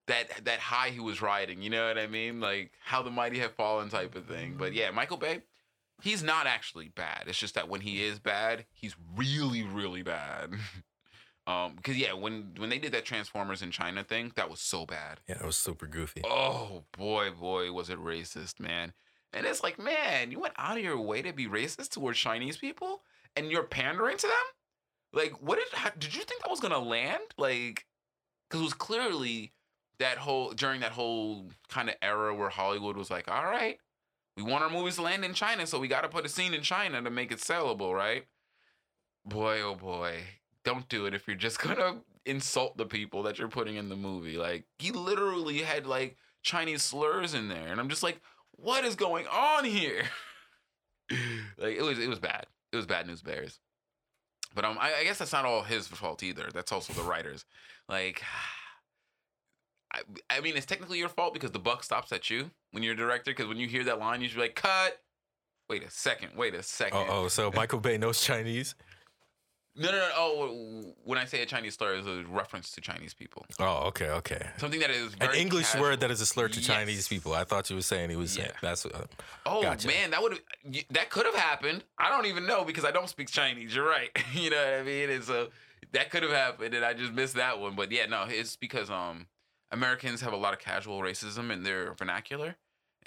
that 0.06 0.44
that 0.44 0.58
high 0.58 0.88
he 0.90 1.00
was 1.00 1.20
riding. 1.22 1.62
You 1.62 1.70
know 1.70 1.86
what 1.88 1.98
I 1.98 2.06
mean? 2.06 2.40
Like 2.40 2.72
how 2.82 3.02
the 3.02 3.10
mighty 3.10 3.38
have 3.40 3.52
fallen 3.52 3.88
type 3.90 4.14
of 4.14 4.26
thing. 4.26 4.56
But 4.58 4.72
yeah, 4.72 4.90
Michael 4.90 5.18
Bay, 5.18 5.42
he's 6.02 6.22
not 6.22 6.46
actually 6.46 6.88
bad. 6.88 7.24
It's 7.26 7.38
just 7.38 7.54
that 7.54 7.68
when 7.68 7.80
he 7.82 8.02
is 8.04 8.18
bad, 8.18 8.64
he's 8.72 8.96
really 9.16 9.62
really 9.62 10.02
bad. 10.02 10.54
um, 11.46 11.74
because 11.76 11.96
yeah, 11.98 12.14
when 12.14 12.54
when 12.56 12.70
they 12.70 12.78
did 12.78 12.92
that 12.92 13.04
Transformers 13.04 13.60
in 13.62 13.70
China 13.70 14.02
thing, 14.02 14.32
that 14.36 14.48
was 14.50 14.60
so 14.60 14.86
bad. 14.86 15.20
Yeah, 15.28 15.36
it 15.36 15.44
was 15.46 15.56
super 15.56 15.86
goofy. 15.86 16.22
Oh 16.24 16.84
boy, 16.96 17.30
boy, 17.30 17.70
was 17.72 17.90
it 17.90 17.98
racist, 17.98 18.58
man. 18.58 18.94
And 19.34 19.46
it's 19.46 19.62
like, 19.62 19.78
man, 19.78 20.30
you 20.30 20.38
went 20.38 20.54
out 20.56 20.76
of 20.76 20.82
your 20.82 20.98
way 20.98 21.20
to 21.20 21.32
be 21.32 21.46
racist 21.46 21.90
towards 21.90 22.18
Chinese 22.18 22.56
people, 22.56 23.02
and 23.36 23.50
you're 23.50 23.64
pandering 23.64 24.16
to 24.16 24.26
them. 24.26 24.32
Like, 25.12 25.32
what 25.42 25.56
did 25.56 25.66
how, 25.72 25.90
did 25.98 26.14
you 26.14 26.22
think 26.22 26.42
that 26.42 26.50
was 26.50 26.60
gonna 26.60 26.78
land? 26.78 27.22
Like, 27.36 27.84
because 28.48 28.60
it 28.60 28.64
was 28.64 28.74
clearly 28.74 29.52
that 29.98 30.18
whole 30.18 30.52
during 30.52 30.80
that 30.80 30.92
whole 30.92 31.50
kind 31.68 31.88
of 31.88 31.96
era 32.00 32.34
where 32.34 32.48
Hollywood 32.48 32.96
was 32.96 33.10
like, 33.10 33.28
all 33.28 33.44
right, 33.44 33.78
we 34.36 34.44
want 34.44 34.62
our 34.62 34.70
movies 34.70 34.96
to 34.96 35.02
land 35.02 35.24
in 35.24 35.34
China, 35.34 35.66
so 35.66 35.78
we 35.78 35.88
got 35.88 36.02
to 36.02 36.08
put 36.08 36.24
a 36.24 36.28
scene 36.28 36.54
in 36.54 36.62
China 36.62 37.02
to 37.02 37.10
make 37.10 37.32
it 37.32 37.38
sellable, 37.38 37.92
right? 37.92 38.24
Boy, 39.24 39.60
oh 39.62 39.74
boy, 39.74 40.18
don't 40.64 40.88
do 40.88 41.06
it 41.06 41.14
if 41.14 41.26
you're 41.26 41.36
just 41.36 41.58
gonna 41.62 42.00
insult 42.24 42.76
the 42.76 42.86
people 42.86 43.24
that 43.24 43.38
you're 43.38 43.48
putting 43.48 43.76
in 43.76 43.88
the 43.88 43.96
movie. 43.96 44.36
Like, 44.36 44.64
he 44.78 44.92
literally 44.92 45.58
had 45.58 45.86
like 45.86 46.16
Chinese 46.42 46.82
slurs 46.82 47.34
in 47.34 47.48
there, 47.48 47.68
and 47.68 47.80
I'm 47.80 47.88
just 47.88 48.02
like, 48.02 48.20
what 48.56 48.84
is 48.84 48.94
going 48.94 49.26
on 49.26 49.64
here? 49.64 50.02
like, 51.58 51.76
it 51.76 51.82
was 51.82 51.98
it 51.98 52.08
was 52.08 52.18
bad. 52.18 52.46
It 52.72 52.76
was 52.76 52.86
bad 52.86 53.06
news 53.06 53.22
bears. 53.22 53.60
But 54.54 54.64
um, 54.64 54.78
I, 54.80 55.00
I 55.00 55.04
guess 55.04 55.18
that's 55.18 55.32
not 55.32 55.44
all 55.44 55.62
his 55.62 55.88
fault 55.88 56.22
either. 56.22 56.48
That's 56.54 56.70
also 56.70 56.92
the 56.92 57.02
writers. 57.02 57.44
Like, 57.88 58.22
I, 59.92 60.00
I 60.30 60.40
mean, 60.40 60.56
it's 60.56 60.66
technically 60.66 60.98
your 60.98 61.08
fault 61.08 61.34
because 61.34 61.50
the 61.50 61.58
buck 61.58 61.84
stops 61.84 62.12
at 62.12 62.30
you 62.30 62.50
when 62.70 62.82
you're 62.82 62.94
a 62.94 62.96
director. 62.96 63.30
Because 63.30 63.46
when 63.46 63.58
you 63.58 63.68
hear 63.68 63.84
that 63.84 63.98
line, 63.98 64.20
you 64.20 64.28
should 64.28 64.36
be 64.36 64.42
like, 64.42 64.56
"Cut." 64.56 64.98
Wait 65.68 65.82
a 65.82 65.90
second. 65.90 66.32
Wait 66.36 66.54
a 66.54 66.62
second. 66.62 66.98
Oh, 66.98 67.24
oh, 67.24 67.28
so 67.28 67.50
Michael 67.56 67.80
Bay 67.80 67.96
knows 67.96 68.20
Chinese? 68.20 68.74
No, 69.76 69.90
no, 69.90 69.98
no. 69.98 70.10
Oh, 70.16 70.94
when 71.02 71.18
I 71.18 71.24
say 71.24 71.42
a 71.42 71.46
Chinese 71.46 71.74
slur, 71.74 71.94
is 71.94 72.06
a 72.06 72.24
reference 72.28 72.70
to 72.72 72.80
Chinese 72.80 73.12
people. 73.12 73.44
Oh, 73.58 73.88
okay, 73.88 74.08
okay. 74.10 74.46
Something 74.58 74.78
that 74.80 74.90
is 74.90 75.14
An 75.20 75.34
English 75.34 75.66
casual. 75.66 75.82
word 75.82 76.00
that 76.00 76.10
is 76.12 76.20
a 76.20 76.26
slur 76.26 76.46
to 76.48 76.60
Yes. 76.60 76.66
Chinese 76.66 77.08
people. 77.08 77.34
I 77.34 77.42
thought 77.44 77.68
you 77.70 77.76
were 77.76 77.82
saying 77.82 78.10
he 78.10 78.16
was 78.16 78.32
saying 78.32 78.50
Yeah. 78.52 78.58
that's 78.62 78.86
uh, 78.86 79.06
Oh 79.46 79.62
Gotcha. 79.62 79.88
man, 79.88 80.10
that 80.12 80.22
would 80.22 80.38
that 80.90 81.10
could 81.10 81.26
have 81.26 81.34
happened. 81.34 81.82
I 81.98 82.08
don't 82.08 82.26
even 82.26 82.46
know 82.46 82.64
because 82.64 82.84
I 82.84 82.92
don't 82.92 83.08
speak 83.08 83.28
Chinese. 83.30 83.74
You're 83.74 83.88
right. 83.88 84.10
you 84.32 84.50
know 84.50 84.56
what 84.64 84.74
I 84.80 84.82
mean? 84.84 85.10
And 85.10 85.24
so 85.24 85.48
that 85.92 86.10
could 86.10 86.22
have 86.22 86.32
happened, 86.32 86.72
and 86.74 86.84
I 86.84 86.94
just 86.94 87.12
missed 87.12 87.34
that 87.34 87.58
one. 87.58 87.74
But 87.74 87.90
yeah, 87.90 88.06
no, 88.06 88.26
it's 88.28 88.54
because 88.56 88.90
um 88.90 89.26
Americans 89.72 90.20
have 90.20 90.32
a 90.32 90.36
lot 90.36 90.52
of 90.52 90.60
casual 90.60 91.00
racism 91.00 91.50
in 91.50 91.64
their 91.64 91.94
vernacular, 91.94 92.54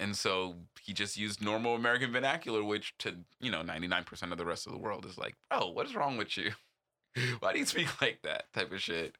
and 0.00 0.16
so 0.16 0.56
he 0.80 0.92
just 0.92 1.16
used 1.16 1.42
normal 1.42 1.74
American 1.74 2.12
vernacular, 2.12 2.62
which 2.62 2.96
to 2.98 3.16
you 3.40 3.50
know 3.50 3.62
99% 3.62 4.32
of 4.32 4.38
the 4.38 4.44
rest 4.44 4.66
of 4.66 4.72
the 4.72 4.78
world 4.78 5.04
is 5.06 5.18
like, 5.18 5.34
bro, 5.50 5.68
what 5.70 5.86
is 5.86 5.94
wrong 5.94 6.16
with 6.16 6.36
you? 6.36 6.52
Why 7.40 7.52
do 7.52 7.58
you 7.58 7.66
speak 7.66 7.88
like 8.00 8.20
that? 8.22 8.52
Type 8.52 8.72
of 8.72 8.80
shit. 8.80 9.16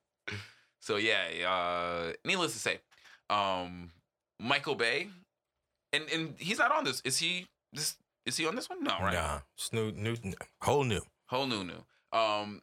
So 0.80 0.96
yeah, 0.96 1.24
uh, 1.48 2.12
needless 2.24 2.52
to 2.52 2.58
say, 2.58 2.80
um, 3.30 3.90
Michael 4.40 4.74
Bay, 4.74 5.08
and 5.92 6.04
and 6.12 6.34
he's 6.38 6.58
not 6.58 6.72
on 6.72 6.84
this. 6.84 7.00
Is 7.04 7.18
he? 7.18 7.46
This 7.72 7.96
is 8.24 8.36
he 8.36 8.46
on 8.46 8.54
this 8.54 8.68
one? 8.68 8.84
No, 8.84 8.92
right? 9.00 9.14
nah, 9.14 9.40
it's 9.56 9.72
new, 9.72 9.90
new, 9.90 10.16
whole 10.60 10.84
new. 10.84 11.00
Whole 11.26 11.46
new 11.46 11.64
new. 11.64 12.18
Um, 12.18 12.62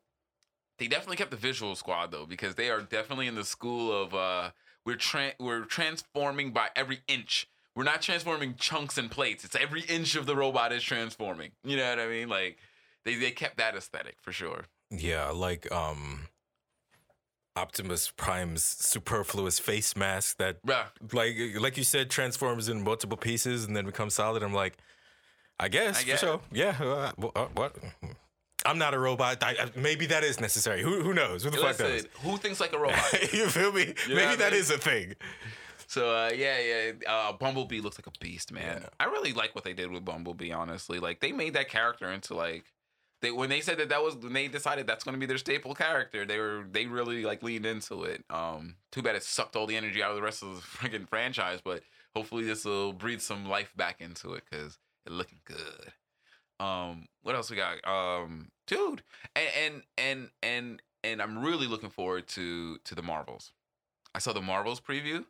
they 0.78 0.88
definitely 0.88 1.18
kept 1.18 1.32
the 1.32 1.38
visual 1.38 1.76
squad 1.76 2.11
though 2.11 2.26
because 2.26 2.55
they 2.55 2.70
are 2.70 2.82
definitely 2.82 3.28
in 3.28 3.36
the 3.36 3.43
school 3.43 3.91
of 3.91 4.13
uh, 4.13 4.51
we're 4.86 4.95
tra- 4.95 5.34
we're 5.39 5.66
transforming 5.66 6.51
by 6.51 6.70
every 6.76 6.99
inch. 7.07 7.47
We're 7.76 7.84
not 7.84 8.01
transforming 8.01 8.55
chunks 8.55 8.97
and 8.97 9.11
plates. 9.11 9.43
It's 9.43 9.55
every 9.55 9.82
inch 9.82 10.15
of 10.15 10.26
the 10.26 10.36
robot 10.36 10.71
is 10.71 10.82
transforming. 10.82 11.51
You 11.63 11.78
know 11.78 11.89
what 11.89 11.99
I 11.99 12.07
mean? 12.07 12.30
Like 12.30 12.57
they 13.03 13.15
they 13.15 13.32
kept 13.32 13.57
that 13.57 13.76
aesthetic 13.76 14.15
for 14.21 14.32
sure. 14.32 14.65
Yeah, 14.89 15.30
like 15.30 15.69
um 15.71 16.28
Optimus 17.57 18.11
Prime's 18.15 18.63
superfluous 18.63 19.59
face 19.59 19.95
mask 19.95 20.38
that 20.38 20.65
Bruh. 20.65 20.86
like 21.13 21.36
like 21.59 21.78
you 21.78 21.84
said 21.84 22.09
transforms 22.09 22.69
in 22.69 22.84
multiple 22.84 23.17
pieces 23.17 23.65
and 23.65 23.76
then 23.76 23.86
becomes 23.86 24.13
solid. 24.13 24.41
I'm 24.41 24.53
like, 24.53 24.78
I 25.59 25.67
guess, 25.67 25.99
I 25.99 26.03
guess. 26.03 26.19
for 26.21 26.26
sure. 26.26 26.41
Yeah, 26.51 26.76
uh, 26.80 27.11
uh, 27.36 27.45
what? 27.53 27.76
I'm 28.65 28.78
not 28.78 28.93
a 28.93 28.99
robot. 28.99 29.38
I, 29.41 29.69
maybe 29.76 30.07
that 30.07 30.23
is 30.23 30.39
necessary. 30.39 30.82
Who 30.82 31.01
who 31.01 31.13
knows? 31.13 31.43
Who 31.43 31.51
the 31.51 31.57
fuck 31.57 31.80
knows? 31.80 32.07
Who 32.23 32.38
thinks 32.38 32.59
like 32.59 32.73
a 32.73 32.80
robot? 32.80 33.11
you 33.34 33.47
feel 33.47 33.71
me? 33.71 33.93
You 34.07 34.15
maybe 34.15 34.26
what 34.26 34.41
I 34.41 34.49
mean? 34.49 34.59
is 34.59 34.71
a 34.71 34.78
thing. 34.78 35.13
So 35.88 36.10
uh, 36.10 36.32
yeah, 36.36 36.58
yeah. 36.60 36.92
Uh, 37.08 37.34
Bumblebee 37.34 37.82
looks 37.82 37.98
like 38.00 38.08
a 38.08 38.20
beast, 38.20 38.52
man. 38.52 38.82
Yeah. 38.82 38.90
I 39.00 39.06
really 39.06 39.34
like 39.34 39.56
what 39.56 39.64
they 39.64 39.74
did 39.74 39.92
with 39.92 40.06
Bumblebee. 40.06 40.52
Honestly, 40.52 41.00
like 41.00 41.20
they 41.20 41.32
made 41.32 41.54
that 41.54 41.70
character 41.70 42.12
into 42.12 42.34
like 42.34 42.66
they 43.22 43.32
when 43.32 43.50
they 43.50 43.62
said 43.62 43.78
that 43.78 43.90
that 43.90 44.04
was 44.04 44.16
when 44.16 44.34
they 44.34 44.48
decided 44.48 44.88
that's 44.88 45.04
going 45.04 45.14
to 45.14 45.20
be 45.20 45.26
their 45.26 45.38
staple 45.38 45.74
character. 45.74 46.26
They 46.26 46.40
were 46.40 46.66
they 46.70 46.86
really 46.86 47.24
like 47.24 47.44
leaned 47.44 47.66
into 47.66 48.04
it. 48.04 48.24
Um, 48.30 48.76
too 48.92 49.02
bad 49.02 49.16
it 49.16 49.24
sucked 49.24 49.56
all 49.56 49.68
the 49.68 49.78
energy 49.78 50.04
out 50.04 50.12
of 50.12 50.16
the 50.16 50.22
rest 50.22 50.44
of 50.44 50.56
the 50.56 50.62
freaking 50.62 51.08
franchise, 51.08 51.60
but 51.64 51.82
hopefully 52.16 52.44
this 52.44 52.66
will 52.66 52.94
breathe 52.94 53.22
some 53.22 53.48
life 53.48 53.74
back 53.76 54.02
into 54.02 54.34
it 54.34 54.44
because 54.50 54.78
it's 55.06 55.16
looking 55.16 55.40
good. 55.46 55.94
Um, 56.60 57.08
what 57.24 57.36
else 57.36 57.50
we 57.50 57.58
got? 57.58 57.86
Um, 57.88 58.50
dude, 58.68 59.04
and 59.36 59.50
and 59.58 59.84
and 59.98 60.30
and 60.42 60.82
and 61.04 61.22
I'm 61.22 61.44
really 61.44 61.68
looking 61.68 61.90
forward 61.90 62.28
to 62.30 62.78
to 62.78 62.96
the 62.96 63.04
Marvels. 63.04 63.52
I 64.14 64.20
saw 64.20 64.34
the 64.34 64.42
Marvels 64.42 64.80
preview 64.80 65.26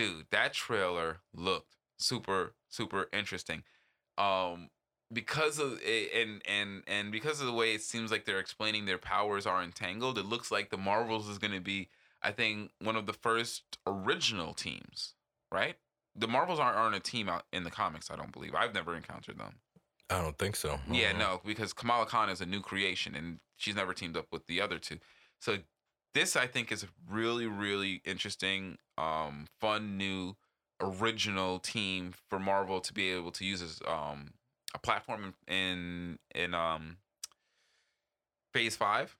dude, 0.00 0.26
that 0.30 0.52
trailer 0.52 1.18
looked 1.34 1.76
super 1.98 2.54
super 2.68 3.08
interesting. 3.12 3.62
Um 4.18 4.70
because 5.12 5.58
of 5.58 5.80
it 5.82 6.12
and 6.14 6.42
and 6.46 6.82
and 6.86 7.12
because 7.12 7.40
of 7.40 7.46
the 7.46 7.52
way 7.52 7.74
it 7.74 7.82
seems 7.82 8.10
like 8.10 8.24
they're 8.24 8.38
explaining 8.38 8.86
their 8.86 8.98
powers 8.98 9.46
are 9.46 9.62
entangled, 9.62 10.18
it 10.18 10.24
looks 10.24 10.50
like 10.50 10.70
the 10.70 10.78
Marvels 10.78 11.28
is 11.28 11.38
going 11.38 11.52
to 11.52 11.60
be 11.60 11.88
I 12.22 12.32
think 12.32 12.70
one 12.80 12.96
of 12.96 13.06
the 13.06 13.12
first 13.12 13.78
original 13.86 14.54
teams, 14.54 15.14
right? 15.50 15.76
The 16.14 16.28
Marvels 16.28 16.58
aren't, 16.58 16.76
aren't 16.76 16.96
a 16.96 17.00
team 17.00 17.28
out 17.28 17.44
in 17.52 17.64
the 17.64 17.70
comics, 17.70 18.10
I 18.10 18.16
don't 18.16 18.32
believe. 18.32 18.54
I've 18.54 18.74
never 18.74 18.94
encountered 18.94 19.38
them. 19.38 19.54
I 20.10 20.20
don't 20.20 20.36
think 20.36 20.56
so. 20.56 20.80
Yeah, 20.90 21.12
no, 21.12 21.40
because 21.46 21.72
Kamala 21.72 22.04
Khan 22.04 22.28
is 22.28 22.40
a 22.40 22.46
new 22.46 22.60
creation 22.60 23.14
and 23.14 23.38
she's 23.56 23.76
never 23.76 23.94
teamed 23.94 24.16
up 24.16 24.26
with 24.32 24.46
the 24.46 24.60
other 24.60 24.78
two. 24.78 24.98
So 25.40 25.58
this 26.14 26.36
I 26.36 26.46
think 26.46 26.72
is 26.72 26.86
really, 27.08 27.46
really 27.46 28.02
interesting, 28.04 28.78
um, 29.00 29.46
fun 29.60 29.96
new 29.96 30.36
original 30.80 31.58
team 31.58 32.12
for 32.28 32.38
Marvel 32.38 32.80
to 32.80 32.92
be 32.92 33.10
able 33.10 33.30
to 33.30 33.44
use 33.44 33.60
as 33.60 33.80
um 33.86 34.32
a 34.74 34.78
platform 34.78 35.34
in 35.46 36.18
in 36.34 36.54
um 36.54 36.96
phase 38.52 38.76
five. 38.76 39.16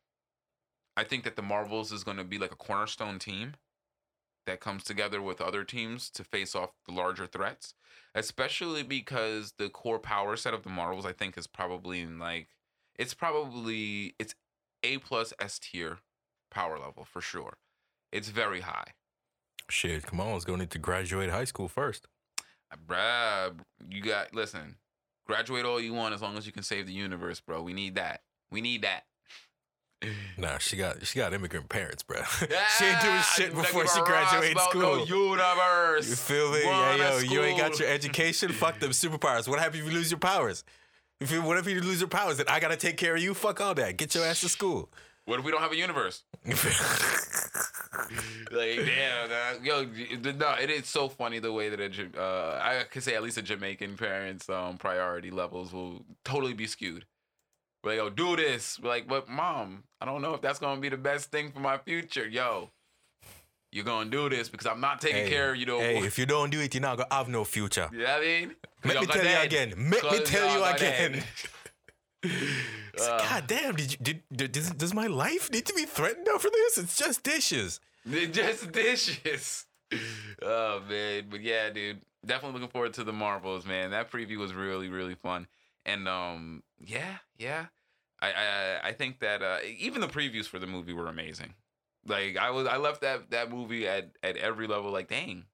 I 0.97 1.05
think 1.05 1.24
that 1.24 1.37
the 1.37 1.43
Marvels 1.43 1.93
is 1.93 2.05
gonna 2.05 2.24
be 2.24 2.39
like 2.39 2.53
a 2.53 2.57
cornerstone 2.57 3.18
team 3.18 3.55
that 4.47 4.61
comes 4.61 4.85
together 4.85 5.20
with 5.20 5.41
other 5.41 5.64
teams 5.64 6.11
to 6.11 6.24
face 6.24 6.55
off 6.55 6.70
the 6.87 6.93
larger 6.93 7.26
threats 7.26 7.74
especially 8.14 8.83
because 8.83 9.55
the 9.59 9.68
core 9.68 9.99
power 9.99 10.37
set 10.37 10.55
of 10.55 10.62
the 10.62 10.70
Marvels, 10.70 11.07
I 11.07 11.12
think, 11.12 11.37
is 11.39 11.47
probably 11.47 12.01
in 12.01 12.18
like 12.18 12.49
it's 12.97 13.14
probably 13.14 14.14
it's 14.18 14.35
A 14.83 14.99
plus 14.99 15.33
S 15.41 15.59
tier 15.59 15.99
power 16.51 16.78
level 16.78 17.05
for 17.05 17.20
sure. 17.20 17.59
It's 18.12 18.28
very 18.28 18.61
high. 18.61 18.95
Shit, 19.71 20.05
Kamala's 20.07 20.45
gonna 20.45 20.59
need 20.59 20.71
to 20.71 20.79
graduate 20.79 21.31
high 21.31 21.45
school 21.45 21.68
first. 21.68 22.07
Uh, 22.73 22.77
Bruh, 22.87 23.55
you 23.89 24.03
got 24.03 24.35
listen. 24.35 24.77
Graduate 25.27 25.64
all 25.64 25.81
you 25.81 25.93
want 25.95 26.14
as 26.14 26.23
long 26.23 26.37
as 26.37 26.47
you 26.47 26.53
can 26.53 26.62
save 26.62 26.87
the 26.87 26.93
universe, 26.93 27.41
bro. 27.41 27.62
We 27.62 27.73
need 27.73 27.95
that. 27.95 28.23
We 28.51 28.61
need 28.61 28.83
that. 28.83 29.05
Nah, 30.39 30.59
she 30.59 30.77
got 30.77 31.05
she 31.07 31.18
got 31.18 31.35
immigrant 31.35 31.68
parents, 31.68 32.03
bro. 32.03 32.18
she 32.39 32.85
ain't 32.85 33.01
doing 33.03 33.14
Ah, 33.16 33.33
shit 33.37 33.55
before 33.55 33.87
she 33.87 34.01
graduates 34.03 34.62
school. 34.64 35.07
Universe. 35.07 36.09
You 36.09 36.16
feel 36.16 36.51
me? 36.53 36.62
Yeah, 36.64 36.97
yo, 36.97 37.18
a 37.18 37.25
you 37.25 37.43
ain't 37.43 37.59
got 37.59 37.79
your 37.79 37.89
education. 37.89 38.51
Fuck 38.51 38.79
them 38.81 38.91
superpowers. 38.91 39.47
What 39.47 39.59
happens 39.59 39.83
if 39.83 39.87
you 39.87 39.93
lose 39.93 40.11
your 40.11 40.18
powers? 40.18 40.64
If 41.21 41.31
you, 41.31 41.43
what 41.43 41.59
if 41.59 41.68
you 41.68 41.81
lose 41.83 42.01
your 42.01 42.09
powers? 42.09 42.39
Then 42.39 42.47
I 42.49 42.61
gotta 42.61 42.77
take 42.77 42.97
care 42.97 43.14
of 43.14 43.23
you. 43.23 43.35
Fuck 43.35 43.61
all 43.61 43.75
that. 43.75 43.99
Get 43.99 44.14
your 44.14 44.25
ass 44.25 44.41
to 44.41 44.49
school. 44.49 44.89
What 45.27 45.39
if 45.39 45.45
we 45.45 45.51
don't 45.53 45.61
have 45.61 45.73
a 45.73 45.77
universe? 45.77 46.25
like 48.53 48.76
damn, 48.76 49.28
dog. 49.28 49.64
yo, 49.64 49.84
no, 50.32 50.55
it 50.61 50.70
is 50.70 50.86
so 50.86 51.09
funny 51.09 51.41
the 51.41 51.53
way 51.53 51.68
that 51.68 51.80
a, 51.80 52.20
uh, 52.20 52.61
I 52.62 52.84
could 52.84 53.03
say 53.03 53.14
at 53.14 53.22
least 53.22 53.36
a 53.36 53.43
Jamaican 53.43 53.97
parents' 53.97 54.49
um 54.49 54.78
priority 54.78 55.30
levels 55.30 55.72
will 55.72 56.05
totally 56.24 56.55
be 56.55 56.66
skewed. 56.66 57.05
We're 57.82 57.93
like, 57.93 57.99
yo, 57.99 58.11
do 58.11 58.36
this. 58.36 58.78
We're 58.80 58.91
like, 58.91 59.09
but 59.09 59.28
mom, 59.28 59.84
I 60.01 60.05
don't 60.05 60.22
know 60.22 60.34
if 60.34 60.41
that's 60.41 60.59
gonna 60.59 60.80
be 60.80 60.88
the 60.88 60.99
best 60.99 61.32
thing 61.32 61.51
for 61.51 61.61
my 61.61 61.78
future. 61.78 62.28
Yo, 62.28 62.70
you're 63.72 63.84
gonna 63.84 64.11
do 64.11 64.28
this 64.28 64.49
because 64.49 64.66
I'm 64.66 64.80
not 64.80 65.01
taking 65.01 65.24
hey, 65.24 65.30
care 65.30 65.51
of 65.51 65.57
you. 65.57 65.66
Though. 65.66 65.80
hey, 65.80 65.99
if 65.99 66.16
you 66.18 66.26
don't 66.26 66.51
do 66.51 66.61
it, 66.61 66.72
you're 66.74 66.82
not 66.82 66.99
gonna 66.99 67.12
have 67.12 67.28
no 67.28 67.43
future. 67.45 67.88
you 67.93 67.99
know 67.99 68.05
what 68.05 68.18
I 68.18 68.20
mean? 68.20 68.55
Let 68.84 69.01
me 69.01 69.07
tell 69.07 69.24
you 69.24 69.38
again. 69.41 69.91
Let 69.91 70.12
me 70.12 70.20
tell 70.24 70.59
you 70.59 70.64
again. 70.64 71.24
It's 72.95 73.07
Uh. 73.07 73.12
like, 73.16 73.28
God 73.28 73.47
damn, 73.47 73.74
did 73.76 73.93
you 73.93 73.99
did, 74.03 74.22
did 74.32 74.53
does, 74.53 74.70
does 74.70 74.95
my 74.95 75.07
life 75.07 75.51
need 75.51 75.66
to 75.66 75.74
be 75.74 75.84
threatened 75.84 76.28
over 76.28 76.49
this? 76.51 76.78
It's 76.78 76.97
just 76.97 77.22
dishes. 77.22 77.80
They're 78.05 78.26
just 78.26 78.72
dishes. 78.72 79.66
Oh 80.43 80.80
man, 80.88 81.24
but 81.30 81.41
yeah, 81.41 81.68
dude, 81.70 82.01
definitely 82.24 82.61
looking 82.61 82.72
forward 82.72 82.95
to 82.95 83.05
the 83.05 83.12
Marvels, 83.12 83.66
man. 83.66 83.91
That 83.91 84.11
preview 84.11 84.38
was 84.38 84.55
really, 84.55 84.88
really 84.88 85.14
fun, 85.16 85.47
and 85.84 86.07
um, 86.09 86.62
yeah, 86.78 87.16
yeah, 87.38 87.66
I 88.22 88.32
I, 88.32 88.80
I 88.88 88.93
think 88.93 89.18
that 89.20 89.43
uh, 89.43 89.59
even 89.78 90.01
the 90.01 90.07
previews 90.09 90.47
for 90.47 90.59
the 90.59 90.66
movie 90.66 90.93
were 90.93 91.09
amazing. 91.09 91.55
Like 92.07 92.36
I 92.36 92.51
was, 92.51 92.66
I 92.66 92.76
left 92.76 93.01
that 93.03 93.30
that 93.32 93.51
movie 93.51 93.86
at 93.88 94.11
at 94.22 94.36
every 94.36 94.66
level. 94.66 94.91
Like, 94.93 95.09
dang, 95.09 95.45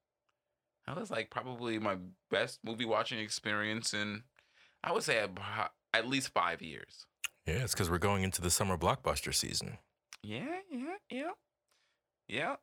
that 0.85 0.95
was 0.97 1.09
like 1.11 1.29
probably 1.29 1.79
my 1.79 1.97
best 2.29 2.59
movie 2.63 2.85
watching 2.85 3.19
experience 3.19 3.93
in, 3.93 4.23
I 4.83 4.91
would 4.91 5.03
say, 5.03 5.19
about- 5.23 5.73
at 5.93 6.07
least 6.07 6.29
five 6.29 6.61
years. 6.61 7.05
Yeah, 7.47 7.63
it's 7.63 7.73
because 7.73 7.89
we're 7.89 7.97
going 7.97 8.23
into 8.23 8.41
the 8.41 8.51
summer 8.51 8.77
blockbuster 8.77 9.33
season. 9.33 9.77
Yeah, 10.21 10.59
yeah, 10.69 10.95
yeah, 11.09 11.31
yeah. 12.27 12.55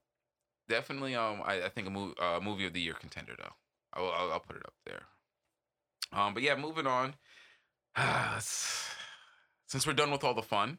Definitely. 0.68 1.14
Um, 1.14 1.40
I, 1.42 1.62
I 1.62 1.68
think 1.70 1.86
a 1.86 1.90
movie, 1.90 2.14
uh, 2.20 2.38
movie 2.40 2.66
of 2.66 2.74
the 2.74 2.82
year 2.82 2.92
contender 2.92 3.32
though. 3.38 3.54
I'll, 3.94 4.10
I'll, 4.10 4.32
I'll 4.32 4.40
put 4.40 4.56
it 4.56 4.62
up 4.66 4.74
there. 4.84 5.02
Um, 6.12 6.34
but 6.34 6.42
yeah, 6.42 6.54
moving 6.56 6.86
on. 6.86 7.14
Since 9.66 9.86
we're 9.86 9.94
done 9.94 10.10
with 10.10 10.22
all 10.22 10.34
the 10.34 10.42
fun, 10.42 10.78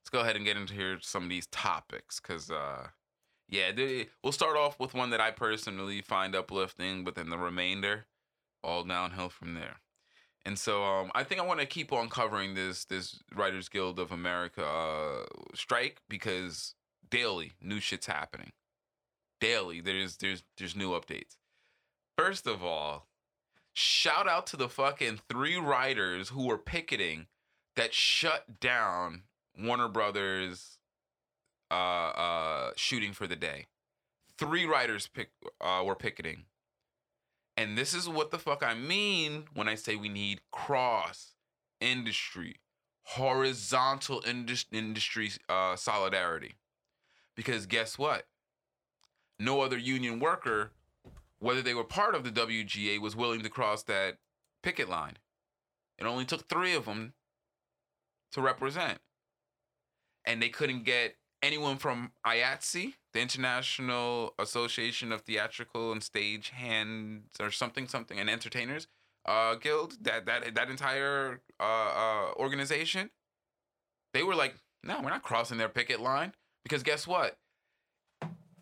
let's 0.00 0.10
go 0.10 0.20
ahead 0.20 0.36
and 0.36 0.44
get 0.44 0.56
into 0.56 0.74
here 0.74 0.98
some 1.00 1.22
of 1.22 1.28
these 1.28 1.46
topics. 1.46 2.18
Cause 2.18 2.50
uh, 2.50 2.88
yeah, 3.48 3.70
they, 3.70 4.08
we'll 4.24 4.32
start 4.32 4.56
off 4.56 4.80
with 4.80 4.92
one 4.92 5.10
that 5.10 5.20
I 5.20 5.30
personally 5.30 6.02
find 6.02 6.34
uplifting, 6.34 7.04
but 7.04 7.14
then 7.14 7.30
the 7.30 7.38
remainder, 7.38 8.06
all 8.64 8.82
downhill 8.82 9.28
from 9.28 9.54
there. 9.54 9.76
And 10.46 10.58
so 10.58 10.84
um, 10.84 11.10
I 11.14 11.24
think 11.24 11.40
I 11.40 11.44
want 11.44 11.60
to 11.60 11.66
keep 11.66 11.92
on 11.92 12.08
covering 12.08 12.54
this 12.54 12.84
this 12.84 13.18
Writers 13.34 13.68
Guild 13.68 13.98
of 13.98 14.12
America 14.12 14.64
uh, 14.64 15.24
strike 15.54 16.02
because 16.08 16.74
daily 17.08 17.52
new 17.62 17.80
shit's 17.80 18.06
happening. 18.06 18.52
Daily 19.40 19.80
there's 19.80 20.18
there's 20.18 20.42
there's 20.58 20.76
new 20.76 20.90
updates. 20.90 21.36
First 22.18 22.46
of 22.46 22.62
all, 22.62 23.08
shout 23.72 24.28
out 24.28 24.46
to 24.48 24.56
the 24.56 24.68
fucking 24.68 25.20
three 25.28 25.56
writers 25.56 26.28
who 26.28 26.46
were 26.46 26.58
picketing 26.58 27.26
that 27.76 27.94
shut 27.94 28.60
down 28.60 29.22
Warner 29.58 29.88
Brothers 29.88 30.78
uh 31.70 31.74
uh 31.74 32.70
shooting 32.76 33.14
for 33.14 33.26
the 33.26 33.36
day. 33.36 33.66
Three 34.36 34.66
writers 34.66 35.06
pick 35.06 35.30
uh 35.60 35.82
were 35.86 35.96
picketing. 35.96 36.44
And 37.56 37.78
this 37.78 37.94
is 37.94 38.08
what 38.08 38.30
the 38.30 38.38
fuck 38.38 38.62
I 38.62 38.74
mean 38.74 39.44
when 39.54 39.68
I 39.68 39.76
say 39.76 39.94
we 39.94 40.08
need 40.08 40.40
cross 40.50 41.34
industry, 41.80 42.56
horizontal 43.02 44.22
indus- 44.26 44.66
industry 44.72 45.30
uh, 45.48 45.76
solidarity. 45.76 46.54
Because 47.36 47.66
guess 47.66 47.98
what? 47.98 48.26
No 49.38 49.60
other 49.60 49.78
union 49.78 50.20
worker, 50.20 50.72
whether 51.38 51.62
they 51.62 51.74
were 51.74 51.84
part 51.84 52.14
of 52.14 52.24
the 52.24 52.30
WGA, 52.30 53.00
was 53.00 53.16
willing 53.16 53.42
to 53.42 53.48
cross 53.48 53.82
that 53.84 54.18
picket 54.62 54.88
line. 54.88 55.18
It 55.98 56.06
only 56.06 56.24
took 56.24 56.48
three 56.48 56.74
of 56.74 56.86
them 56.86 57.12
to 58.32 58.40
represent. 58.40 58.98
And 60.24 60.42
they 60.42 60.48
couldn't 60.48 60.84
get 60.84 61.16
anyone 61.42 61.76
from 61.76 62.12
IATSE, 62.26 62.94
the 63.14 63.20
International 63.20 64.34
Association 64.38 65.12
of 65.12 65.22
Theatrical 65.22 65.92
and 65.92 66.02
Stage 66.02 66.50
Hands 66.50 67.22
or 67.40 67.50
something, 67.50 67.86
something, 67.86 68.18
and 68.18 68.28
Entertainers 68.28 68.88
uh, 69.24 69.54
Guild, 69.54 69.96
that 70.02 70.26
that 70.26 70.54
that 70.54 70.68
entire 70.68 71.40
uh, 71.58 71.62
uh, 71.62 72.32
organization. 72.36 73.10
They 74.12 74.22
were 74.22 74.34
like, 74.34 74.56
no, 74.82 75.00
we're 75.00 75.10
not 75.10 75.22
crossing 75.22 75.58
their 75.58 75.68
picket 75.68 76.00
line 76.00 76.34
because 76.64 76.82
guess 76.82 77.06
what? 77.06 77.38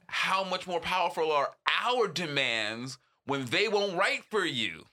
How 0.07 0.45
much 0.45 0.67
more 0.67 0.81
powerful 0.81 1.33
are 1.33 1.53
our 1.85 2.07
demands 2.07 2.99
when 3.27 3.47
they 3.47 3.69
won't 3.69 3.97
write 3.97 4.25
for 4.31 4.45
you? 4.45 4.85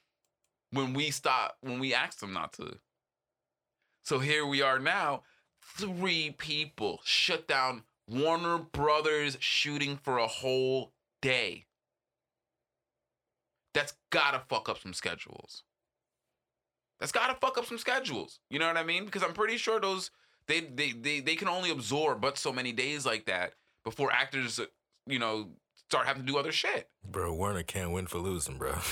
When 0.72 0.94
we 0.94 1.12
stop, 1.12 1.58
when 1.62 1.80
we 1.80 1.94
ask 1.94 2.20
them 2.20 2.32
not 2.32 2.54
to. 2.54 2.78
So 4.04 4.20
here 4.20 4.46
we 4.46 4.62
are 4.62 4.80
now. 4.80 5.24
Three 5.62 6.32
people 6.32 7.02
shut 7.04 7.48
down 7.48 7.84
Warner 8.10 8.58
Brothers 8.58 9.38
shooting 9.40 9.98
for 9.98 10.18
a 10.18 10.28
whole 10.28 10.92
day. 11.22 11.66
That's 13.74 13.94
gotta 14.10 14.42
fuck 14.50 14.68
up 14.68 14.80
some 14.80 14.94
schedules. 14.94 15.64
That's 17.00 17.12
got 17.12 17.28
to 17.28 17.36
fuck 17.36 17.58
up 17.58 17.66
some 17.66 17.78
schedules. 17.78 18.40
You 18.50 18.60
know 18.60 18.68
what 18.68 18.78
I 18.78 18.84
mean? 18.84 19.06
Because 19.06 19.24
I'm 19.24 19.34
pretty 19.34 19.58
sure 19.58 19.80
those 19.80 20.12
they 20.48 20.62
they 20.62 20.92
they 20.92 21.20
they 21.22 21.36
can 21.36 21.48
only 21.48 21.72
absorb 21.72 22.22
but 22.22 22.38
so 22.38 22.52
many 22.52 22.72
days 22.72 23.06
like 23.06 23.26
that 23.26 23.54
before 23.86 24.12
actors, 24.12 24.60
you 25.08 25.20
know, 25.20 25.50
start 25.76 26.08
having 26.08 26.26
to 26.26 26.32
do 26.32 26.38
other 26.38 26.52
shit. 26.52 26.90
Bro, 27.10 27.34
Warner 27.36 27.64
can't 27.64 27.92
win 27.92 28.08
for 28.08 28.18
losing, 28.20 28.58
bro. 28.58 28.74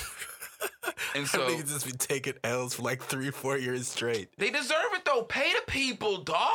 And 1.15 1.23
I 1.23 1.27
so 1.27 1.47
think 1.47 1.67
just 1.67 1.85
be 1.85 1.91
taking 1.91 2.33
L's 2.43 2.75
for 2.75 2.81
like 2.81 3.01
three, 3.01 3.29
four 3.31 3.57
years 3.57 3.87
straight. 3.87 4.29
they 4.37 4.49
deserve 4.49 4.93
it 4.93 5.05
though. 5.05 5.23
Pay 5.23 5.51
the 5.53 5.71
people, 5.71 6.17
dog. 6.23 6.49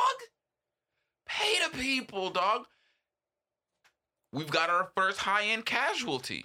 Pay 1.38 1.54
the 1.64 1.78
people, 1.78 2.30
dog. 2.30 2.66
We've 4.32 4.50
got 4.50 4.70
our 4.70 4.90
first 4.96 5.20
high-end 5.20 5.66
casualty. 5.66 6.44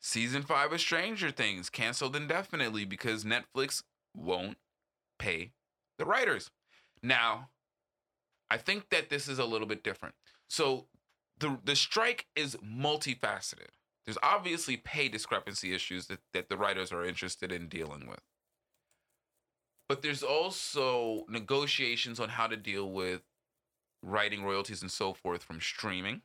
Season 0.00 0.42
five 0.42 0.72
of 0.72 0.80
Stranger 0.80 1.30
Things 1.30 1.70
canceled 1.70 2.14
indefinitely 2.14 2.84
because 2.84 3.24
Netflix 3.24 3.82
won't 4.14 4.58
pay 5.18 5.52
the 5.98 6.04
writers. 6.04 6.50
Now, 7.02 7.50
I 8.50 8.58
think 8.58 8.90
that 8.90 9.10
this 9.10 9.28
is 9.28 9.38
a 9.38 9.44
little 9.44 9.66
bit 9.66 9.82
different. 9.82 10.14
So 10.48 10.86
the 11.38 11.58
the 11.64 11.74
strike 11.74 12.26
is 12.36 12.56
multifaceted. 12.56 13.70
There's 14.04 14.18
obviously 14.22 14.76
pay 14.76 15.08
discrepancy 15.08 15.74
issues 15.74 16.06
that, 16.08 16.20
that 16.34 16.50
the 16.50 16.58
writers 16.58 16.92
are 16.92 17.04
interested 17.04 17.50
in 17.50 17.68
dealing 17.68 18.06
with. 18.06 18.20
But 19.88 20.02
there's 20.02 20.22
also 20.22 21.24
negotiations 21.28 22.18
on 22.18 22.30
how 22.30 22.46
to 22.46 22.56
deal 22.56 22.90
with 22.90 23.22
writing 24.02 24.44
royalties 24.44 24.82
and 24.82 24.90
so 24.90 25.12
forth 25.12 25.42
from 25.42 25.60
streaming. 25.60 26.22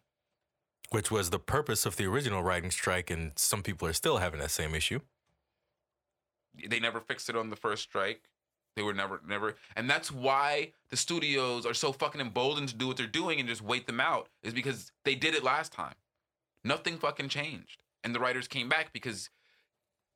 Which 0.91 1.11
was 1.11 1.29
the 1.29 1.39
purpose 1.39 1.85
of 1.85 1.97
the 1.97 2.05
original 2.05 2.41
writing 2.41 2.71
strike, 2.71 3.09
and 3.11 3.33
some 3.35 3.61
people 3.61 3.87
are 3.87 3.93
still 3.93 4.17
having 4.17 4.39
that 4.39 4.51
same 4.51 4.73
issue. 4.73 5.01
they 6.67 6.79
never 6.79 6.99
fixed 6.99 7.29
it 7.29 7.35
on 7.35 7.49
the 7.49 7.55
first 7.55 7.83
strike. 7.83 8.29
They 8.75 8.83
were 8.83 8.93
never, 8.93 9.21
never, 9.27 9.55
and 9.75 9.89
that's 9.89 10.11
why 10.11 10.71
the 10.89 10.95
studios 10.95 11.65
are 11.65 11.73
so 11.73 11.91
fucking 11.91 12.21
emboldened 12.21 12.69
to 12.69 12.75
do 12.75 12.87
what 12.87 12.97
they're 12.97 13.07
doing 13.07 13.39
and 13.39 13.49
just 13.49 13.61
wait 13.61 13.87
them 13.87 13.99
out. 13.99 14.29
Is 14.41 14.53
because 14.53 14.91
they 15.03 15.15
did 15.15 15.35
it 15.35 15.43
last 15.43 15.73
time. 15.73 15.95
Nothing 16.63 16.97
fucking 16.97 17.29
changed, 17.29 17.83
and 18.03 18.15
the 18.15 18.19
writers 18.19 18.47
came 18.47 18.69
back 18.69 18.93
because, 18.93 19.29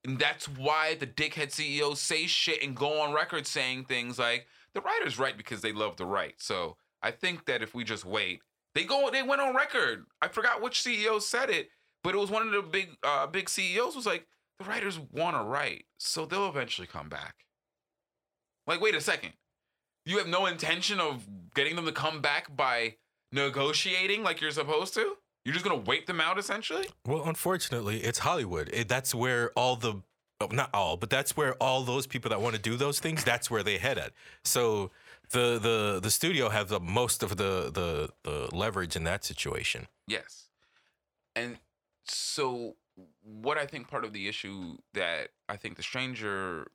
and 0.06 0.20
that's 0.20 0.47
why 0.47 0.95
the 0.95 1.08
dickhead 1.08 1.51
CEOs 1.51 2.01
say 2.01 2.28
shit 2.28 2.62
and 2.64 2.76
go 2.76 3.01
on 3.01 3.14
record 3.14 3.47
saying 3.47 3.86
things 3.86 4.20
like 4.20 4.47
the 4.74 4.82
writers 4.82 5.18
write 5.18 5.38
because 5.38 5.62
they 5.62 5.72
love 5.72 5.95
to 5.97 6.06
write. 6.06 6.36
So 6.38 6.78
I 7.01 7.12
think 7.12 7.45
that 7.45 7.62
if 7.62 7.74
we 7.74 7.84
just 7.84 8.06
wait, 8.06 8.41
they 8.76 8.84
go, 8.84 9.10
they 9.12 9.24
went 9.24 9.41
on 9.41 9.56
record. 9.56 10.06
I 10.22 10.28
forgot 10.28 10.62
which 10.62 10.84
CEO 10.84 11.22
said 11.22 11.49
it, 11.49 11.70
but 12.04 12.16
it 12.16 12.18
was 12.18 12.32
one 12.32 12.45
of 12.45 12.51
the 12.54 12.62
big, 12.62 12.97
uh, 13.04 13.28
big 13.28 13.49
CEOs 13.49 13.95
was 13.95 14.06
like, 14.06 14.28
the 14.60 14.66
writers 14.66 14.99
want 14.99 15.36
to 15.36 15.43
write, 15.43 15.86
so 15.97 16.26
they'll 16.26 16.49
eventually 16.49 16.88
come 16.88 17.10
back. 17.10 17.36
Like, 18.68 18.82
wait 18.82 18.95
a 18.95 19.01
second. 19.01 19.34
You 20.06 20.18
have 20.18 20.28
no 20.28 20.45
intention 20.45 20.99
of 20.99 21.28
getting 21.56 21.76
them 21.76 21.86
to 21.86 21.91
come 21.91 22.22
back 22.22 22.56
by 22.56 22.95
negotiating 23.32 24.24
like 24.24 24.41
you're 24.41 24.51
supposed 24.51 24.93
to? 24.95 25.16
You're 25.46 25.54
just 25.54 25.66
gonna 25.66 25.82
wait 25.82 26.08
them 26.08 26.22
out 26.22 26.38
essentially? 26.38 26.88
Well, 27.06 27.24
unfortunately, 27.26 28.00
it's 28.00 28.20
Hollywood. 28.20 28.70
It, 28.72 28.88
that's 28.88 29.14
where 29.14 29.52
all 29.56 29.76
the 29.76 30.02
oh, 30.39 30.48
not 30.52 30.70
all, 30.74 30.98
but 30.98 31.10
that's 31.10 31.36
where 31.36 31.54
all 31.56 31.84
those 31.84 32.08
people 32.08 32.30
that 32.30 32.41
want 32.41 32.56
to 32.56 32.62
do 32.62 32.76
those 32.76 33.00
things, 33.00 33.24
that's 33.24 33.52
where 33.52 33.64
they 33.64 33.78
head 33.78 33.98
at. 33.98 34.12
So 34.44 34.91
the 35.32 35.60
the 35.60 36.00
the 36.02 36.12
studio 36.12 36.50
has 36.50 36.70
the 36.70 36.80
most 36.80 37.24
of 37.24 37.38
the 37.38 37.72
the 37.74 38.10
the 38.24 38.56
leverage 38.56 38.96
in 38.96 39.04
that 39.04 39.26
situation. 39.26 39.88
Yes. 40.08 40.48
And 41.36 41.58
so 42.06 42.76
what 43.24 43.58
I 43.58 43.66
think 43.66 43.88
part 43.88 44.06
of 44.06 44.14
the 44.14 44.28
issue 44.28 44.78
that 44.94 45.30
I 45.50 45.58
think 45.58 45.76
the 45.78 45.84
Stranger 45.84 46.68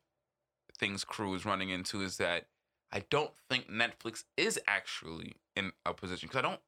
Things 0.77 1.05
crew 1.05 1.35
is 1.35 1.45
running 1.45 1.71
into 1.71 2.03
is 2.03 2.19
that 2.19 2.47
I 2.93 3.05
don't 3.11 3.33
think 3.49 3.71
Netflix 3.71 4.25
is 4.37 4.61
actually 4.67 5.35
in 5.57 5.73
a 5.85 5.93
position 5.93 6.29
because 6.29 6.39
I 6.39 6.49
don't 6.49 6.61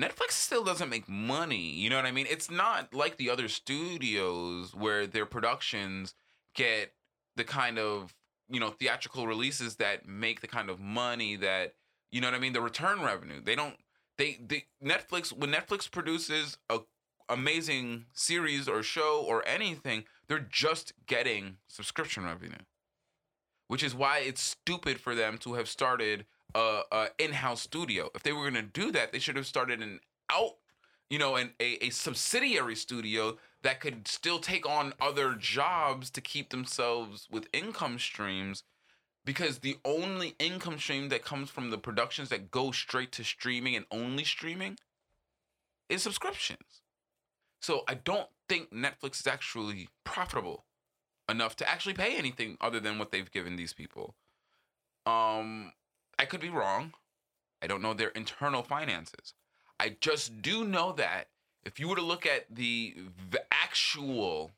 Netflix 0.00 0.32
still 0.32 0.62
doesn't 0.62 0.90
make 0.90 1.08
money. 1.08 1.70
You 1.70 1.88
know 1.88 1.96
what 1.96 2.04
I 2.04 2.12
mean? 2.12 2.26
It's 2.28 2.50
not 2.50 2.92
like 2.92 3.16
the 3.16 3.30
other 3.30 3.48
studios 3.48 4.74
where 4.74 5.06
their 5.06 5.24
productions 5.26 6.14
get 6.54 6.92
the 7.36 7.44
kind 7.44 7.78
of, 7.78 8.14
you 8.48 8.60
know, 8.60 8.70
theatrical 8.70 9.26
releases 9.26 9.76
that 9.76 10.06
make 10.06 10.40
the 10.40 10.48
kind 10.48 10.68
of 10.68 10.80
money 10.80 11.36
that, 11.36 11.74
you 12.12 12.20
know 12.20 12.26
what 12.26 12.34
I 12.34 12.38
mean, 12.38 12.52
the 12.52 12.60
return 12.60 13.00
revenue. 13.02 13.40
They 13.42 13.54
don't 13.54 13.76
they 14.18 14.38
they 14.46 14.64
Netflix 14.84 15.32
when 15.32 15.50
Netflix 15.50 15.90
produces 15.90 16.58
a 16.68 16.80
amazing 17.28 18.06
series 18.12 18.68
or 18.68 18.82
show 18.82 19.24
or 19.26 19.46
anything, 19.46 20.04
they're 20.28 20.38
just 20.38 20.92
getting 21.06 21.56
subscription 21.68 22.24
revenue. 22.24 22.64
Which 23.68 23.82
is 23.82 23.94
why 23.94 24.18
it's 24.18 24.40
stupid 24.40 25.00
for 25.00 25.14
them 25.14 25.38
to 25.38 25.54
have 25.54 25.68
started 25.68 26.24
a, 26.56 26.82
a 26.90 27.06
in-house 27.18 27.60
studio. 27.60 28.10
If 28.14 28.22
they 28.22 28.32
were 28.32 28.50
going 28.50 28.54
to 28.54 28.62
do 28.62 28.90
that, 28.92 29.12
they 29.12 29.18
should 29.18 29.36
have 29.36 29.46
started 29.46 29.82
an 29.82 30.00
out, 30.30 30.54
you 31.10 31.18
know, 31.18 31.36
an, 31.36 31.52
a, 31.60 31.84
a 31.84 31.90
subsidiary 31.90 32.76
studio 32.76 33.36
that 33.62 33.80
could 33.80 34.08
still 34.08 34.38
take 34.38 34.68
on 34.68 34.94
other 35.00 35.34
jobs 35.34 36.10
to 36.10 36.20
keep 36.20 36.50
themselves 36.50 37.28
with 37.30 37.48
income 37.52 37.98
streams 37.98 38.62
because 39.24 39.58
the 39.58 39.76
only 39.84 40.34
income 40.38 40.78
stream 40.78 41.08
that 41.10 41.24
comes 41.24 41.50
from 41.50 41.70
the 41.70 41.78
productions 41.78 42.28
that 42.28 42.50
go 42.50 42.70
straight 42.70 43.12
to 43.12 43.24
streaming 43.24 43.76
and 43.76 43.84
only 43.90 44.24
streaming 44.24 44.78
is 45.88 46.02
subscriptions. 46.02 46.82
So 47.60 47.82
I 47.88 47.94
don't 47.94 48.28
think 48.48 48.72
Netflix 48.72 49.20
is 49.20 49.26
actually 49.26 49.88
profitable 50.04 50.64
enough 51.28 51.56
to 51.56 51.68
actually 51.68 51.94
pay 51.94 52.16
anything 52.16 52.56
other 52.60 52.78
than 52.78 52.98
what 52.98 53.10
they've 53.10 53.30
given 53.30 53.56
these 53.56 53.72
people. 53.72 54.14
Um, 55.04 55.72
I 56.18 56.24
could 56.24 56.40
be 56.40 56.48
wrong. 56.48 56.94
I 57.62 57.66
don't 57.66 57.82
know 57.82 57.94
their 57.94 58.08
internal 58.08 58.62
finances. 58.62 59.34
I 59.78 59.96
just 60.00 60.40
do 60.42 60.64
know 60.64 60.92
that 60.92 61.28
if 61.64 61.78
you 61.80 61.88
were 61.88 61.96
to 61.96 62.02
look 62.02 62.26
at 62.26 62.46
the 62.50 62.94
v- 63.30 63.38
actual 63.50 64.52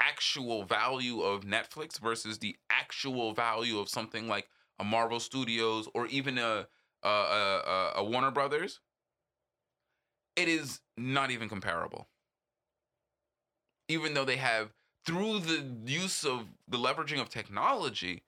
actual 0.00 0.64
value 0.64 1.22
of 1.22 1.42
Netflix 1.44 1.98
versus 1.98 2.38
the 2.38 2.56
actual 2.70 3.32
value 3.32 3.78
of 3.78 3.88
something 3.88 4.28
like 4.28 4.48
a 4.78 4.84
Marvel 4.84 5.20
Studios 5.20 5.88
or 5.94 6.06
even 6.06 6.38
a 6.38 6.66
a, 7.02 7.08
a, 7.08 7.92
a 7.96 8.04
Warner 8.04 8.30
Brothers, 8.30 8.80
it 10.36 10.48
is 10.48 10.80
not 10.96 11.30
even 11.30 11.48
comparable. 11.48 12.08
Even 13.88 14.14
though 14.14 14.24
they 14.24 14.36
have 14.36 14.72
through 15.04 15.40
the 15.40 15.64
use 15.84 16.24
of 16.24 16.46
the 16.66 16.78
leveraging 16.78 17.20
of 17.20 17.28
technology, 17.28 18.22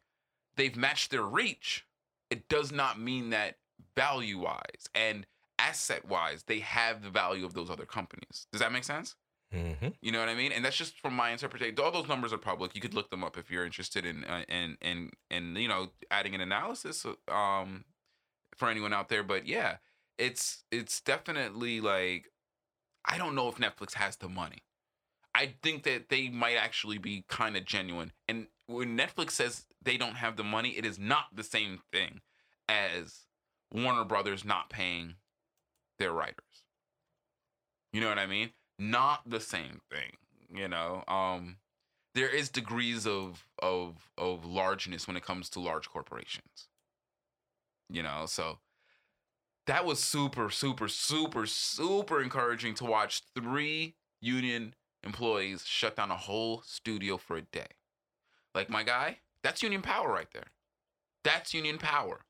they've 0.57 0.77
matched 0.77 1.11
their 1.11 1.22
reach. 1.22 1.86
It 2.31 2.49
does 2.49 2.72
not 2.72 3.01
mean 3.01 3.31
that 3.31 3.59
value 3.95 4.39
wise 4.39 4.89
and 4.95 5.27
asset 5.59 6.09
wise, 6.09 6.45
they 6.45 6.61
have 6.61 7.03
the 7.03 7.11
value 7.11 7.45
of 7.45 7.55
those 7.55 7.70
other 7.70 7.87
companies. 7.87 8.47
Does 8.53 8.61
that 8.61 8.72
make 8.72 8.85
sense? 8.85 9.14
Mm-hmm. 9.55 9.89
You 10.01 10.12
know 10.12 10.20
what 10.20 10.29
I 10.29 10.35
mean? 10.35 10.53
And 10.53 10.64
that's 10.64 10.77
just 10.77 10.99
from 10.99 11.14
my 11.14 11.31
interpretation. 11.31 11.77
All 11.79 11.93
those 11.93 12.09
numbers 12.09 12.33
are 12.33 12.39
public. 12.39 12.74
You 12.74 12.81
could 12.81 12.95
look 12.95 13.11
them 13.11 13.22
up 13.22 13.39
if 13.39 13.51
you're 13.51 13.64
interested 13.64 14.05
in 14.05 14.24
uh, 14.24 14.43
in 14.49 14.77
in 14.81 15.11
in 15.31 15.55
you 15.57 15.68
know 15.68 15.91
adding 16.11 16.35
an 16.35 16.41
analysis 16.41 17.07
um 17.29 17.85
for 18.57 18.68
anyone 18.68 18.93
out 18.93 19.09
there. 19.09 19.22
But 19.22 19.47
yeah, 19.47 19.77
it's 20.18 20.64
it's 20.72 21.01
definitely 21.01 21.81
like 21.81 22.31
I 23.05 23.18
don't 23.18 23.35
know 23.35 23.49
if 23.49 23.57
Netflix 23.57 23.95
has 23.95 24.16
the 24.16 24.29
money. 24.29 24.64
I 25.35 25.55
think 25.62 25.85
that 25.85 26.09
they 26.09 26.29
might 26.29 26.57
actually 26.57 26.99
be 26.99 27.24
kind 27.29 27.57
of 27.57 27.64
genuine. 27.64 28.12
And 28.27 28.49
when 28.66 28.99
Netflix 28.99 29.33
says 29.33 29.66
they 29.87 29.97
don't 29.97 30.16
have 30.16 30.37
the 30.37 30.45
money, 30.45 30.70
it 30.76 30.84
is 30.84 30.99
not 30.99 31.34
the 31.34 31.45
same 31.45 31.80
thing 31.93 32.20
as 32.68 33.20
Warner 33.72 34.05
Brothers 34.05 34.45
not 34.45 34.68
paying 34.68 35.14
their 35.99 36.12
writers. 36.12 36.64
You 37.93 38.01
know 38.03 38.09
what 38.09 38.18
I 38.18 38.26
mean? 38.26 38.51
Not 38.78 39.22
the 39.24 39.41
same 39.41 39.80
thing, 39.91 40.18
you 40.55 40.68
know. 40.68 41.03
Um 41.09 41.57
there 42.14 42.28
is 42.28 42.49
degrees 42.49 43.07
of 43.07 43.47
of 43.61 44.11
of 44.18 44.45
largeness 44.45 45.07
when 45.07 45.16
it 45.16 45.24
comes 45.24 45.49
to 45.51 45.61
large 45.61 45.89
corporations. 45.89 46.68
You 47.89 48.03
know, 48.03 48.24
so 48.26 48.59
that 49.66 49.84
was 49.84 50.03
super 50.03 50.51
super 50.51 50.89
super 50.89 51.47
super 51.47 52.20
encouraging 52.20 52.74
to 52.74 52.84
watch 52.84 53.22
three 53.34 53.95
union 54.20 54.74
employees 55.05 55.64
shut 55.64 55.97
down 55.97 56.11
a 56.11 56.16
whole 56.16 56.62
studio 56.66 57.16
for 57.16 57.37
a 57.37 57.43
day. 57.43 57.68
Like 58.55 58.68
my 58.68 58.82
guy, 58.82 59.18
that's 59.47 59.62
union 59.62 59.80
power 59.80 60.11
right 60.11 60.26
there. 60.32 60.51
That's 61.22 61.55
union 61.55 61.78
power. 61.78 62.24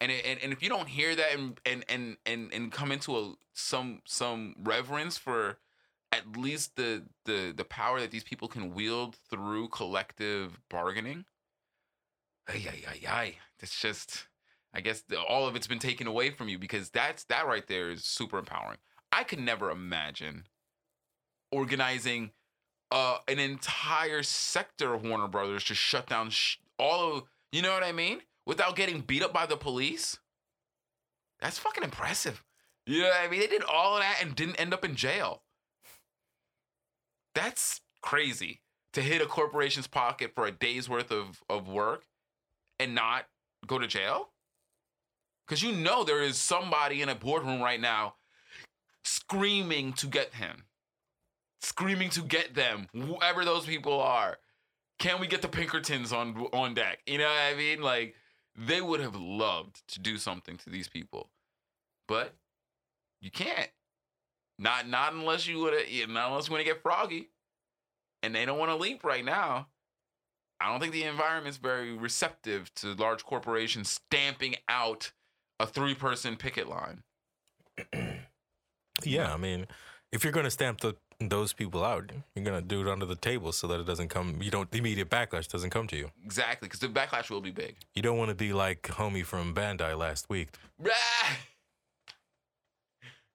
And, 0.00 0.12
and 0.12 0.38
and 0.40 0.52
if 0.52 0.62
you 0.62 0.68
don't 0.68 0.88
hear 0.88 1.16
that 1.16 1.34
and 1.34 1.60
and 1.66 1.84
and 1.88 2.16
and, 2.24 2.52
and 2.52 2.70
come 2.70 2.92
into 2.92 3.16
a 3.16 3.34
some 3.54 4.02
some 4.04 4.54
reverence 4.62 5.18
for 5.18 5.58
at 6.12 6.36
least 6.36 6.76
the 6.76 7.02
the 7.24 7.52
the 7.56 7.64
power 7.64 8.00
that 8.00 8.12
these 8.12 8.22
people 8.22 8.46
can 8.46 8.72
wield 8.72 9.16
through 9.30 9.68
collective 9.68 10.60
bargaining, 10.70 11.24
ay 12.48 12.66
ay 12.68 12.82
ay 12.88 13.00
ay. 13.08 13.34
That's 13.58 13.80
just 13.80 14.28
I 14.72 14.80
guess 14.80 15.02
the, 15.02 15.20
all 15.20 15.48
of 15.48 15.56
it's 15.56 15.66
been 15.66 15.80
taken 15.80 16.06
away 16.06 16.30
from 16.30 16.48
you 16.48 16.58
because 16.58 16.90
that's 16.90 17.24
that 17.24 17.48
right 17.48 17.66
there 17.66 17.90
is 17.90 18.04
super 18.04 18.38
empowering. 18.38 18.78
I 19.10 19.24
could 19.24 19.40
never 19.40 19.70
imagine 19.70 20.44
organizing 21.50 22.30
uh, 22.92 23.18
an 23.26 23.38
entire 23.38 24.22
sector 24.22 24.92
of 24.92 25.02
Warner 25.02 25.26
Brothers 25.26 25.64
to 25.64 25.74
shut 25.74 26.06
down 26.06 26.28
sh- 26.28 26.58
all 26.78 27.16
of, 27.16 27.22
you 27.50 27.62
know 27.62 27.72
what 27.72 27.82
I 27.82 27.90
mean? 27.90 28.20
Without 28.46 28.76
getting 28.76 29.00
beat 29.00 29.22
up 29.22 29.32
by 29.32 29.46
the 29.46 29.56
police. 29.56 30.18
That's 31.40 31.58
fucking 31.58 31.84
impressive. 31.84 32.44
You 32.86 33.02
know 33.02 33.08
what 33.08 33.24
I 33.24 33.28
mean? 33.28 33.40
They 33.40 33.46
did 33.46 33.64
all 33.64 33.96
of 33.96 34.02
that 34.02 34.18
and 34.20 34.36
didn't 34.36 34.60
end 34.60 34.74
up 34.74 34.84
in 34.84 34.94
jail. 34.94 35.42
That's 37.34 37.80
crazy 38.02 38.60
to 38.92 39.00
hit 39.00 39.22
a 39.22 39.26
corporation's 39.26 39.86
pocket 39.86 40.32
for 40.34 40.46
a 40.46 40.52
day's 40.52 40.88
worth 40.88 41.10
of, 41.10 41.42
of 41.48 41.68
work 41.68 42.04
and 42.78 42.94
not 42.94 43.26
go 43.66 43.78
to 43.78 43.86
jail. 43.86 44.28
Because 45.46 45.62
you 45.62 45.72
know 45.72 46.04
there 46.04 46.22
is 46.22 46.36
somebody 46.36 47.00
in 47.00 47.08
a 47.08 47.14
boardroom 47.14 47.62
right 47.62 47.80
now 47.80 48.14
screaming 49.02 49.92
to 49.94 50.06
get 50.06 50.34
him, 50.34 50.64
screaming 51.62 52.10
to 52.10 52.22
get 52.22 52.54
them, 52.54 52.88
whoever 52.92 53.44
those 53.44 53.64
people 53.64 54.00
are. 54.00 54.38
Can 54.98 55.20
we 55.20 55.26
get 55.26 55.42
the 55.42 55.48
Pinkertons 55.48 56.12
on 56.12 56.36
on 56.52 56.74
deck? 56.74 57.00
You 57.06 57.18
know 57.18 57.24
what 57.24 57.54
I 57.54 57.56
mean? 57.56 57.80
Like 57.80 58.14
they 58.56 58.80
would 58.80 59.00
have 59.00 59.16
loved 59.16 59.82
to 59.88 60.00
do 60.00 60.18
something 60.18 60.56
to 60.58 60.70
these 60.70 60.88
people, 60.88 61.30
but 62.06 62.34
you 63.20 63.30
can't. 63.30 63.70
Not 64.58 64.88
not 64.88 65.12
unless 65.12 65.46
you 65.46 65.58
would 65.60 65.72
have, 65.72 66.08
not 66.08 66.28
unless 66.28 66.48
you 66.48 66.52
want 66.52 66.64
to 66.64 66.70
get 66.70 66.82
froggy, 66.82 67.30
and 68.22 68.34
they 68.34 68.44
don't 68.44 68.58
want 68.58 68.70
to 68.70 68.76
leap 68.76 69.02
right 69.02 69.24
now. 69.24 69.68
I 70.60 70.70
don't 70.70 70.78
think 70.78 70.92
the 70.92 71.02
environment's 71.04 71.58
very 71.58 71.92
receptive 71.92 72.72
to 72.76 72.94
large 72.94 73.24
corporations 73.24 73.90
stamping 73.90 74.54
out 74.68 75.10
a 75.58 75.66
three 75.66 75.94
person 75.94 76.36
picket 76.36 76.68
line. 76.68 77.02
Yeah, 79.04 79.32
I 79.32 79.36
mean, 79.36 79.66
if 80.12 80.22
you're 80.22 80.32
gonna 80.32 80.50
stamp 80.50 80.80
the 80.80 80.94
those 81.28 81.52
people 81.52 81.84
out, 81.84 82.10
you're 82.34 82.44
gonna 82.44 82.62
do 82.62 82.80
it 82.80 82.88
under 82.88 83.06
the 83.06 83.16
table 83.16 83.52
so 83.52 83.66
that 83.68 83.80
it 83.80 83.86
doesn't 83.86 84.08
come. 84.08 84.38
You 84.42 84.50
don't 84.50 84.70
the 84.70 84.78
immediate 84.78 85.10
backlash 85.10 85.48
doesn't 85.48 85.70
come 85.70 85.86
to 85.88 85.96
you. 85.96 86.10
Exactly, 86.24 86.66
because 86.66 86.80
the 86.80 86.88
backlash 86.88 87.30
will 87.30 87.40
be 87.40 87.50
big. 87.50 87.76
You 87.94 88.02
don't 88.02 88.18
want 88.18 88.30
to 88.30 88.34
be 88.34 88.52
like 88.52 88.82
homie 88.82 89.24
from 89.24 89.54
Bandai 89.54 89.96
last 89.96 90.28
week. 90.28 90.48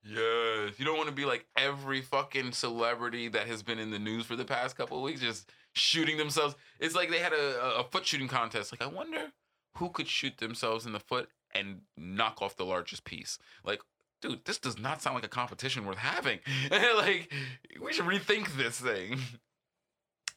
Yes, 0.10 0.80
you 0.80 0.86
don't 0.86 0.96
want 0.96 1.10
to 1.10 1.16
be 1.16 1.26
like 1.26 1.46
every 1.58 2.02
fucking 2.02 2.54
celebrity 2.54 3.28
that 3.28 3.48
has 3.48 3.62
been 3.62 3.78
in 3.78 3.92
the 3.92 4.00
news 4.00 4.26
for 4.26 4.38
the 4.38 4.46
past 4.46 4.78
couple 4.78 4.98
of 4.98 5.04
weeks, 5.04 5.20
just 5.20 5.52
shooting 5.74 6.18
themselves. 6.18 6.56
It's 6.80 6.96
like 6.96 7.10
they 7.10 7.20
had 7.20 7.34
a, 7.34 7.80
a 7.80 7.84
foot 7.84 8.06
shooting 8.06 8.30
contest. 8.30 8.72
Like, 8.72 8.82
I 8.82 8.94
wonder 8.94 9.34
who 9.76 9.90
could 9.90 10.08
shoot 10.08 10.38
themselves 10.38 10.86
in 10.86 10.94
the 10.94 11.00
foot 11.00 11.30
and 11.54 11.82
knock 11.98 12.42
off 12.42 12.56
the 12.56 12.66
largest 12.66 13.04
piece. 13.04 13.38
Like, 13.66 13.82
dude, 14.22 14.46
this 14.46 14.58
does 14.58 14.78
not 14.78 15.02
sound 15.02 15.16
like 15.16 15.26
a 15.26 15.30
competition 15.30 15.86
worth 15.86 15.98
having. 15.98 16.40
like, 16.72 17.32
we 17.82 17.94
should 17.94 18.06
rethink 18.06 18.56
this 18.56 18.80
thing. 18.80 19.20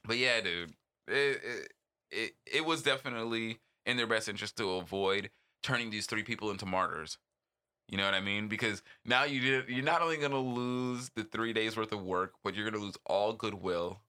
But 0.02 0.16
yeah, 0.16 0.40
dude, 0.40 0.72
it, 1.08 1.40
it 1.44 1.72
it 2.10 2.32
it 2.46 2.64
was 2.64 2.82
definitely 2.82 3.58
in 3.84 3.98
their 3.98 4.06
best 4.06 4.30
interest 4.30 4.56
to 4.56 4.70
avoid 4.72 5.28
turning 5.62 5.90
these 5.90 6.06
three 6.06 6.22
people 6.22 6.50
into 6.50 6.64
martyrs. 6.64 7.18
You 7.88 7.98
know 7.98 8.04
what 8.04 8.14
I 8.14 8.20
mean? 8.20 8.48
Because 8.48 8.82
now 9.04 9.24
you 9.24 9.40
did, 9.40 9.68
you're 9.68 9.84
not 9.84 10.00
only 10.00 10.16
gonna 10.16 10.38
lose 10.38 11.10
the 11.16 11.24
three 11.24 11.52
days 11.52 11.76
worth 11.76 11.92
of 11.92 12.02
work, 12.02 12.34
but 12.42 12.54
you're 12.54 12.68
gonna 12.68 12.82
lose 12.82 12.96
all 13.04 13.32
goodwill. 13.32 14.00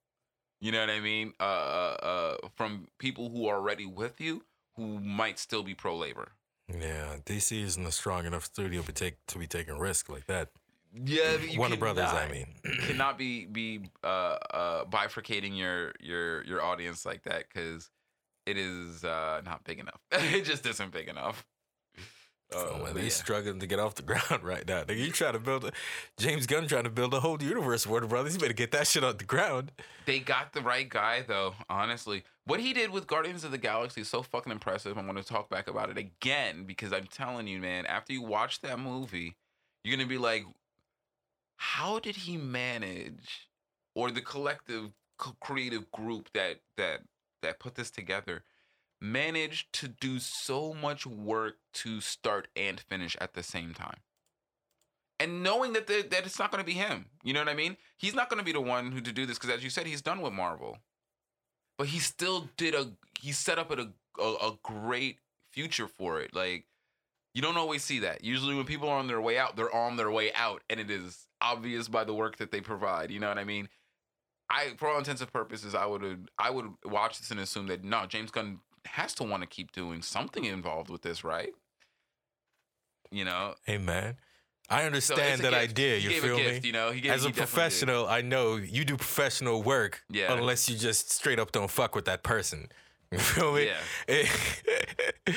You 0.60 0.72
know 0.72 0.80
what 0.80 0.92
I 0.92 1.00
mean? 1.00 1.34
Uh, 1.40 1.44
uh, 1.44 1.98
uh, 2.02 2.48
from 2.56 2.88
people 3.00 3.30
who 3.30 3.48
are 3.48 3.58
already 3.58 3.86
with 3.86 4.22
you, 4.22 4.44
who 4.76 5.00
might 5.00 5.40
still 5.40 5.64
be 5.64 5.74
pro 5.74 5.98
labor. 5.98 6.34
Yeah, 6.80 7.18
DC 7.26 7.64
isn't 7.64 7.86
a 7.86 7.92
strong 7.92 8.26
enough 8.26 8.46
studio 8.46 8.82
to 8.82 8.92
take 8.92 9.16
to 9.28 9.38
be 9.38 9.48
taking 9.48 9.78
risk 9.80 10.10
like 10.10 10.28
that. 10.28 10.50
Yeah, 10.94 11.38
you 11.38 11.58
Warner 11.58 11.78
Brothers, 11.78 12.10
I 12.12 12.30
mean. 12.30 12.48
cannot 12.82 13.18
be 13.18 13.46
be 13.46 13.90
uh, 14.04 14.08
uh, 14.08 14.86
bifurcating 14.86 15.58
your 15.58 15.94
your 16.00 16.44
your 16.46 16.62
audience 16.62 17.06
like 17.06 17.24
that 17.24 17.46
because 17.52 17.90
it 18.46 18.58
is 18.58 19.04
uh, 19.06 19.42
not 19.46 19.64
big 19.64 19.80
enough. 19.80 20.00
it 20.12 20.44
just 20.44 20.66
isn't 20.66 20.92
big 20.92 21.08
enough. 21.08 21.46
Uh, 22.54 22.58
Oh, 22.58 22.74
man, 22.74 22.84
but 22.88 22.96
they 22.96 23.04
yeah. 23.04 23.10
struggling 23.10 23.60
to 23.60 23.68
get 23.68 23.80
off 23.80 23.96
the 23.96 24.02
ground 24.04 24.44
right 24.44 24.68
now. 24.68 24.84
Nigga, 24.84 24.98
you 24.98 25.12
trying 25.12 25.34
to 25.34 25.40
build 25.40 25.64
a 25.64 25.72
James 26.18 26.46
Gunn 26.46 26.68
trying 26.68 26.84
to 26.84 26.90
build 26.90 27.14
a 27.14 27.22
whole 27.22 27.42
universe, 27.42 27.88
Warner 27.88 28.08
Brothers. 28.08 28.34
You 28.34 28.40
better 28.40 28.52
get 28.52 28.72
that 28.72 28.88
shit 28.88 29.06
off 29.06 29.18
the 29.20 29.24
ground. 29.24 29.72
They 30.06 30.20
got 30.20 30.52
the 30.52 30.62
right 30.62 30.90
guy 30.90 31.24
though, 31.26 31.54
honestly. 31.70 32.24
What 32.52 32.60
he 32.60 32.74
did 32.74 32.90
with 32.90 33.08
Guardians 33.08 33.46
of 33.46 33.52
the 33.52 33.58
Galaxy 33.58 34.02
is 34.02 34.10
so 34.10 34.22
fucking 34.22 34.52
impressive. 34.52 34.98
I'm 34.98 35.06
gonna 35.06 35.24
talk 35.24 35.50
back 35.50 35.70
about 35.70 35.90
it 35.90 35.98
again 35.98 36.66
because 36.66 36.92
I'm 36.92 37.08
telling 37.08 37.48
you, 37.48 37.62
man, 37.62 37.86
after 37.86 38.12
you 38.12 38.22
watch 38.22 38.60
that 38.60 38.78
movie, 38.78 39.38
you're 39.86 39.96
gonna 39.96 40.06
be 40.06 40.18
like, 40.18 40.44
how 41.56 42.00
did 42.00 42.18
he 42.18 42.36
manage 42.36 43.48
or 43.96 44.12
the 44.12 44.20
collective 44.20 44.92
co- 45.18 45.38
creative 45.40 45.90
group 45.92 46.28
that 46.34 46.60
that 46.76 47.04
that 47.42 47.58
put 47.58 47.76
this 47.76 47.90
together 47.90 48.44
managed 49.00 49.72
to 49.72 49.88
do 49.88 50.20
so 50.20 50.74
much 50.74 51.08
work 51.08 51.56
to 51.76 52.02
start 52.02 52.50
and 52.58 52.82
finish 52.82 53.16
at 53.22 53.34
the 53.34 53.44
same 53.44 53.74
time 53.74 54.02
and 55.22 55.42
knowing 55.42 55.72
that 55.72 55.88
the, 55.88 56.06
that 56.12 56.26
it's 56.26 56.38
not 56.38 56.52
going 56.52 56.62
to 56.62 56.66
be 56.66 56.74
him. 56.74 57.06
You 57.24 57.32
know 57.32 57.40
what 57.40 57.48
I 57.48 57.54
mean? 57.54 57.78
He's 57.98 58.14
not 58.14 58.30
going 58.30 58.40
to 58.40 58.46
be 58.46 58.52
the 58.52 58.60
one 58.60 58.92
who 58.92 59.00
to 59.00 59.14
do 59.14 59.26
this 59.26 59.38
because, 59.38 59.56
as 59.56 59.64
you 59.64 59.70
said, 59.70 59.88
he's 59.88 60.02
done 60.02 60.20
with 60.20 60.34
Marvel. 60.34 60.80
But 61.82 61.88
he 61.88 61.98
still 61.98 62.48
did 62.58 62.76
a 62.76 62.92
he 63.20 63.32
set 63.32 63.58
up 63.58 63.72
a, 63.72 63.88
a 64.22 64.24
a 64.24 64.60
great 64.62 65.18
future 65.50 65.88
for 65.88 66.22
it. 66.22 66.32
Like 66.32 66.66
you 67.34 67.42
don't 67.42 67.58
always 67.58 67.84
see 67.84 67.98
that. 68.02 68.24
Usually, 68.24 68.54
when 68.54 68.66
people 68.66 68.88
are 68.88 69.00
on 69.00 69.08
their 69.08 69.20
way 69.20 69.40
out, 69.40 69.56
they're 69.56 69.74
on 69.74 69.98
their 69.98 70.12
way 70.12 70.32
out, 70.36 70.62
and 70.70 70.80
it 70.80 70.92
is 70.92 71.26
obvious 71.42 71.88
by 71.88 72.04
the 72.04 72.14
work 72.14 72.38
that 72.38 72.52
they 72.52 72.62
provide. 72.62 73.10
You 73.10 73.20
know 73.20 73.30
what 73.30 73.40
I 73.40 73.46
mean? 73.46 73.68
I, 74.48 74.74
for 74.78 74.90
all 74.90 75.00
intents 75.00 75.22
and 75.22 75.34
purposes, 75.34 75.74
I 75.74 75.88
would 75.88 76.30
I 76.38 76.52
would 76.52 76.68
watch 76.86 77.18
this 77.18 77.32
and 77.32 77.40
assume 77.40 77.66
that 77.66 77.84
no, 77.84 78.06
James 78.06 78.30
Gunn 78.30 78.60
has 78.86 79.16
to 79.16 79.24
want 79.24 79.42
to 79.42 79.48
keep 79.48 79.72
doing 79.72 80.04
something 80.04 80.46
involved 80.46 80.92
with 80.92 81.02
this, 81.02 81.24
right? 81.24 81.52
You 83.10 83.26
know, 83.26 83.56
Hey 83.66 83.80
man, 83.80 84.18
I 84.72 84.84
understand 84.86 85.42
a 85.42 85.44
that 85.44 85.52
gift. 85.52 85.72
idea. 85.72 85.98
You 85.98 86.22
feel 86.22 86.38
gift, 86.38 86.64
me? 86.64 86.68
You 86.68 86.74
know, 86.74 86.92
gave, 86.94 87.12
As 87.12 87.26
a 87.26 87.28
definitely 87.28 87.32
did. 87.32 87.38
professional, 87.38 88.08
I 88.08 88.22
know 88.22 88.56
you 88.56 88.86
do 88.86 88.96
professional 88.98 89.62
work 89.64 90.02
Yeah. 90.10 90.34
unless 90.34 90.70
you 90.70 90.78
just 90.78 91.12
straight 91.12 91.40
up 91.40 91.52
don't 91.52 91.70
fuck 91.70 91.96
with 91.96 92.06
that 92.06 92.24
person. 92.24 92.70
You 93.12 93.20
feel 93.20 93.52
me? 93.54 93.66
Yeah. 93.68 93.78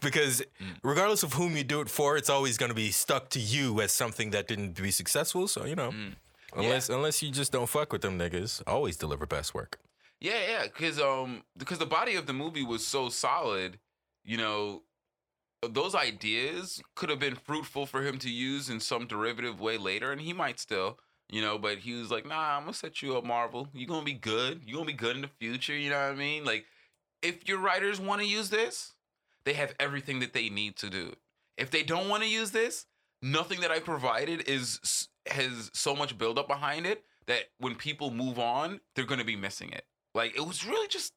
Because 0.00 0.42
Mm. 0.60 0.76
regardless 0.82 1.22
of 1.22 1.32
whom 1.34 1.56
you 1.56 1.64
do 1.64 1.80
it 1.80 1.88
for, 1.90 2.16
it's 2.16 2.30
always 2.30 2.56
going 2.56 2.70
to 2.70 2.74
be 2.74 2.90
stuck 2.90 3.28
to 3.30 3.38
you 3.38 3.80
as 3.80 3.92
something 3.92 4.30
that 4.30 4.46
didn't 4.48 4.80
be 4.80 4.90
successful. 4.90 5.48
So 5.48 5.64
you 5.64 5.74
know, 5.76 5.90
Mm. 5.90 6.14
unless 6.56 6.88
unless 6.88 7.22
you 7.22 7.30
just 7.30 7.52
don't 7.52 7.68
fuck 7.68 7.92
with 7.92 8.02
them 8.02 8.18
niggas, 8.18 8.62
always 8.66 8.96
deliver 8.96 9.26
best 9.26 9.54
work. 9.54 9.78
Yeah, 10.20 10.40
yeah, 10.48 10.62
because 10.64 11.00
um, 11.00 11.42
because 11.56 11.78
the 11.78 11.86
body 11.86 12.14
of 12.16 12.26
the 12.26 12.32
movie 12.32 12.62
was 12.64 12.86
so 12.86 13.08
solid, 13.08 13.78
you 14.24 14.36
know, 14.36 14.82
those 15.68 15.94
ideas 15.94 16.82
could 16.94 17.08
have 17.08 17.18
been 17.18 17.36
fruitful 17.36 17.86
for 17.86 18.02
him 18.02 18.18
to 18.18 18.30
use 18.30 18.68
in 18.68 18.80
some 18.80 19.06
derivative 19.06 19.60
way 19.60 19.78
later, 19.78 20.10
and 20.10 20.20
he 20.20 20.32
might 20.32 20.58
still, 20.58 20.98
you 21.28 21.40
know, 21.40 21.58
but 21.58 21.78
he 21.78 21.94
was 21.94 22.10
like, 22.10 22.26
nah, 22.26 22.56
I'm 22.56 22.62
gonna 22.62 22.74
set 22.74 23.00
you 23.02 23.16
up, 23.16 23.24
Marvel. 23.24 23.68
You're 23.72 23.88
gonna 23.88 24.04
be 24.04 24.12
good. 24.12 24.62
You're 24.66 24.78
gonna 24.78 24.86
be 24.86 24.92
good 24.92 25.16
in 25.16 25.22
the 25.22 25.28
future. 25.28 25.76
You 25.76 25.90
know 25.90 26.00
what 26.00 26.12
I 26.12 26.16
mean? 26.16 26.44
Like, 26.44 26.64
if 27.22 27.48
your 27.48 27.58
writers 27.58 28.00
want 28.00 28.20
to 28.20 28.26
use 28.26 28.50
this, 28.50 28.94
they 29.44 29.54
have 29.54 29.74
everything 29.78 30.20
that 30.20 30.32
they 30.32 30.48
need 30.48 30.76
to 30.78 30.90
do. 30.90 31.14
If 31.56 31.70
they 31.70 31.82
don't 31.82 32.08
want 32.08 32.22
to 32.22 32.28
use 32.28 32.50
this, 32.50 32.86
nothing 33.20 33.60
that 33.60 33.70
I 33.70 33.78
provided 33.78 34.48
is 34.48 35.08
has 35.28 35.70
so 35.72 35.94
much 35.94 36.18
buildup 36.18 36.48
behind 36.48 36.86
it 36.86 37.04
that 37.26 37.44
when 37.58 37.76
people 37.76 38.10
move 38.10 38.38
on, 38.40 38.80
they're 38.94 39.04
gonna 39.04 39.24
be 39.24 39.36
missing 39.36 39.70
it. 39.70 39.84
Like 40.14 40.36
it 40.36 40.46
was 40.46 40.64
really 40.66 40.88
just 40.88 41.14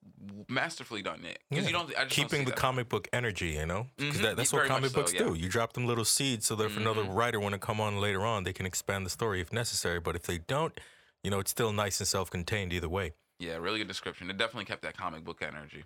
masterfully 0.47 1.01
done, 1.01 1.21
Nick. 1.21 1.39
Because 1.49 1.65
Yeah. 1.65 1.69
you 1.69 1.73
don't 1.73 1.83
I 1.83 1.87
just 1.87 1.97
don't 1.97 2.09
Keeping 2.29 2.45
the 2.45 2.51
that. 2.51 2.57
comic 2.59 2.87
book 2.87 3.07
energy, 3.11 3.49
you 3.51 3.65
know, 3.65 3.87
because 3.97 4.19
Mhm, 4.19 4.21
that, 4.23 4.37
that's 4.37 4.53
what 4.53 4.67
comic 4.67 4.91
so, 4.91 4.95
books 4.95 5.11
yeah. 5.13 5.19
do. 5.23 5.33
You 5.35 5.49
drop 5.49 5.73
them 5.73 5.85
little 5.85 6.05
seeds 6.05 6.45
so 6.45 6.55
that 6.55 6.65
if 6.65 6.77
another 6.77 7.03
Mhm. 7.03 7.13
writer 7.15 7.39
want 7.39 7.53
to 7.53 7.59
come 7.59 7.81
on 7.81 7.99
later 7.99 8.25
on, 8.25 8.45
they 8.45 8.53
can 8.53 8.65
expand 8.65 9.05
the 9.05 9.09
story 9.09 9.41
if 9.41 9.51
necessary. 9.51 9.99
But 9.99 10.15
if 10.15 10.23
they 10.23 10.37
don't, 10.37 10.79
you 11.23 11.29
know, 11.31 11.39
it's 11.39 11.51
still 11.51 11.73
nice 11.73 11.99
and 11.99 12.07
self-contained 12.07 12.71
either 12.71 12.87
way. 12.87 13.13
Yeah, 13.39 13.55
really 13.57 13.79
good 13.79 13.87
description. 13.89 14.29
It 14.29 14.37
definitely 14.37 14.65
kept 14.65 14.81
that 14.83 14.95
comic 14.95 15.25
book 15.25 15.41
energy. 15.41 15.83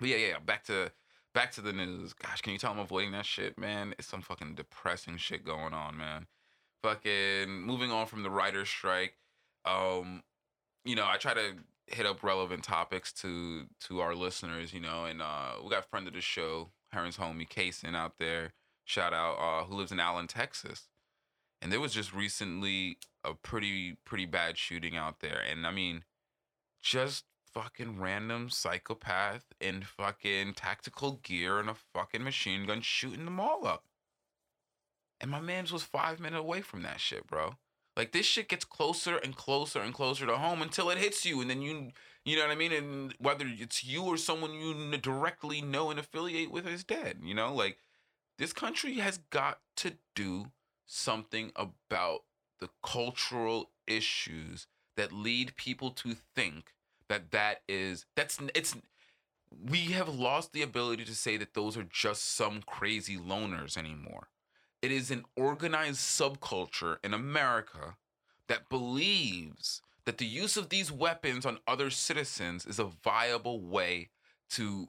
But 0.00 0.08
yeah, 0.08 0.16
yeah, 0.16 0.38
back 0.38 0.64
to 0.64 0.92
back 1.34 1.52
to 1.52 1.60
the 1.60 1.72
news. 1.74 2.14
Gosh, 2.14 2.40
can 2.40 2.54
you 2.54 2.58
tell 2.58 2.72
I'm 2.72 2.78
avoiding 2.78 3.12
that 3.12 3.26
shit, 3.26 3.58
man? 3.58 3.94
It's 3.98 4.08
some 4.08 4.22
fucking 4.22 4.54
depressing 4.54 5.18
shit 5.18 5.44
going 5.44 5.74
on, 5.74 5.98
man. 5.98 6.28
Fucking 6.82 7.50
moving 7.50 7.90
on 7.90 8.06
from 8.06 8.22
the 8.22 8.30
writer's 8.30 8.70
strike. 8.70 9.18
Um, 9.66 10.22
you 10.84 10.94
know, 10.94 11.06
I 11.06 11.18
try 11.18 11.34
to 11.34 11.56
hit 11.88 12.06
up 12.06 12.22
relevant 12.22 12.64
topics 12.64 13.12
to 13.12 13.66
to 13.80 14.00
our 14.00 14.14
listeners, 14.14 14.72
you 14.72 14.80
know, 14.80 15.04
and 15.04 15.22
uh 15.22 15.52
we 15.62 15.70
got 15.70 15.84
a 15.84 15.88
friend 15.88 16.06
of 16.06 16.14
the 16.14 16.20
show, 16.20 16.70
Heron's 16.92 17.16
homie, 17.16 17.48
Kason 17.48 17.94
out 17.94 18.18
there. 18.18 18.52
Shout 18.84 19.12
out, 19.12 19.34
uh, 19.38 19.64
who 19.64 19.74
lives 19.74 19.90
in 19.90 19.98
Allen, 19.98 20.28
Texas. 20.28 20.88
And 21.60 21.72
there 21.72 21.80
was 21.80 21.92
just 21.92 22.14
recently 22.14 22.98
a 23.24 23.34
pretty 23.34 23.96
pretty 24.04 24.26
bad 24.26 24.58
shooting 24.58 24.96
out 24.96 25.20
there. 25.20 25.40
And 25.50 25.66
I 25.66 25.70
mean, 25.72 26.04
just 26.80 27.24
fucking 27.52 27.98
random 27.98 28.50
psychopath 28.50 29.46
in 29.60 29.82
fucking 29.82 30.54
tactical 30.54 31.20
gear 31.22 31.58
and 31.58 31.70
a 31.70 31.74
fucking 31.94 32.22
machine 32.22 32.66
gun 32.66 32.82
shooting 32.82 33.24
them 33.24 33.40
all 33.40 33.66
up. 33.66 33.84
And 35.20 35.30
my 35.30 35.40
man's 35.40 35.72
was 35.72 35.82
five 35.82 36.20
minutes 36.20 36.40
away 36.40 36.60
from 36.60 36.82
that 36.82 37.00
shit, 37.00 37.26
bro. 37.26 37.54
Like 37.96 38.12
this 38.12 38.26
shit 38.26 38.48
gets 38.48 38.64
closer 38.64 39.16
and 39.16 39.34
closer 39.34 39.80
and 39.80 39.94
closer 39.94 40.26
to 40.26 40.36
home 40.36 40.60
until 40.60 40.90
it 40.90 40.98
hits 40.98 41.24
you, 41.24 41.40
and 41.40 41.48
then 41.48 41.62
you, 41.62 41.92
you 42.24 42.36
know 42.36 42.42
what 42.42 42.50
I 42.50 42.56
mean. 42.56 42.72
And 42.72 43.14
whether 43.18 43.46
it's 43.48 43.84
you 43.84 44.02
or 44.02 44.16
someone 44.16 44.52
you 44.52 44.96
directly 44.98 45.62
know 45.62 45.90
and 45.90 45.98
affiliate 45.98 46.50
with 46.50 46.66
is 46.66 46.84
dead. 46.84 47.20
You 47.22 47.34
know, 47.34 47.54
like 47.54 47.78
this 48.38 48.52
country 48.52 48.94
has 48.94 49.18
got 49.30 49.60
to 49.76 49.94
do 50.14 50.52
something 50.84 51.52
about 51.56 52.24
the 52.60 52.68
cultural 52.82 53.70
issues 53.86 54.66
that 54.96 55.12
lead 55.12 55.56
people 55.56 55.90
to 55.90 56.14
think 56.34 56.72
that 57.08 57.30
that 57.30 57.62
is 57.68 58.06
that's 58.14 58.38
it's 58.54 58.74
we 59.70 59.92
have 59.92 60.08
lost 60.08 60.52
the 60.52 60.62
ability 60.62 61.04
to 61.04 61.14
say 61.14 61.36
that 61.36 61.54
those 61.54 61.76
are 61.76 61.86
just 61.88 62.34
some 62.34 62.62
crazy 62.62 63.16
loners 63.16 63.76
anymore. 63.76 64.28
It 64.86 64.92
is 64.92 65.10
an 65.10 65.24
organized 65.34 65.98
subculture 65.98 66.98
in 67.02 67.12
America 67.12 67.96
that 68.46 68.68
believes 68.68 69.82
that 70.04 70.18
the 70.18 70.24
use 70.24 70.56
of 70.56 70.68
these 70.68 70.92
weapons 70.92 71.44
on 71.44 71.58
other 71.66 71.90
citizens 71.90 72.64
is 72.64 72.78
a 72.78 72.84
viable 72.84 73.60
way 73.60 74.10
to 74.50 74.86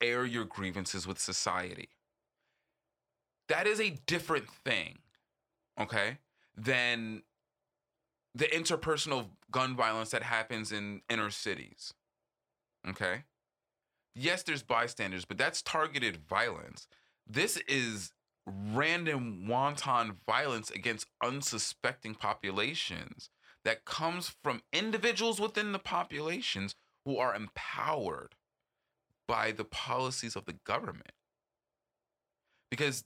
air 0.00 0.24
your 0.24 0.44
grievances 0.44 1.04
with 1.04 1.18
society. 1.18 1.88
That 3.48 3.66
is 3.66 3.80
a 3.80 3.98
different 4.06 4.48
thing, 4.64 4.98
okay, 5.80 6.18
than 6.56 7.24
the 8.36 8.44
interpersonal 8.44 9.30
gun 9.50 9.74
violence 9.74 10.10
that 10.10 10.22
happens 10.22 10.70
in 10.70 11.02
inner 11.10 11.30
cities. 11.30 11.92
Okay? 12.88 13.24
Yes, 14.14 14.44
there's 14.44 14.62
bystanders, 14.62 15.24
but 15.24 15.38
that's 15.38 15.60
targeted 15.60 16.18
violence. 16.18 16.86
This 17.26 17.56
is 17.66 18.12
random 18.46 19.48
wanton 19.48 20.16
violence 20.26 20.70
against 20.70 21.06
unsuspecting 21.22 22.14
populations 22.14 23.28
that 23.64 23.84
comes 23.84 24.36
from 24.42 24.62
individuals 24.72 25.40
within 25.40 25.72
the 25.72 25.78
populations 25.78 26.76
who 27.04 27.18
are 27.18 27.34
empowered 27.34 28.34
by 29.26 29.50
the 29.50 29.64
policies 29.64 30.36
of 30.36 30.44
the 30.44 30.56
government. 30.64 31.12
Because 32.70 33.04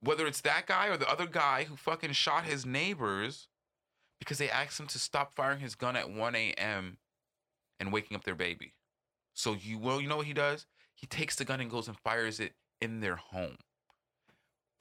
whether 0.00 0.26
it's 0.26 0.40
that 0.40 0.66
guy 0.66 0.88
or 0.88 0.96
the 0.96 1.10
other 1.10 1.26
guy 1.26 1.64
who 1.64 1.76
fucking 1.76 2.12
shot 2.12 2.44
his 2.44 2.66
neighbors 2.66 3.48
because 4.18 4.38
they 4.38 4.50
asked 4.50 4.80
him 4.80 4.86
to 4.86 4.98
stop 4.98 5.34
firing 5.34 5.60
his 5.60 5.74
gun 5.74 5.96
at 5.96 6.10
1 6.10 6.34
a.m. 6.34 6.98
and 7.78 7.92
waking 7.92 8.16
up 8.16 8.24
their 8.24 8.34
baby. 8.34 8.74
So 9.34 9.54
you 9.54 9.78
well, 9.78 10.00
you 10.00 10.08
know 10.08 10.16
what 10.16 10.26
he 10.26 10.32
does? 10.32 10.66
He 10.94 11.06
takes 11.06 11.36
the 11.36 11.44
gun 11.44 11.60
and 11.60 11.70
goes 11.70 11.88
and 11.88 11.98
fires 11.98 12.40
it 12.40 12.54
in 12.80 13.00
their 13.00 13.16
home. 13.16 13.56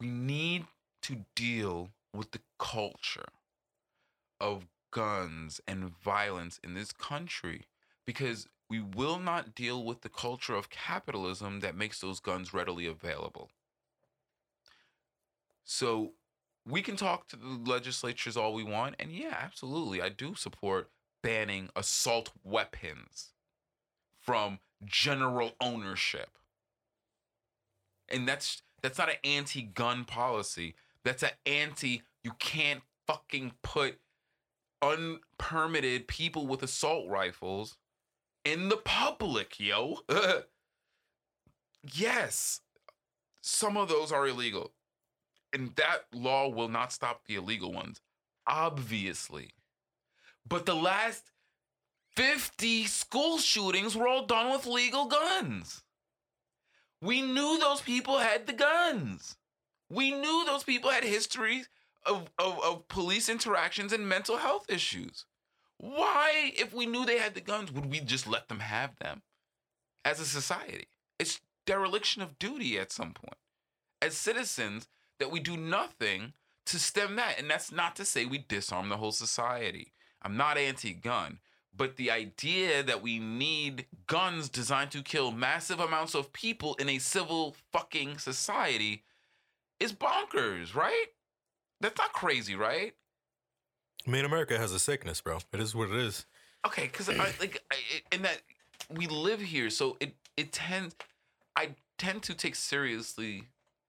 We 0.02 0.08
need 0.08 0.66
to 1.04 1.26
deal 1.36 1.92
with 2.12 2.32
the 2.32 2.42
culture 2.58 3.30
of 4.40 4.66
guns 4.90 5.62
and 5.68 5.96
violence 5.96 6.60
in 6.64 6.74
this 6.74 6.92
country 6.92 7.68
because 8.04 8.48
we 8.68 8.80
will 8.80 9.20
not 9.20 9.54
deal 9.54 9.84
with 9.86 10.02
the 10.02 10.10
culture 10.10 10.56
of 10.56 10.72
capitalism 10.72 11.60
that 11.60 11.76
makes 11.76 12.00
those 12.00 12.20
guns 12.20 12.52
readily 12.52 12.88
available. 12.88 13.52
So 15.64 16.14
we 16.68 16.82
can 16.82 16.96
talk 16.96 17.28
to 17.28 17.36
the 17.36 17.60
legislatures 17.64 18.36
all 18.36 18.56
we 18.56 18.64
want, 18.64 18.96
and 18.98 19.12
yeah, 19.12 19.38
absolutely, 19.40 20.02
I 20.02 20.10
do 20.10 20.34
support 20.34 20.90
banning 21.22 21.70
assault 21.76 22.32
weapons 22.44 23.34
from 24.20 24.58
general 24.84 25.52
ownership. 25.62 26.32
And 28.10 28.28
that's 28.28 28.64
that's 28.82 28.98
not 28.98 29.10
an 29.10 29.16
anti-gun 29.24 30.06
policy. 30.06 30.76
That's 31.04 31.24
an 31.24 31.32
anti 31.46 32.04
you 32.24 32.32
can't 32.40 32.82
fucking 33.08 33.54
put 33.64 34.00
unpermitted 34.82 36.08
people 36.08 36.48
with 36.48 36.64
assault 36.64 37.10
rifles 37.10 37.78
in 38.44 38.70
the 38.70 38.78
public, 38.78 39.60
yo. 39.60 40.00
yes. 41.94 42.62
Some 43.42 43.78
of 43.78 43.90
those 43.90 44.12
are 44.12 44.28
illegal. 44.28 44.72
And 45.54 45.76
that 45.76 46.06
law 46.14 46.48
will 46.48 46.70
not 46.70 46.94
stop 46.94 47.26
the 47.26 47.36
illegal 47.36 47.74
ones, 47.74 48.02
obviously. 48.48 49.50
But 50.48 50.66
the 50.66 50.76
last 50.76 51.32
50 52.16 52.86
school 52.86 53.38
shootings 53.38 53.96
were 53.96 54.08
all 54.08 54.26
done 54.26 54.52
with 54.52 54.66
legal 54.66 55.06
guns. 55.06 55.84
We 57.02 57.22
knew 57.22 57.58
those 57.60 57.82
people 57.82 58.20
had 58.20 58.48
the 58.48 58.54
guns. 58.54 59.38
We 59.90 60.12
knew 60.12 60.46
those 60.46 60.64
people 60.64 60.92
had 60.92 61.04
histories 61.04 61.68
of, 62.06 62.30
of, 62.38 62.60
of 62.64 62.88
police 62.88 63.28
interactions 63.28 63.92
and 63.92 64.08
mental 64.08 64.38
health 64.38 64.66
issues. 64.70 65.26
Why, 65.78 66.52
if 66.56 66.74
we 66.74 66.86
knew 66.86 67.06
they 67.06 67.18
had 67.18 67.34
the 67.34 67.42
guns, 67.42 67.72
would 67.72 67.90
we 67.90 68.00
just 68.00 68.28
let 68.28 68.48
them 68.48 68.60
have 68.60 68.96
them 68.98 69.24
as 70.06 70.20
a 70.20 70.26
society? 70.26 70.88
It's 71.18 71.42
dereliction 71.66 72.22
of 72.22 72.38
duty 72.38 72.78
at 72.78 72.92
some 72.92 73.14
point. 73.14 73.38
As 74.02 74.16
citizens, 74.16 74.88
that 75.20 75.32
we 75.32 75.40
do 75.40 75.58
nothing 75.58 76.34
to 76.66 76.80
stem 76.80 77.16
that. 77.16 77.40
And 77.40 77.50
that's 77.50 77.72
not 77.72 77.96
to 77.98 78.06
say 78.06 78.26
we 78.26 78.46
disarm 78.48 78.90
the 78.90 78.98
whole 78.98 79.12
society. 79.12 79.94
I'm 80.22 80.38
not 80.38 80.58
anti 80.58 80.94
gun, 80.94 81.40
but 81.76 81.96
the 81.96 82.12
idea 82.12 82.84
that 82.84 83.02
we 83.02 83.20
need 83.20 83.86
guns 84.08 84.50
designed 84.50 84.92
to 84.92 85.02
kill 85.02 85.32
massive 85.32 85.80
amounts 85.80 86.16
of 86.16 86.34
people 86.34 86.76
in 86.76 86.90
a 86.90 87.00
civil 87.00 87.56
fucking 87.72 88.18
society 88.18 89.04
is 89.80 89.94
bonkers, 89.94 90.76
right? 90.76 91.08
That's 91.80 91.98
not 91.98 92.14
crazy, 92.14 92.56
right? 92.56 92.94
I 94.06 94.10
mean, 94.10 94.26
America 94.26 94.58
has 94.58 94.72
a 94.72 94.80
sickness, 94.80 95.22
bro. 95.22 95.40
It 95.54 95.60
is 95.60 95.76
what 95.76 95.90
it 95.90 95.96
is. 95.96 96.26
Okay, 96.66 96.84
because 96.84 97.10
I 97.10 97.16
like, 97.40 97.62
I, 97.72 97.76
in 98.12 98.22
that 98.24 98.42
we 98.90 99.08
live 99.08 99.42
here, 99.42 99.70
so 99.70 99.98
it 100.00 100.14
it 100.38 100.52
tends, 100.52 100.96
I 101.56 101.70
tend 101.98 102.24
to 102.24 102.34
take 102.34 102.56
seriously 102.56 103.44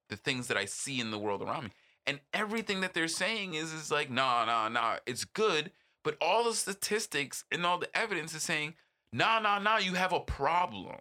the 0.08 0.16
things 0.16 0.48
that 0.48 0.56
I 0.56 0.64
see 0.66 1.00
in 1.00 1.10
the 1.10 1.18
world 1.18 1.42
around 1.42 1.64
me, 1.64 1.70
and 2.06 2.20
everything 2.32 2.80
that 2.80 2.94
they're 2.94 3.08
saying 3.08 3.54
is 3.54 3.72
is 3.72 3.90
like, 3.90 4.10
nah, 4.10 4.44
nah, 4.44 4.68
nah, 4.68 4.96
it's 5.06 5.24
good, 5.24 5.70
but 6.02 6.16
all 6.20 6.44
the 6.44 6.54
statistics 6.54 7.44
and 7.50 7.64
all 7.64 7.78
the 7.78 7.96
evidence 7.96 8.34
is 8.34 8.42
saying, 8.42 8.74
nah, 9.12 9.38
nah, 9.38 9.58
nah, 9.58 9.78
you 9.78 9.94
have 9.94 10.12
a 10.12 10.20
problem, 10.20 10.98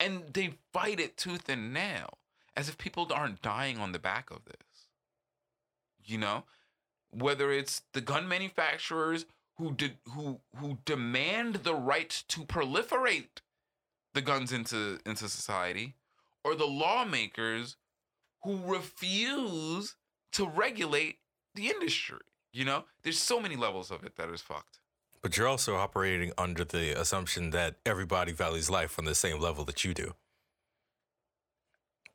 and 0.00 0.24
they 0.32 0.54
fight 0.72 1.00
it 1.00 1.16
tooth 1.16 1.48
and 1.48 1.72
nail, 1.72 2.18
as 2.56 2.68
if 2.68 2.78
people 2.78 3.06
aren't 3.12 3.42
dying 3.42 3.78
on 3.78 3.92
the 3.92 3.98
back 3.98 4.30
of 4.30 4.44
this. 4.44 4.88
You 6.02 6.18
know, 6.18 6.44
whether 7.10 7.52
it's 7.52 7.82
the 7.92 8.00
gun 8.00 8.28
manufacturers 8.28 9.26
who 9.56 9.72
de- 9.72 9.98
who 10.14 10.40
who 10.56 10.78
demand 10.84 11.56
the 11.56 11.74
right 11.74 12.22
to 12.28 12.40
proliferate 12.42 13.42
the 14.14 14.22
guns 14.22 14.52
into 14.52 14.98
into 15.04 15.28
society 15.28 15.94
or 16.44 16.54
the 16.54 16.66
lawmakers 16.66 17.76
who 18.42 18.58
refuse 18.64 19.96
to 20.32 20.46
regulate 20.46 21.18
the 21.54 21.68
industry 21.68 22.18
you 22.52 22.64
know 22.64 22.84
there's 23.02 23.18
so 23.18 23.40
many 23.40 23.56
levels 23.56 23.90
of 23.90 24.04
it 24.04 24.16
that 24.16 24.28
is 24.30 24.40
fucked 24.40 24.78
But 25.22 25.36
you're 25.36 25.48
also 25.48 25.76
operating 25.76 26.32
under 26.38 26.64
the 26.64 26.98
assumption 27.00 27.50
that 27.50 27.76
everybody 27.84 28.32
values 28.32 28.70
life 28.70 28.98
on 28.98 29.04
the 29.04 29.14
same 29.14 29.38
level 29.40 29.64
that 29.64 29.84
you 29.84 29.92
do. 29.94 30.14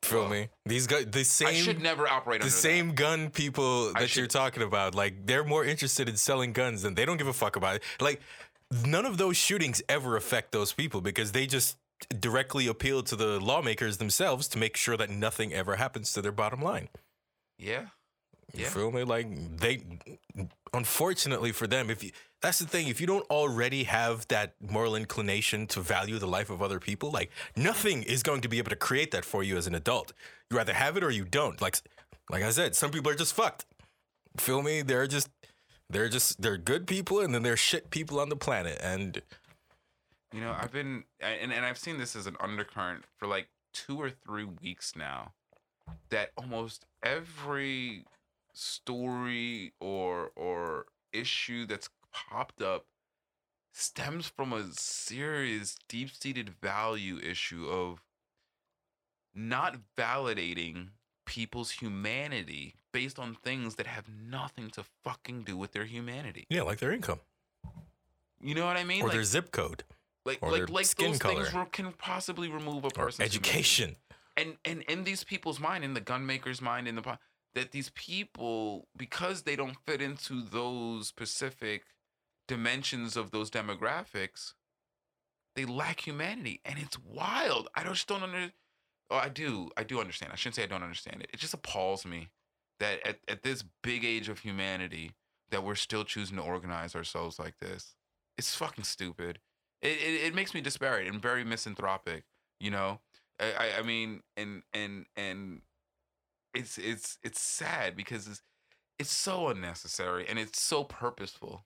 Feel 0.02 0.20
Well, 0.20 0.28
me? 0.30 0.48
These 0.66 0.86
guys, 0.86 1.06
the 1.10 1.24
same, 1.24 1.48
i 1.48 1.52
should 1.54 1.82
never 1.82 2.06
operate 2.08 2.42
the 2.42 2.50
same 2.50 2.94
gun 2.94 3.30
people 3.30 3.92
that 3.94 4.14
you're 4.16 4.26
talking 4.26 4.62
about, 4.62 4.94
like 4.94 5.26
they're 5.26 5.44
more 5.44 5.64
interested 5.64 6.08
in 6.08 6.16
selling 6.16 6.52
guns 6.52 6.82
than 6.82 6.94
they 6.94 7.04
don't 7.06 7.16
give 7.16 7.26
a 7.26 7.32
fuck 7.32 7.56
about 7.56 7.76
it. 7.76 7.82
Like 8.00 8.20
none 8.70 9.06
of 9.06 9.16
those 9.18 9.36
shootings 9.36 9.82
ever 9.88 10.16
affect 10.16 10.52
those 10.52 10.72
people 10.72 11.00
because 11.00 11.32
they 11.32 11.46
just 11.46 11.78
directly 12.20 12.66
appeal 12.66 13.02
to 13.02 13.16
the 13.16 13.40
lawmakers 13.40 13.96
themselves 13.96 14.46
to 14.48 14.58
make 14.58 14.76
sure 14.76 14.96
that 14.96 15.08
nothing 15.08 15.54
ever 15.54 15.76
happens 15.76 16.12
to 16.12 16.20
their 16.20 16.32
bottom 16.32 16.60
line. 16.60 16.88
yeah 17.58 17.86
You 18.52 18.64
Yeah. 18.64 18.70
feel 18.70 18.90
me? 18.92 19.04
Like 19.04 19.28
they, 19.58 19.82
unfortunately 20.72 21.52
for 21.52 21.66
them, 21.66 21.90
if 21.90 22.02
you 22.04 22.10
that's 22.40 22.58
the 22.58 22.66
thing, 22.66 22.88
if 22.88 23.00
you 23.00 23.06
don't 23.06 23.24
already 23.30 23.84
have 23.84 24.28
that 24.28 24.52
moral 24.60 24.94
inclination 24.94 25.66
to 25.68 25.80
value 25.80 26.18
the 26.18 26.26
life 26.26 26.50
of 26.50 26.60
other 26.60 26.78
people, 26.78 27.10
like 27.10 27.30
nothing 27.56 28.02
is 28.02 28.22
going 28.22 28.42
to 28.42 28.48
be 28.48 28.58
able 28.58 28.68
to 28.68 28.76
create 28.76 29.12
that 29.12 29.24
for 29.24 29.42
you 29.42 29.56
as 29.56 29.66
an 29.66 29.74
adult. 29.74 30.12
You 30.50 30.60
either 30.60 30.74
have 30.74 30.98
it 30.98 31.02
or 31.02 31.10
you 31.10 31.24
don't. 31.24 31.58
Like, 31.62 31.76
like 32.28 32.42
I 32.42 32.50
said, 32.50 32.76
some 32.76 32.90
people 32.90 33.10
are 33.10 33.14
just 33.14 33.32
fucked. 33.32 33.64
Feel 34.36 34.62
me? 34.62 34.82
They're 34.82 35.06
just, 35.06 35.30
they're 35.88 36.10
just, 36.10 36.42
they're 36.42 36.58
good 36.58 36.86
people, 36.86 37.20
and 37.20 37.34
then 37.34 37.42
they're 37.42 37.56
shit 37.56 37.88
people 37.88 38.20
on 38.20 38.28
the 38.28 38.36
planet. 38.36 38.78
And 38.82 39.22
You 40.34 40.42
know, 40.42 40.52
I've 40.52 40.72
been 40.72 41.04
and, 41.20 41.50
and 41.50 41.64
I've 41.64 41.78
seen 41.78 41.96
this 41.96 42.14
as 42.14 42.26
an 42.26 42.36
undercurrent 42.40 43.04
for 43.16 43.26
like 43.26 43.48
two 43.72 43.96
or 43.98 44.10
three 44.10 44.44
weeks 44.44 44.94
now. 44.94 45.32
That 46.10 46.30
almost 46.36 46.84
every 47.02 48.04
story 48.54 49.72
or 49.80 50.30
or 50.36 50.86
issue 51.12 51.66
that's 51.66 51.90
popped 52.12 52.62
up 52.62 52.86
stems 53.72 54.26
from 54.28 54.52
a 54.52 54.64
serious 54.72 55.76
deep-seated 55.88 56.48
value 56.48 57.18
issue 57.18 57.68
of 57.68 58.00
not 59.34 59.76
validating 59.98 60.88
people's 61.26 61.72
humanity 61.72 62.76
based 62.92 63.18
on 63.18 63.34
things 63.42 63.74
that 63.74 63.86
have 63.88 64.04
nothing 64.08 64.70
to 64.70 64.84
fucking 65.02 65.42
do 65.42 65.56
with 65.56 65.72
their 65.72 65.84
humanity. 65.84 66.46
Yeah, 66.48 66.62
like 66.62 66.78
their 66.78 66.92
income 66.92 67.18
You 68.40 68.54
know 68.54 68.64
what 68.66 68.76
I 68.76 68.84
mean? 68.84 69.02
or 69.02 69.06
like, 69.06 69.14
their 69.14 69.24
zip 69.24 69.50
code 69.50 69.82
like, 70.24 70.38
or 70.40 70.50
like, 70.52 70.58
their 70.60 70.66
like 70.68 70.86
skin 70.86 71.10
those 71.12 71.18
things 71.18 71.48
color. 71.48 71.64
re- 71.64 71.70
can 71.72 71.92
possibly 71.92 72.48
remove 72.48 72.84
a 72.84 72.88
or 72.88 72.90
person's 72.90 73.32
humanity. 73.34 73.36
education. 73.38 73.96
and 74.36 74.56
and 74.64 74.82
in 74.82 75.02
these 75.04 75.24
people's 75.24 75.58
mind, 75.58 75.82
in 75.82 75.94
the 75.94 76.00
gun 76.00 76.24
maker's 76.24 76.60
mind, 76.62 76.86
in 76.86 76.94
the 76.94 77.02
po- 77.02 77.18
that 77.54 77.70
these 77.72 77.90
people, 77.90 78.88
because 78.96 79.42
they 79.42 79.56
don't 79.56 79.76
fit 79.86 80.02
into 80.02 80.42
those 80.42 81.08
specific 81.08 81.84
dimensions 82.48 83.16
of 83.16 83.30
those 83.30 83.50
demographics, 83.50 84.54
they 85.56 85.64
lack 85.64 86.06
humanity, 86.06 86.60
and 86.64 86.78
it's 86.78 86.98
wild. 86.98 87.68
I 87.74 87.84
just 87.84 88.08
don't 88.08 88.22
under. 88.22 88.50
Oh, 89.10 89.16
I 89.16 89.28
do. 89.28 89.70
I 89.76 89.84
do 89.84 90.00
understand. 90.00 90.32
I 90.32 90.36
shouldn't 90.36 90.56
say 90.56 90.64
I 90.64 90.66
don't 90.66 90.82
understand 90.82 91.22
it. 91.22 91.30
It 91.32 91.38
just 91.38 91.54
appalls 91.54 92.04
me 92.04 92.28
that 92.80 93.06
at, 93.06 93.18
at 93.28 93.42
this 93.42 93.62
big 93.82 94.04
age 94.04 94.28
of 94.28 94.40
humanity, 94.40 95.12
that 95.50 95.62
we're 95.62 95.74
still 95.76 96.02
choosing 96.04 96.36
to 96.38 96.42
organize 96.42 96.96
ourselves 96.96 97.38
like 97.38 97.58
this. 97.58 97.94
It's 98.36 98.54
fucking 98.56 98.84
stupid. 98.84 99.38
It, 99.80 99.98
it, 99.98 100.24
it 100.26 100.34
makes 100.34 100.54
me 100.54 100.60
disparate 100.60 101.06
and 101.06 101.22
very 101.22 101.44
misanthropic. 101.44 102.24
You 102.58 102.70
know, 102.72 103.00
I- 103.38 103.74
I 103.78 103.82
mean, 103.82 104.22
and 104.36 104.62
and 104.72 105.06
and 105.16 105.60
it's 106.54 106.78
it's 106.78 107.18
it's 107.22 107.40
sad 107.40 107.96
because 107.96 108.26
it's 108.26 108.42
it's 108.98 109.10
so 109.10 109.48
unnecessary 109.48 110.26
and 110.28 110.38
it's 110.38 110.62
so 110.62 110.84
purposeful. 110.84 111.64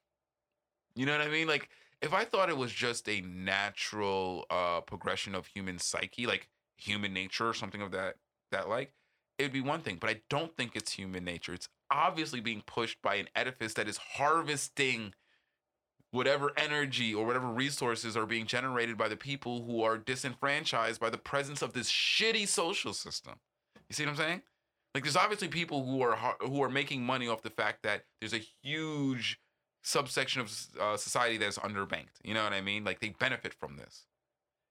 You 0.95 1.07
know 1.07 1.12
what 1.12 1.26
I 1.26 1.30
mean? 1.30 1.47
Like 1.47 1.68
if 2.01 2.14
I 2.14 2.24
thought 2.24 2.49
it 2.49 2.57
was 2.57 2.72
just 2.72 3.09
a 3.09 3.20
natural 3.20 4.47
uh 4.51 4.80
progression 4.80 5.34
of 5.34 5.47
human 5.47 5.78
psyche, 5.78 6.26
like 6.26 6.49
human 6.76 7.12
nature 7.12 7.49
or 7.49 7.55
something 7.55 7.82
of 7.82 7.91
that 7.93 8.14
that 8.51 8.68
like, 8.68 8.93
it 9.39 9.45
would 9.45 9.53
be 9.53 9.61
one 9.61 9.80
thing. 9.80 9.99
But 10.01 10.11
I 10.11 10.22
don't 10.30 10.57
think 10.57 10.74
it's 10.74 10.93
human 10.93 11.24
nature. 11.24 11.53
It's 11.53 11.68
obviously 11.91 12.41
being 12.41 12.62
pushed 12.66 13.01
by 13.03 13.16
an 13.16 13.28
edifice 13.34 13.74
that 13.74 13.89
is 13.89 13.99
harvesting 13.99 15.12
whatever 16.11 16.53
energy 16.57 17.14
or 17.14 17.26
whatever 17.26 17.49
resources 17.49 18.16
are 18.16 18.26
being 18.26 18.47
generated 18.47 18.97
by 18.97 19.09
the 19.09 19.16
people 19.16 19.64
who 19.64 19.82
are 19.82 19.99
disenfranchised 19.99 21.01
by 21.01 21.11
the 21.11 21.18
presence 21.18 21.61
of 21.61 21.74
this 21.74 21.91
shitty 21.91 22.49
social 22.49 22.95
system. 22.95 23.34
You 23.89 23.95
see 23.95 24.05
what 24.05 24.11
I'm 24.11 24.16
saying? 24.16 24.43
Like 24.95 25.05
there's 25.05 25.16
obviously 25.16 25.49
people 25.49 25.84
who 25.84 26.03
are 26.03 26.16
who 26.41 26.62
are 26.62 26.70
making 26.70 27.05
money 27.05 27.28
off 27.28 27.43
the 27.43 27.51
fact 27.51 27.82
that 27.82 28.05
there's 28.20 28.34
a 28.34 28.43
huge 28.62 29.39
subsection 29.84 30.41
of 30.41 30.53
uh, 30.80 30.97
society 30.97 31.39
that's 31.39 31.59
underbanked. 31.59 32.18
You 32.24 32.34
know 32.34 32.43
what 32.43 32.53
I 32.53 32.61
mean? 32.61 32.84
Like 32.84 33.01
they 33.01 33.11
benefit 33.11 33.55
from 33.55 33.76
this. 33.76 34.07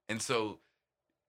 And 0.09 0.21
so 0.21 0.59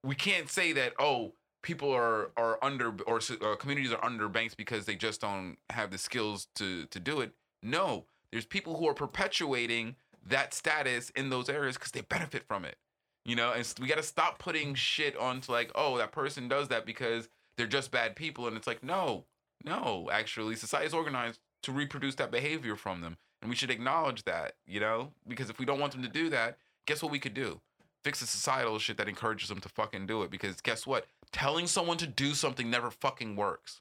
we 0.03 0.15
can't 0.15 0.49
say 0.49 0.73
that 0.73 0.95
oh 0.99 1.33
people 1.63 1.93
are 1.93 2.31
are 2.37 2.59
under 2.63 2.95
or 3.07 3.21
uh, 3.43 3.57
communities 3.57 3.93
are 3.93 4.01
underbanked 4.01 4.57
because 4.57 4.87
they 4.87 4.95
just 4.95 5.21
don't 5.21 5.57
have 5.71 5.91
the 5.91 5.99
skills 5.99 6.49
to 6.57 6.87
to 6.87 7.01
do 7.01 7.21
it. 7.21 7.33
No, 7.63 8.07
there's 8.31 8.47
people 8.47 8.77
who 8.77 8.89
are 8.89 8.95
perpetuating 8.95 9.97
that 10.27 10.55
status 10.55 11.11
in 11.11 11.31
those 11.31 11.49
areas 11.49 11.77
because 11.77 11.93
they 11.93 12.03
benefit 12.03 12.45
from 12.47 12.65
it. 12.65 12.77
You 13.25 13.37
know, 13.37 13.53
and 13.53 13.75
we 13.81 13.89
got 13.89 13.97
to 13.97 14.03
stop 14.03 14.39
putting 14.39 14.75
shit 14.75 15.17
onto 15.17 15.53
like, 15.53 15.71
oh, 15.75 15.99
that 15.99 16.13
person 16.13 16.49
does 16.49 16.69
that 16.69 16.87
because 16.87 17.29
they're 17.59 17.67
just 17.67 17.91
bad 17.91 18.17
people, 18.17 18.47
and 18.49 18.57
it's 18.57 18.67
like, 18.67 18.83
no, 18.83 19.25
no, 19.65 20.09
actually, 20.11 20.57
society 20.57 20.87
is 20.87 20.95
organized 20.95 21.41
to 21.65 21.73
reproduce 21.73 22.15
that 22.15 22.31
behavior 22.31 22.77
from 22.77 23.03
them, 23.03 23.19
and 23.43 23.51
we 23.51 23.57
should 23.57 23.71
acknowledge 23.71 24.25
that. 24.25 24.55
You 24.67 24.81
know, 24.81 25.13
because 25.27 25.51
if 25.51 25.59
we 25.59 25.67
don't 25.67 25.81
want 25.81 25.93
them 25.93 26.03
to 26.03 26.09
do 26.09 26.31
that, 26.31 26.57
guess 26.87 27.03
what 27.03 27.13
we 27.13 27.19
could 27.19 27.35
do? 27.35 27.61
Fix 28.05 28.21
the 28.21 28.27
societal 28.27 28.79
shit 28.79 28.97
that 28.97 29.09
encourages 29.09 29.49
them 29.49 29.61
to 29.61 29.69
fucking 29.69 30.07
do 30.07 30.23
it. 30.23 30.31
Because 30.31 30.61
guess 30.61 30.87
what? 30.87 31.07
Telling 31.33 31.67
someone 31.67 31.99
to 31.99 32.07
do 32.07 32.33
something 32.33 32.71
never 32.71 32.91
fucking 32.91 33.37
works. 33.37 33.81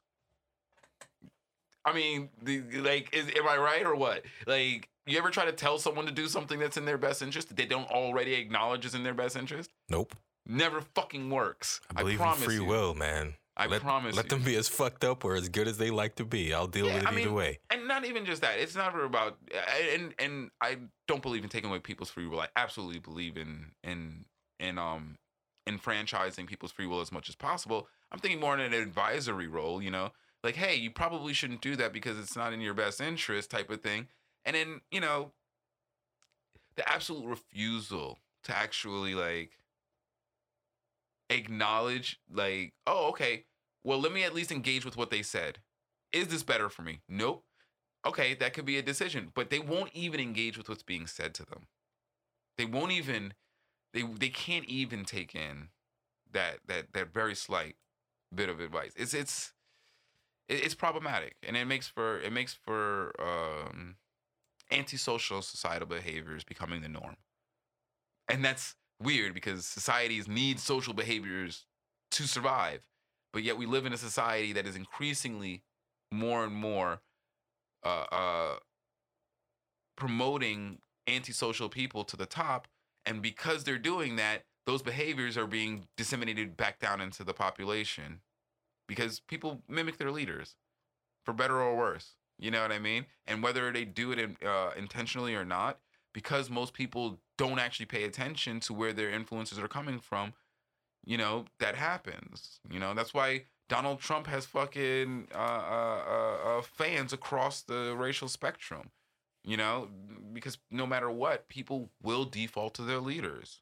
I 1.86 1.94
mean, 1.94 2.30
the, 2.42 2.62
like, 2.82 3.16
is 3.16 3.28
am 3.38 3.48
I 3.48 3.56
right 3.56 3.86
or 3.86 3.96
what? 3.96 4.24
Like, 4.46 4.90
you 5.06 5.18
ever 5.18 5.30
try 5.30 5.46
to 5.46 5.54
tell 5.54 5.78
someone 5.78 6.06
to 6.06 6.12
do 6.12 6.28
something 6.28 6.60
that's 6.60 6.76
in 6.76 6.84
their 6.84 6.98
best 6.98 7.22
interest 7.22 7.48
that 7.48 7.56
they 7.56 7.66
don't 7.66 7.90
already 7.90 8.34
acknowledge 8.34 8.86
is 8.86 8.94
in 8.94 9.04
their 9.04 9.14
best 9.14 9.38
interest? 9.38 9.72
Nope. 9.88 10.14
Never 10.46 10.82
fucking 10.82 11.30
works. 11.30 11.80
I 11.96 12.02
believe 12.02 12.20
in 12.20 12.26
promise 12.26 12.44
free 12.44 12.56
you. 12.56 12.66
will, 12.66 12.94
man. 12.94 13.36
I 13.60 13.66
let, 13.66 13.82
promise 13.82 14.16
Let 14.16 14.26
you. 14.26 14.30
them 14.30 14.44
be 14.44 14.56
as 14.56 14.70
fucked 14.70 15.04
up 15.04 15.26
or 15.26 15.36
as 15.36 15.50
good 15.50 15.68
as 15.68 15.80
they 15.80 15.90
like 15.90 16.16
to 16.18 16.26
be. 16.26 16.54
I'll 16.54 16.68
deal 16.68 16.86
Yeah, 16.86 16.94
with 16.94 17.04
it 17.04 17.08
I 17.08 17.12
either 17.12 17.26
mean, 17.26 17.34
way. 17.34 17.60
And 17.72 17.88
not 17.88 18.06
even 18.06 18.24
just 18.24 18.42
that. 18.44 18.60
It's 18.60 18.76
never 18.76 19.04
about 19.04 19.38
and 19.96 20.14
and 20.20 20.52
I 20.62 20.78
don't 21.08 21.24
believe 21.24 21.44
in 21.44 21.50
taking 21.50 21.70
away 21.70 21.80
people's 21.80 22.12
free 22.12 22.28
will. 22.28 22.40
I 22.40 22.50
absolutely 22.56 23.00
believe 23.00 23.36
in 23.36 23.72
in 23.84 24.26
in 24.60 24.78
um 24.78 25.16
enfranchising 25.68 26.46
people's 26.46 26.72
free 26.72 26.86
will 26.86 27.02
as 27.02 27.12
much 27.12 27.30
as 27.30 27.36
possible. 27.36 27.88
I'm 28.12 28.20
thinking 28.20 28.40
more 28.40 28.54
in 28.54 28.60
an 28.62 28.74
advisory 28.74 29.48
role, 29.48 29.82
you 29.82 29.90
know, 29.90 30.12
like 30.44 30.56
hey, 30.56 30.76
you 30.76 30.92
probably 30.92 31.34
shouldn't 31.34 31.62
do 31.62 31.76
that 31.78 31.92
because 31.92 32.20
it's 32.20 32.36
not 32.36 32.54
in 32.54 32.62
your 32.62 32.76
best 32.76 33.02
interest, 33.02 33.50
type 33.50 33.72
of 33.72 33.82
thing. 33.82 34.08
And 34.46 34.56
then 34.56 34.82
you 34.92 35.02
know, 35.02 35.32
the 36.76 36.88
absolute 36.88 37.26
refusal 37.26 38.20
to 38.44 38.56
actually 38.56 39.16
like 39.16 39.58
acknowledge, 41.30 42.20
like, 42.32 42.74
oh, 42.86 43.10
okay, 43.10 43.46
well, 43.84 44.00
let 44.00 44.12
me 44.12 44.24
at 44.24 44.36
least 44.36 44.52
engage 44.52 44.86
with 44.86 44.98
what 44.98 45.10
they 45.10 45.22
said. 45.22 45.60
Is 46.12 46.28
this 46.28 46.44
better 46.44 46.70
for 46.70 46.82
me? 46.82 47.02
Nope. 47.08 47.44
Okay, 48.06 48.34
that 48.36 48.54
could 48.54 48.66
be 48.66 48.78
a 48.78 48.82
decision, 48.82 49.32
but 49.34 49.50
they 49.50 49.60
won't 49.60 49.92
even 49.94 50.20
engage 50.20 50.58
with 50.58 50.70
what's 50.70 50.84
being 50.84 51.08
said 51.08 51.34
to 51.36 51.46
them. 51.46 51.68
They 52.58 52.66
won't 52.66 52.92
even 52.92 53.34
they 53.94 54.04
they 54.04 54.30
can't 54.30 54.66
even 54.66 55.06
take 55.06 55.36
in 55.36 55.70
that 56.32 56.60
that 56.68 56.94
that 56.94 57.14
very 57.14 57.36
slight 57.36 57.76
bit 58.34 58.50
of 58.50 58.60
advice. 58.60 58.94
It's 58.96 59.14
it's 59.14 59.54
it's 60.50 60.76
problematic 60.76 61.36
and 61.44 61.58
it 61.58 61.66
makes 61.66 61.88
for 61.88 62.20
it 62.20 62.32
makes 62.32 62.54
for 62.54 63.12
um 63.20 63.96
antisocial 64.72 65.42
societal 65.42 65.88
behaviors 65.88 66.44
becoming 66.44 66.82
the 66.82 66.90
norm. 66.90 67.18
And 68.30 68.44
that's 68.44 68.76
weird 69.02 69.34
because 69.34 69.66
societies 69.66 70.28
need 70.28 70.60
social 70.60 70.94
behaviors 70.94 71.66
to 72.12 72.24
survive. 72.24 72.88
But 73.34 73.44
yet 73.44 73.58
we 73.58 73.66
live 73.66 73.86
in 73.86 73.94
a 73.94 73.98
society 73.98 74.54
that 74.54 74.66
is 74.66 74.76
increasingly 74.76 75.64
more 76.12 76.44
and 76.44 76.54
more 76.54 77.02
uh, 77.84 78.06
uh, 78.12 78.56
promoting 79.96 80.80
antisocial 81.08 81.70
people 81.70 82.04
to 82.06 82.18
the 82.18 82.26
top. 82.26 82.68
And 83.06 83.22
because 83.22 83.64
they're 83.64 83.78
doing 83.78 84.16
that, 84.16 84.44
those 84.66 84.82
behaviors 84.82 85.38
are 85.38 85.48
being 85.48 85.88
disseminated 85.96 86.58
back 86.58 86.80
down 86.80 87.00
into 87.00 87.24
the 87.24 87.34
population 87.34 88.22
because 88.88 89.22
people 89.22 89.62
mimic 89.68 89.98
their 89.98 90.12
leaders 90.12 90.56
for 91.26 91.34
better 91.34 91.62
or 91.62 91.76
worse. 91.76 92.16
You 92.40 92.52
know 92.52 92.62
what 92.62 92.72
I 92.72 92.80
mean? 92.80 93.06
And 93.26 93.42
whether 93.42 93.72
they 93.72 93.86
do 93.86 94.12
it 94.12 94.20
in, 94.20 94.38
uh, 94.46 94.72
intentionally 94.78 95.36
or 95.36 95.46
not, 95.46 95.80
because 96.18 96.50
most 96.50 96.74
people 96.74 97.20
don't 97.38 97.60
actually 97.60 97.86
pay 97.86 98.04
attention 98.04 98.60
to 98.60 98.74
where 98.74 98.92
their 98.92 99.12
influences 99.12 99.60
are 99.60 99.68
coming 99.68 100.00
from, 100.00 100.34
you 101.06 101.16
know, 101.16 101.46
that 101.60 101.76
happens. 101.76 102.60
You 102.72 102.80
know, 102.80 102.96
that's 102.96 103.14
why 103.14 103.44
Donald 103.70 104.00
Trump 104.00 104.26
has 104.26 104.44
fucking 104.48 105.28
uh, 105.32 105.38
uh, 105.38 106.02
uh, 106.10 106.50
uh, 106.58 106.62
fans 106.64 107.14
across 107.14 107.62
the 107.62 107.94
racial 107.96 108.28
spectrum. 108.28 108.90
You 109.44 109.58
know, 109.58 109.90
because 110.34 110.58
no 110.72 110.88
matter 110.88 111.12
what, 111.12 111.50
people 111.50 111.92
will 112.02 112.26
default 112.26 112.74
to 112.74 112.82
their 112.82 113.00
leaders. 113.00 113.62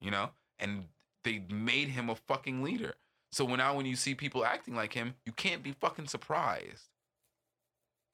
You 0.00 0.10
know, 0.10 0.30
and 0.58 0.86
they 1.24 1.42
made 1.50 1.88
him 1.88 2.08
a 2.08 2.14
fucking 2.14 2.62
leader. 2.62 2.94
So 3.32 3.44
when 3.44 3.58
now 3.58 3.76
when 3.76 3.84
you 3.84 3.96
see 3.96 4.14
people 4.14 4.46
acting 4.46 4.74
like 4.74 4.94
him, 4.94 5.16
you 5.26 5.32
can't 5.32 5.62
be 5.62 5.72
fucking 5.72 6.06
surprised. 6.06 6.88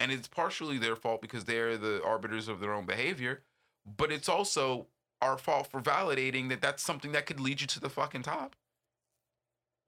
And 0.01 0.11
it's 0.11 0.27
partially 0.27 0.79
their 0.79 0.97
fault 0.97 1.23
because 1.23 1.45
they're 1.45 1.77
the 1.77 2.03
arbiters 2.03 2.49
of 2.49 2.59
their 2.59 2.73
own 2.73 2.87
behavior, 2.87 3.43
but 3.85 4.13
it's 4.13 4.29
also 4.29 4.87
our 5.21 5.39
fault 5.39 5.69
for 5.69 5.81
validating 5.81 6.49
that 6.49 6.61
that's 6.61 6.83
something 6.83 7.13
that 7.13 7.27
could 7.27 7.41
lead 7.41 7.61
you 7.61 7.67
to 7.69 7.81
the 7.81 7.89
fucking 7.89 8.23
top. 8.23 8.57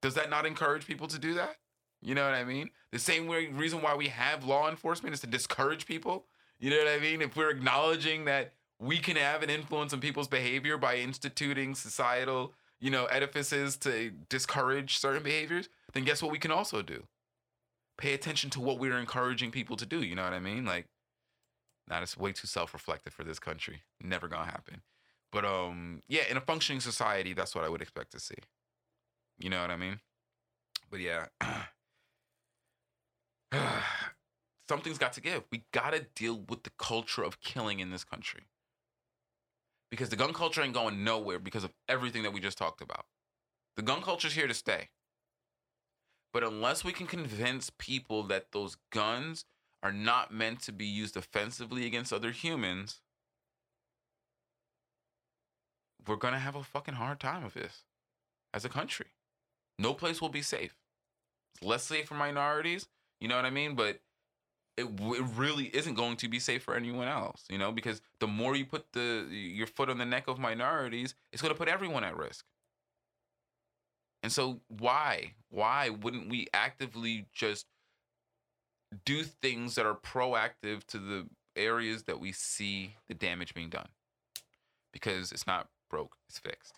Does 0.01 0.13
that 0.13 0.29
not 0.29 0.45
encourage 0.45 0.87
people 0.87 1.07
to 1.07 1.19
do 1.19 1.33
that? 1.33 1.57
You 2.01 2.15
know 2.15 2.23
what 2.23 2.35
I 2.35 2.43
mean? 2.43 2.69
The 2.91 2.99
same 2.99 3.27
way 3.27 3.47
reason 3.47 3.81
why 3.81 3.95
we 3.95 4.07
have 4.09 4.45
law 4.45 4.69
enforcement 4.69 5.13
is 5.13 5.21
to 5.21 5.27
discourage 5.27 5.85
people. 5.85 6.25
You 6.59 6.69
know 6.69 6.77
what 6.77 6.87
I 6.87 6.99
mean? 6.99 7.21
If 7.21 7.35
we're 7.35 7.49
acknowledging 7.49 8.25
that 8.25 8.53
we 8.79 8.97
can 8.97 9.15
have 9.15 9.41
an 9.43 9.49
influence 9.49 9.93
on 9.93 9.99
people's 9.99 10.27
behavior 10.27 10.77
by 10.77 10.97
instituting 10.97 11.75
societal, 11.75 12.53
you 12.79 12.91
know, 12.91 13.05
edifices 13.05 13.77
to 13.77 14.11
discourage 14.29 14.97
certain 14.97 15.23
behaviors, 15.23 15.69
then 15.93 16.03
guess 16.03 16.21
what 16.21 16.31
we 16.31 16.39
can 16.39 16.51
also 16.51 16.81
do? 16.81 17.03
Pay 17.97 18.13
attention 18.13 18.49
to 18.51 18.59
what 18.59 18.79
we're 18.79 18.97
encouraging 18.97 19.51
people 19.51 19.77
to 19.77 19.85
do. 19.85 20.03
You 20.03 20.15
know 20.15 20.23
what 20.23 20.33
I 20.33 20.39
mean? 20.39 20.65
Like, 20.65 20.85
it's 21.91 22.17
way 22.17 22.31
too 22.31 22.47
self-reflective 22.47 23.13
for 23.13 23.23
this 23.23 23.39
country. 23.39 23.83
Never 24.01 24.27
gonna 24.27 24.45
happen. 24.45 24.81
But 25.31 25.45
um, 25.45 26.01
yeah, 26.07 26.23
in 26.29 26.37
a 26.37 26.41
functioning 26.41 26.79
society, 26.79 27.33
that's 27.33 27.53
what 27.53 27.63
I 27.63 27.69
would 27.69 27.81
expect 27.81 28.11
to 28.13 28.19
see. 28.19 28.35
You 29.37 29.49
know 29.49 29.61
what 29.61 29.71
I 29.71 29.75
mean? 29.75 29.99
But 30.89 30.99
yeah. 31.01 31.25
Something's 34.67 34.97
got 34.97 35.13
to 35.13 35.21
give. 35.21 35.43
We 35.51 35.65
gotta 35.71 36.07
deal 36.15 36.43
with 36.49 36.63
the 36.63 36.71
culture 36.79 37.23
of 37.23 37.39
killing 37.39 37.79
in 37.79 37.91
this 37.91 38.03
country. 38.03 38.41
Because 39.91 40.09
the 40.09 40.15
gun 40.15 40.33
culture 40.33 40.61
ain't 40.61 40.73
going 40.73 41.03
nowhere 41.03 41.37
because 41.37 41.63
of 41.63 41.73
everything 41.87 42.23
that 42.23 42.33
we 42.33 42.39
just 42.39 42.57
talked 42.57 42.81
about. 42.81 43.05
The 43.75 43.83
gun 43.83 44.01
culture's 44.01 44.33
here 44.33 44.47
to 44.47 44.53
stay. 44.53 44.89
But 46.33 46.43
unless 46.43 46.83
we 46.83 46.91
can 46.91 47.07
convince 47.07 47.69
people 47.69 48.23
that 48.23 48.51
those 48.51 48.75
guns 48.91 49.45
are 49.83 49.91
not 49.91 50.33
meant 50.33 50.61
to 50.61 50.71
be 50.71 50.85
used 50.85 51.15
offensively 51.15 51.85
against 51.85 52.11
other 52.11 52.31
humans, 52.31 53.01
we're 56.07 56.15
gonna 56.15 56.39
have 56.39 56.55
a 56.55 56.63
fucking 56.63 56.95
hard 56.95 57.19
time 57.19 57.43
of 57.43 57.53
this 57.53 57.83
as 58.53 58.65
a 58.65 58.69
country. 58.69 59.07
No 59.77 59.93
place 59.93 60.21
will 60.21 60.29
be 60.29 60.41
safe. 60.41 60.75
It's 61.53 61.63
less 61.63 61.83
safe 61.83 62.07
for 62.07 62.15
minorities, 62.15 62.87
you 63.19 63.27
know 63.27 63.35
what 63.35 63.45
I 63.45 63.49
mean? 63.49 63.75
But 63.75 63.99
it, 64.77 64.85
it 64.85 65.25
really 65.35 65.65
isn't 65.65 65.93
going 65.93 66.17
to 66.17 66.27
be 66.27 66.39
safe 66.39 66.63
for 66.63 66.75
anyone 66.75 67.07
else, 67.07 67.45
you 67.49 67.57
know, 67.57 67.71
because 67.71 68.01
the 68.19 68.27
more 68.27 68.55
you 68.55 68.65
put 68.65 68.91
the 68.93 69.25
your 69.31 69.67
foot 69.67 69.89
on 69.89 69.97
the 69.97 70.05
neck 70.05 70.27
of 70.27 70.37
minorities, 70.37 71.15
it's 71.31 71.41
going 71.41 71.53
to 71.53 71.57
put 71.57 71.69
everyone 71.69 72.03
at 72.03 72.17
risk. 72.17 72.45
And 74.21 74.31
so 74.31 74.59
why 74.67 75.33
why 75.49 75.89
wouldn't 75.89 76.29
we 76.29 76.47
actively 76.53 77.27
just 77.31 77.67
do 79.03 79.23
things 79.23 79.75
that 79.75 79.85
are 79.85 79.95
proactive 79.95 80.85
to 80.87 80.97
the 80.97 81.25
areas 81.55 82.03
that 82.03 82.19
we 82.19 82.31
see 82.31 82.95
the 83.07 83.13
damage 83.13 83.53
being 83.53 83.69
done? 83.69 83.87
Because 84.91 85.31
it's 85.31 85.47
not 85.47 85.67
broke, 85.89 86.15
it's 86.29 86.39
fixed. 86.39 86.75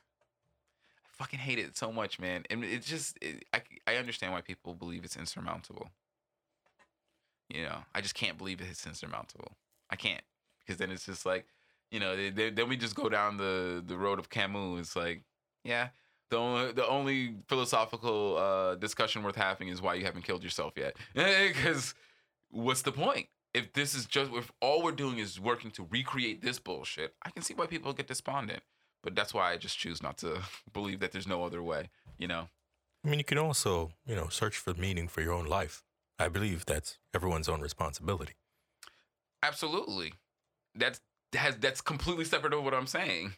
I 1.06 1.24
fucking 1.24 1.40
hate 1.40 1.60
it 1.60 1.78
so 1.78 1.92
much, 1.92 2.20
man. 2.20 2.44
And 2.50 2.64
it's 2.64 2.88
just 2.88 3.18
it, 3.22 3.46
I 3.54 3.62
I 3.86 3.96
understand 3.98 4.34
why 4.34 4.42
people 4.42 4.74
believe 4.74 5.04
it's 5.04 5.18
insurmountable. 5.18 5.90
You 7.50 7.64
know, 7.64 7.78
I 7.96 8.02
just 8.02 8.16
can't 8.16 8.38
believe 8.38 8.60
it's 8.62 8.86
insurmountable. 8.86 9.54
I 9.90 9.96
can't 9.96 10.24
because 10.60 10.78
then 10.78 10.92
it's 10.92 11.06
just 11.06 11.26
like, 11.26 11.46
you 11.92 12.00
know, 12.00 12.16
they, 12.16 12.30
they, 12.30 12.50
then 12.50 12.68
we 12.68 12.76
just 12.76 12.96
go 12.96 13.10
down 13.10 13.38
the 13.38 13.84
the 13.86 13.98
road 13.98 14.20
of 14.20 14.30
Camus. 14.30 14.80
It's 14.80 14.96
like, 14.96 15.22
yeah, 15.64 15.90
the 16.30 16.38
only 16.38 16.72
the 16.74 16.88
only 16.88 17.36
philosophical 17.48 18.38
uh, 18.38 18.76
discussion 18.76 19.24
worth 19.24 19.36
having 19.36 19.70
is 19.70 19.82
why 19.82 19.94
you 19.94 20.06
haven't 20.06 20.24
killed 20.24 20.44
yourself 20.44 20.74
yet. 20.76 20.96
Because 21.14 21.94
what's 22.50 22.82
the 22.82 22.92
point? 22.92 23.28
If 23.54 23.74
this 23.74 23.96
is 23.96 24.06
just 24.06 24.32
if 24.34 24.52
all 24.62 24.84
we're 24.84 24.92
doing 24.92 25.18
is 25.18 25.40
working 25.40 25.72
to 25.72 25.88
recreate 25.90 26.42
this 26.42 26.60
bullshit, 26.60 27.16
I 27.24 27.32
can 27.32 27.42
see 27.42 27.54
why 27.54 27.66
people 27.68 27.94
get 27.94 28.08
despondent. 28.08 28.62
But 29.04 29.16
that's 29.16 29.34
why 29.34 29.52
I 29.52 29.58
just 29.58 29.78
choose 29.78 30.04
not 30.04 30.18
to 30.20 30.42
believe 30.74 31.00
that 31.00 31.12
there's 31.12 31.28
no 31.28 31.44
other 31.44 31.64
way. 31.64 31.90
You 32.18 32.28
know. 32.28 32.50
I 33.06 33.10
mean, 33.10 33.20
you 33.20 33.26
can 33.26 33.38
also, 33.38 33.92
you 34.06 34.16
know, 34.16 34.28
search 34.28 34.58
for 34.58 34.74
meaning 34.74 35.08
for 35.08 35.22
your 35.22 35.34
own 35.34 35.46
life. 35.46 35.84
I 36.20 36.30
believe 36.30 36.66
that's 36.66 36.98
everyone's 37.14 37.48
own 37.48 37.62
responsibility. 37.62 38.34
Absolutely. 39.44 40.14
That's 40.76 41.00
has 41.34 41.58
that's 41.58 41.82
completely 41.82 42.26
separate 42.26 42.54
of 42.54 42.64
what 42.64 42.74
I'm 42.74 42.88
saying. 42.88 43.34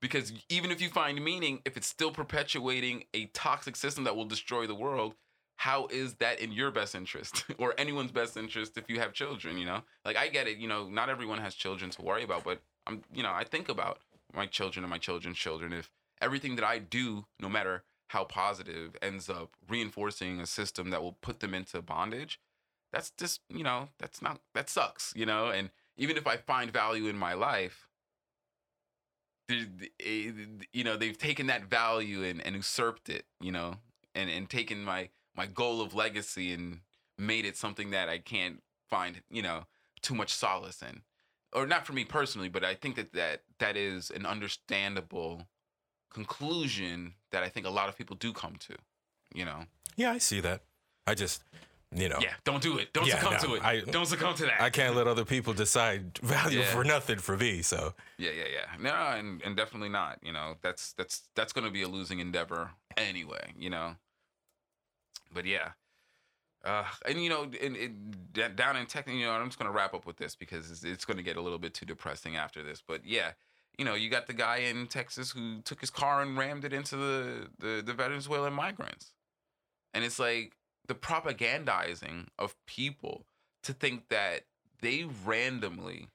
Because 0.00 0.32
even 0.48 0.72
if 0.72 0.80
you 0.80 0.88
find 0.88 1.22
meaning, 1.22 1.60
if 1.64 1.76
it's 1.76 1.86
still 1.86 2.10
perpetuating 2.10 3.04
a 3.14 3.26
toxic 3.26 3.76
system 3.76 4.04
that 4.04 4.16
will 4.16 4.24
destroy 4.24 4.66
the 4.66 4.74
world, 4.74 5.14
how 5.56 5.86
is 5.88 6.14
that 6.14 6.40
in 6.40 6.52
your 6.52 6.70
best 6.70 6.94
interest 6.94 7.44
or 7.58 7.74
anyone's 7.78 8.12
best 8.12 8.36
interest 8.36 8.76
if 8.76 8.88
you 8.88 8.98
have 8.98 9.12
children, 9.12 9.58
you 9.58 9.64
know? 9.64 9.82
Like 10.04 10.16
I 10.16 10.28
get 10.28 10.48
it, 10.48 10.58
you 10.58 10.68
know, 10.68 10.88
not 10.88 11.08
everyone 11.08 11.38
has 11.38 11.54
children 11.54 11.90
to 11.90 12.02
worry 12.02 12.24
about, 12.24 12.44
but 12.44 12.60
I'm 12.86 13.02
you 13.14 13.22
know, 13.22 13.32
I 13.32 13.44
think 13.44 13.68
about 13.68 13.98
my 14.34 14.46
children 14.46 14.84
and 14.84 14.90
my 14.90 14.98
children's 14.98 15.38
children. 15.38 15.72
If 15.72 15.90
everything 16.20 16.56
that 16.56 16.64
I 16.64 16.78
do, 16.78 17.26
no 17.40 17.48
matter 17.48 17.84
how 18.12 18.24
positive 18.24 18.94
ends 19.00 19.30
up 19.30 19.50
reinforcing 19.68 20.38
a 20.38 20.46
system 20.46 20.90
that 20.90 21.02
will 21.02 21.16
put 21.22 21.40
them 21.40 21.54
into 21.54 21.80
bondage 21.80 22.38
that's 22.92 23.10
just 23.12 23.40
you 23.48 23.64
know 23.64 23.88
that's 23.98 24.20
not 24.20 24.38
that 24.54 24.68
sucks 24.68 25.14
you 25.16 25.24
know? 25.24 25.48
And 25.48 25.70
even 25.96 26.16
if 26.16 26.26
i 26.26 26.36
find 26.36 26.70
value 26.70 27.06
in 27.06 27.16
my 27.16 27.32
life 27.32 27.88
eh, 29.50 30.30
you 30.72 30.84
know 30.84 30.96
they've 30.96 31.16
taken 31.16 31.46
that 31.46 31.64
value 31.64 32.22
and, 32.22 32.44
and 32.46 32.54
usurped 32.54 33.08
it 33.08 33.24
you 33.40 33.50
know? 33.50 33.76
And 34.14 34.28
and 34.28 34.48
taken 34.48 34.84
my 34.84 35.08
my 35.36 35.46
goal 35.46 35.80
of 35.80 35.94
legacy 35.94 36.52
and 36.52 36.80
made 37.18 37.44
it 37.44 37.56
something 37.56 37.90
that 37.90 38.08
i 38.08 38.18
can't 38.18 38.62
find 38.88 39.22
you 39.30 39.42
know 39.42 39.64
too 40.00 40.14
much 40.14 40.32
solace 40.32 40.82
in 40.82 41.02
or 41.52 41.66
not 41.66 41.86
for 41.86 41.92
me 41.92 42.04
personally 42.04 42.48
but 42.48 42.64
i 42.64 42.74
think 42.74 42.96
that 42.96 43.12
that 43.12 43.42
that 43.58 43.76
is 43.76 44.10
an 44.10 44.26
understandable 44.26 45.46
conclusion 46.12 47.14
that 47.30 47.42
I 47.42 47.48
think 47.48 47.66
a 47.66 47.70
lot 47.70 47.88
of 47.88 47.96
people 47.96 48.16
do 48.16 48.32
come 48.32 48.56
to. 48.60 48.74
You 49.34 49.44
know. 49.44 49.64
Yeah, 49.96 50.12
I 50.12 50.18
see 50.18 50.40
that. 50.40 50.62
I 51.06 51.14
just, 51.14 51.42
you 51.94 52.08
know. 52.08 52.18
Yeah, 52.20 52.34
don't 52.44 52.62
do 52.62 52.78
it. 52.78 52.92
Don't 52.92 53.06
yeah, 53.06 53.18
succumb 53.18 53.32
no, 53.34 53.38
to 53.38 53.54
it. 53.54 53.64
I, 53.64 53.80
don't 53.80 54.06
succumb 54.06 54.34
to 54.36 54.44
that. 54.44 54.60
I 54.60 54.70
can't 54.70 54.94
let 54.94 55.06
other 55.06 55.24
people 55.24 55.52
decide 55.52 56.18
value 56.22 56.60
yeah. 56.60 56.66
for 56.66 56.84
nothing 56.84 57.18
for 57.18 57.36
me. 57.36 57.62
So. 57.62 57.94
Yeah, 58.18 58.30
yeah, 58.30 58.44
yeah. 58.52 58.82
No, 58.82 58.94
and 59.18 59.42
and 59.42 59.56
definitely 59.56 59.88
not. 59.88 60.18
You 60.22 60.32
know, 60.32 60.56
that's 60.62 60.92
that's 60.94 61.28
that's 61.34 61.52
going 61.52 61.66
to 61.66 61.72
be 61.72 61.82
a 61.82 61.88
losing 61.88 62.20
endeavor 62.20 62.70
anyway. 62.96 63.52
You 63.58 63.70
know. 63.70 63.96
But 65.32 65.46
yeah. 65.46 65.70
Uh, 66.64 66.84
and 67.06 67.22
you 67.22 67.28
know, 67.28 67.44
in, 67.60 67.74
in, 67.74 68.14
down 68.54 68.76
in 68.76 68.86
Texas, 68.86 69.14
you 69.14 69.26
know, 69.26 69.32
I'm 69.32 69.46
just 69.46 69.58
gonna 69.58 69.72
wrap 69.72 69.94
up 69.94 70.06
with 70.06 70.16
this 70.16 70.36
because 70.36 70.70
it's, 70.70 70.84
it's 70.84 71.04
gonna 71.04 71.22
get 71.22 71.36
a 71.36 71.40
little 71.40 71.58
bit 71.58 71.74
too 71.74 71.86
depressing 71.86 72.36
after 72.36 72.62
this. 72.62 72.82
But 72.86 73.04
yeah, 73.04 73.32
you 73.78 73.84
know, 73.84 73.94
you 73.94 74.10
got 74.10 74.26
the 74.26 74.32
guy 74.32 74.58
in 74.58 74.86
Texas 74.86 75.30
who 75.30 75.60
took 75.62 75.80
his 75.80 75.90
car 75.90 76.22
and 76.22 76.36
rammed 76.36 76.64
it 76.64 76.72
into 76.72 76.96
the, 76.96 77.48
the, 77.58 77.82
the 77.84 77.94
Venezuelan 77.94 78.52
migrants. 78.52 79.12
And 79.94 80.04
it's 80.04 80.18
like 80.18 80.52
the 80.86 80.94
propagandizing 80.94 82.28
of 82.38 82.54
people 82.66 83.26
to 83.62 83.72
think 83.72 84.08
that 84.08 84.42
they 84.80 85.06
randomly, 85.24 86.08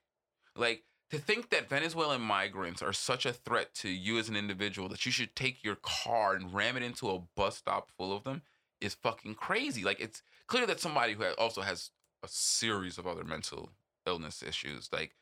like, 0.56 0.84
to 1.10 1.18
think 1.18 1.50
that 1.52 1.70
Venezuelan 1.70 2.22
migrants 2.22 2.82
are 2.82 2.92
such 2.92 3.26
a 3.26 3.32
threat 3.32 3.74
to 3.76 3.90
you 3.90 4.18
as 4.18 4.28
an 4.28 4.36
individual 4.36 4.90
that 4.90 5.06
you 5.06 5.12
should 5.12 5.36
take 5.36 5.64
your 5.64 5.78
car 5.82 6.36
and 6.36 6.54
ram 6.54 6.76
it 6.76 6.84
into 6.84 7.10
a 7.10 7.20
bus 7.36 7.58
stop 7.58 7.90
full 7.98 8.16
of 8.16 8.24
them 8.24 8.42
is 8.82 8.96
fucking 8.96 9.36
crazy. 9.36 9.84
Like, 9.84 10.00
it's 10.00 10.22
clear 10.48 10.66
that 10.66 10.80
somebody 10.80 11.14
who 11.14 11.24
also 11.38 11.62
has 11.62 11.92
a 12.24 12.28
series 12.28 12.98
of 12.98 13.08
other 13.08 13.24
mental 13.24 13.72
illness 14.06 14.42
issues, 14.42 14.90
like, 14.92 15.14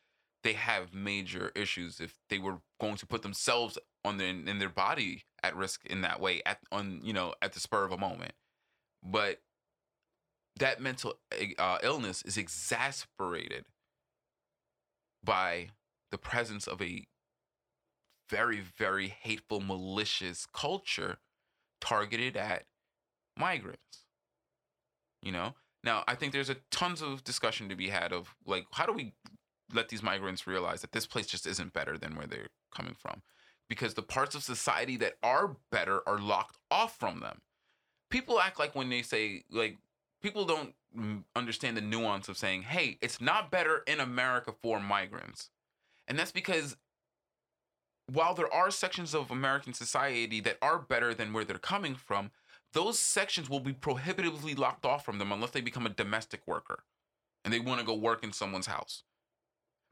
they 0.46 0.52
have 0.52 0.94
major 0.94 1.50
issues 1.56 1.98
if 1.98 2.20
they 2.30 2.38
were 2.38 2.58
going 2.80 2.96
to 2.96 3.06
put 3.06 3.22
themselves 3.22 3.76
on 4.04 4.16
their 4.16 4.28
in 4.28 4.60
their 4.60 4.68
body 4.68 5.24
at 5.42 5.56
risk 5.56 5.84
in 5.86 6.02
that 6.02 6.20
way 6.20 6.40
at 6.46 6.58
on 6.70 7.00
you 7.02 7.12
know 7.12 7.34
at 7.42 7.52
the 7.52 7.58
spur 7.58 7.84
of 7.84 7.90
a 7.90 7.98
moment 7.98 8.32
but 9.02 9.40
that 10.54 10.80
mental 10.80 11.14
eh, 11.32 11.48
uh, 11.58 11.78
illness 11.82 12.22
is 12.22 12.36
exasperated 12.36 13.64
by 15.24 15.70
the 16.12 16.18
presence 16.18 16.68
of 16.68 16.80
a 16.80 17.04
very 18.30 18.60
very 18.60 19.08
hateful 19.08 19.60
malicious 19.60 20.46
culture 20.52 21.18
targeted 21.80 22.36
at 22.36 22.66
migrants 23.38 24.06
you 25.26 25.32
know? 25.32 25.54
Now 25.84 26.04
i 26.08 26.14
think 26.14 26.32
there's 26.32 26.50
a 26.50 26.56
tons 26.70 27.02
of 27.02 27.24
discussion 27.24 27.68
to 27.68 27.76
be 27.76 27.88
had 27.88 28.12
of 28.12 28.34
like 28.46 28.66
how 28.72 28.86
do 28.86 28.92
we 28.92 29.12
let 29.74 29.88
these 29.88 30.02
migrants 30.02 30.46
realize 30.46 30.80
that 30.80 30.92
this 30.92 31.06
place 31.06 31.26
just 31.26 31.46
isn't 31.46 31.72
better 31.72 31.98
than 31.98 32.14
where 32.14 32.26
they're 32.26 32.48
coming 32.74 32.94
from? 32.96 33.22
Because 33.68 33.94
the 33.94 34.02
parts 34.02 34.36
of 34.36 34.44
society 34.44 34.96
that 34.98 35.14
are 35.22 35.56
better 35.72 36.00
are 36.06 36.18
locked 36.18 36.56
off 36.70 36.96
from 36.96 37.18
them. 37.18 37.40
People 38.10 38.38
act 38.38 38.60
like 38.60 38.76
when 38.76 38.88
they 38.88 39.02
say 39.02 39.42
like 39.50 39.78
people 40.22 40.44
don't 40.44 40.74
understand 41.34 41.76
the 41.76 41.80
nuance 41.82 42.28
of 42.28 42.38
saying 42.38 42.62
hey 42.62 42.96
it's 43.02 43.20
not 43.20 43.50
better 43.50 43.82
in 43.86 44.00
america 44.00 44.52
for 44.62 44.80
migrants. 44.80 45.50
And 46.08 46.18
that's 46.18 46.32
because 46.32 46.76
while 48.12 48.34
there 48.34 48.52
are 48.52 48.70
sections 48.70 49.14
of 49.14 49.30
american 49.30 49.72
society 49.74 50.40
that 50.40 50.58
are 50.62 50.78
better 50.78 51.12
than 51.12 51.32
where 51.32 51.44
they're 51.44 51.58
coming 51.58 51.96
from 51.96 52.30
those 52.76 52.98
sections 52.98 53.48
will 53.48 53.60
be 53.60 53.72
prohibitively 53.72 54.54
locked 54.54 54.84
off 54.84 55.02
from 55.02 55.18
them 55.18 55.32
unless 55.32 55.52
they 55.52 55.62
become 55.62 55.86
a 55.86 55.90
domestic 55.90 56.42
worker 56.46 56.84
and 57.42 57.52
they 57.52 57.58
want 57.58 57.80
to 57.80 57.86
go 57.86 57.94
work 57.94 58.22
in 58.22 58.34
someone's 58.34 58.66
house. 58.66 59.02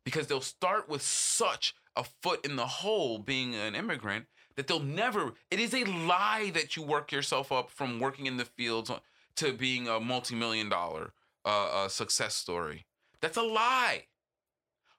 Because 0.04 0.26
they'll 0.26 0.42
start 0.42 0.86
with 0.86 1.00
such 1.00 1.74
a 1.96 2.04
foot 2.04 2.44
in 2.44 2.56
the 2.56 2.66
hole 2.66 3.18
being 3.18 3.54
an 3.54 3.74
immigrant 3.74 4.26
that 4.56 4.66
they'll 4.66 4.80
never 4.80 5.32
it 5.50 5.58
is 5.58 5.72
a 5.72 5.84
lie 5.84 6.50
that 6.52 6.76
you 6.76 6.82
work 6.82 7.10
yourself 7.10 7.50
up 7.50 7.70
from 7.70 8.00
working 8.00 8.26
in 8.26 8.36
the 8.36 8.44
fields 8.44 8.90
to 9.36 9.52
being 9.54 9.88
a 9.88 9.98
multi-million 9.98 10.68
dollar 10.68 11.14
uh, 11.46 11.68
uh, 11.72 11.88
success 11.88 12.34
story. 12.34 12.84
That's 13.22 13.38
a 13.38 13.42
lie. 13.42 14.08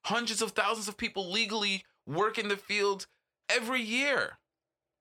Hundreds 0.06 0.42
of 0.42 0.52
thousands 0.52 0.88
of 0.88 0.98
people 0.98 1.32
legally 1.32 1.84
work 2.08 2.40
in 2.40 2.48
the 2.48 2.58
fields 2.58 3.06
every 3.48 3.82
year 3.82 4.40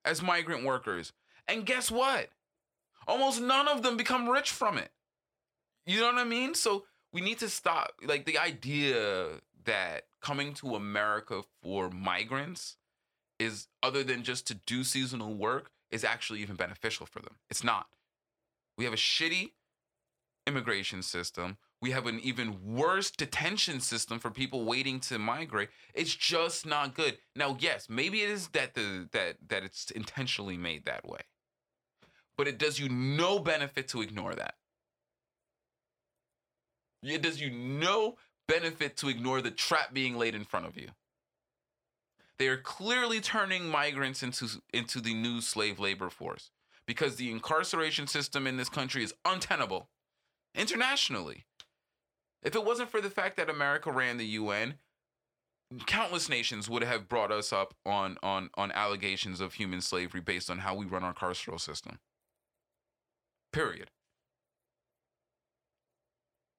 as 0.05 0.23
migrant 0.23 0.67
workers. 0.67 1.15
And 1.49 1.65
guess 1.65 1.91
what 1.91 2.29
almost 3.07 3.41
none 3.41 3.69
of 3.69 3.83
them 3.83 3.97
become 3.97 4.29
rich 4.29 4.51
from 4.51 4.79
it 4.79 4.91
you 5.87 6.01
know 6.01 6.07
what 6.07 6.17
i 6.17 6.25
mean 6.25 6.55
so 6.55 6.85
we 7.13 7.21
need 7.21 7.39
to 7.39 7.49
stop 7.49 7.93
like 8.05 8.27
the 8.27 8.39
idea 8.39 9.41
that 9.65 10.05
coming 10.21 10.55
to 10.55 10.75
America 10.75 11.43
for 11.63 11.91
migrants 11.91 12.77
is 13.39 13.69
other 13.83 14.03
than 14.03 14.23
just 14.23 14.47
to 14.47 14.55
do 14.55 14.85
seasonal 14.85 15.35
work 15.35 15.71
is 15.91 16.05
actually 16.05 16.41
even 16.41 16.57
beneficial 16.57 17.07
for 17.07 17.21
them. 17.21 17.37
It's 17.51 17.65
not. 17.65 17.87
We 18.77 18.85
have 18.85 18.93
a 18.93 18.99
shitty 18.99 19.53
immigration 20.47 21.03
system. 21.03 21.57
We 21.81 21.91
have 21.91 22.07
an 22.07 22.21
even 22.21 22.75
worse 22.75 23.11
detention 23.11 23.81
system 23.81 24.19
for 24.19 24.31
people 24.31 24.65
waiting 24.65 25.01
to 25.01 25.19
migrate. 25.19 25.69
It's 25.93 26.15
just 26.15 26.65
not 26.65 26.95
good. 26.95 27.19
Now, 27.37 27.57
yes, 27.61 27.89
maybe 27.89 28.23
it 28.23 28.31
is 28.31 28.49
that 28.49 28.75
the 28.75 29.09
that 29.13 29.37
that 29.49 29.63
it's 29.63 29.91
intentionally 29.91 30.57
made 30.57 30.87
that 30.87 31.07
way. 31.07 31.21
But 32.37 32.49
it 32.49 32.59
does 32.59 32.79
you 32.79 32.89
no 32.89 33.39
benefit 33.39 33.89
to 33.89 34.03
ignore 34.03 34.35
that. 34.35 34.55
It 37.03 37.23
does 37.23 37.41
you 37.41 37.51
no 37.51 38.17
benefit 38.49 38.97
to 38.99 39.09
ignore 39.09 39.43
the 39.43 39.51
trap 39.51 39.93
being 39.93 40.17
laid 40.17 40.35
in 40.35 40.45
front 40.45 40.67
of 40.67 40.77
you. 40.77 40.89
They 42.39 42.49
are 42.49 42.57
clearly 42.57 43.21
turning 43.21 43.69
migrants 43.69 44.23
into, 44.23 44.63
into 44.73 45.01
the 45.01 45.15
new 45.15 45.41
slave 45.41 45.79
labor 45.79 46.11
force 46.11 46.51
because 46.87 47.17
the 47.17 47.31
incarceration 47.31 48.07
system 48.07 48.47
in 48.47 48.57
this 48.57 48.69
country 48.69 49.05
is 49.05 49.15
untenable 49.25 49.89
internationally. 50.55 51.45
If 52.43 52.55
it 52.55 52.65
wasn't 52.65 52.91
for 52.91 53.01
the 53.01 53.11
fact 53.11 53.37
that 53.37 53.49
America 53.49 53.91
ran 53.91 54.19
the 54.19 54.27
UN, 54.27 54.75
countless 55.87 56.29
nations 56.29 56.69
would 56.69 56.83
have 56.83 57.09
brought 57.09 57.33
us 57.33 57.53
up 57.53 57.75
on 57.87 58.19
on 58.23 58.51
on 58.55 58.71
allegations 58.73 59.41
of 59.41 59.55
human 59.55 59.81
slavery 59.81 60.21
based 60.21 60.51
on 60.51 60.59
how 60.59 60.75
we 60.75 60.85
run 60.85 61.03
our 61.03 61.15
carceral 61.15 61.61
system. 61.61 61.99
Period. 63.55 63.91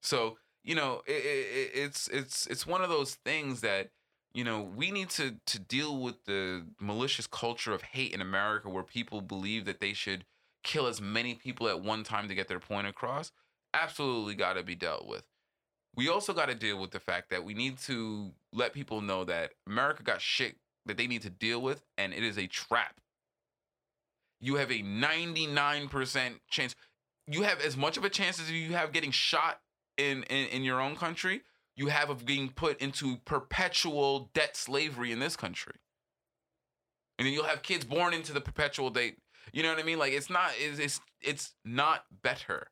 So 0.01 0.37
you 0.63 0.75
know, 0.75 1.03
it, 1.05 1.11
it, 1.11 1.71
it's 1.73 2.07
it's 2.07 2.47
it's 2.47 2.65
one 2.65 2.81
of 2.81 2.89
those 2.89 3.15
things 3.15 3.61
that 3.61 3.89
you 4.33 4.43
know 4.43 4.61
we 4.61 4.91
need 4.91 5.09
to 5.11 5.35
to 5.45 5.59
deal 5.59 5.97
with 5.97 6.23
the 6.25 6.65
malicious 6.79 7.27
culture 7.27 7.73
of 7.73 7.81
hate 7.81 8.13
in 8.13 8.21
America, 8.21 8.69
where 8.69 8.83
people 8.83 9.21
believe 9.21 9.65
that 9.65 9.81
they 9.81 9.93
should 9.93 10.25
kill 10.63 10.87
as 10.87 11.01
many 11.01 11.35
people 11.35 11.67
at 11.67 11.81
one 11.81 12.03
time 12.03 12.27
to 12.29 12.35
get 12.35 12.47
their 12.47 12.59
point 12.59 12.87
across. 12.87 13.31
Absolutely, 13.73 14.33
got 14.33 14.53
to 14.53 14.63
be 14.63 14.73
dealt 14.73 15.05
with. 15.05 15.23
We 15.95 16.09
also 16.09 16.33
got 16.33 16.47
to 16.47 16.55
deal 16.55 16.79
with 16.79 16.91
the 16.91 16.99
fact 16.99 17.29
that 17.29 17.43
we 17.43 17.53
need 17.53 17.77
to 17.79 18.31
let 18.53 18.73
people 18.73 19.01
know 19.01 19.25
that 19.25 19.51
America 19.67 20.01
got 20.01 20.21
shit 20.21 20.55
that 20.85 20.97
they 20.97 21.07
need 21.07 21.21
to 21.23 21.29
deal 21.29 21.61
with, 21.61 21.83
and 21.97 22.13
it 22.13 22.23
is 22.23 22.37
a 22.37 22.47
trap. 22.47 23.01
You 24.45 24.55
have 24.55 24.71
a 24.71 24.83
99% 24.83 26.39
chance. 26.49 26.75
You 27.27 27.41
have 27.41 27.59
as 27.61 27.75
much 27.75 27.97
of 27.97 28.05
a 28.05 28.09
chance 28.09 28.39
as 28.39 28.51
you 28.51 28.73
have 28.73 28.91
getting 28.91 29.09
shot 29.09 29.59
in, 29.97 30.21
in, 30.23 30.47
in 30.49 30.63
your 30.63 30.79
own 30.79 30.95
country, 30.95 31.41
you 31.75 31.87
have 31.87 32.11
of 32.11 32.25
being 32.25 32.49
put 32.49 32.79
into 32.79 33.17
perpetual 33.25 34.29
debt 34.35 34.55
slavery 34.55 35.11
in 35.11 35.19
this 35.19 35.35
country. 35.35 35.73
And 37.17 37.25
then 37.25 37.33
you'll 37.33 37.45
have 37.45 37.63
kids 37.63 37.85
born 37.85 38.13
into 38.13 38.33
the 38.33 38.41
perpetual 38.41 38.91
date. 38.91 39.17
You 39.51 39.63
know 39.63 39.69
what 39.69 39.79
I 39.79 39.83
mean? 39.83 39.97
Like 39.97 40.13
it's 40.13 40.29
not 40.29 40.51
it's 40.59 40.79
it's, 40.79 41.01
it's 41.21 41.53
not 41.63 42.05
better 42.21 42.67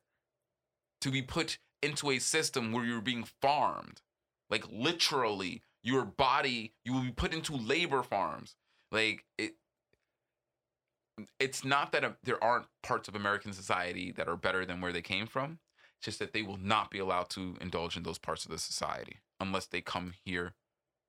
to 1.00 1.10
be 1.10 1.22
put 1.22 1.58
into 1.82 2.10
a 2.10 2.18
system 2.18 2.70
where 2.72 2.84
you're 2.84 3.00
being 3.00 3.24
farmed. 3.40 4.00
Like 4.48 4.64
literally, 4.70 5.62
your 5.82 6.04
body, 6.04 6.72
you 6.84 6.92
will 6.92 7.02
be 7.02 7.10
put 7.10 7.34
into 7.34 7.56
labor 7.56 8.02
farms. 8.02 8.54
Like 8.92 9.24
it 9.38 9.54
it's 11.38 11.64
not 11.64 11.92
that 11.92 12.04
uh, 12.04 12.10
there 12.22 12.42
aren't 12.42 12.66
parts 12.82 13.08
of 13.08 13.14
American 13.14 13.52
society 13.52 14.12
that 14.12 14.28
are 14.28 14.36
better 14.36 14.64
than 14.64 14.80
where 14.80 14.92
they 14.92 15.02
came 15.02 15.26
from. 15.26 15.58
It's 15.98 16.06
just 16.06 16.18
that 16.18 16.32
they 16.32 16.42
will 16.42 16.56
not 16.56 16.90
be 16.90 16.98
allowed 16.98 17.30
to 17.30 17.56
indulge 17.60 17.96
in 17.96 18.02
those 18.02 18.18
parts 18.18 18.44
of 18.44 18.50
the 18.50 18.58
society 18.58 19.18
unless 19.40 19.66
they 19.66 19.80
come 19.80 20.14
here 20.24 20.54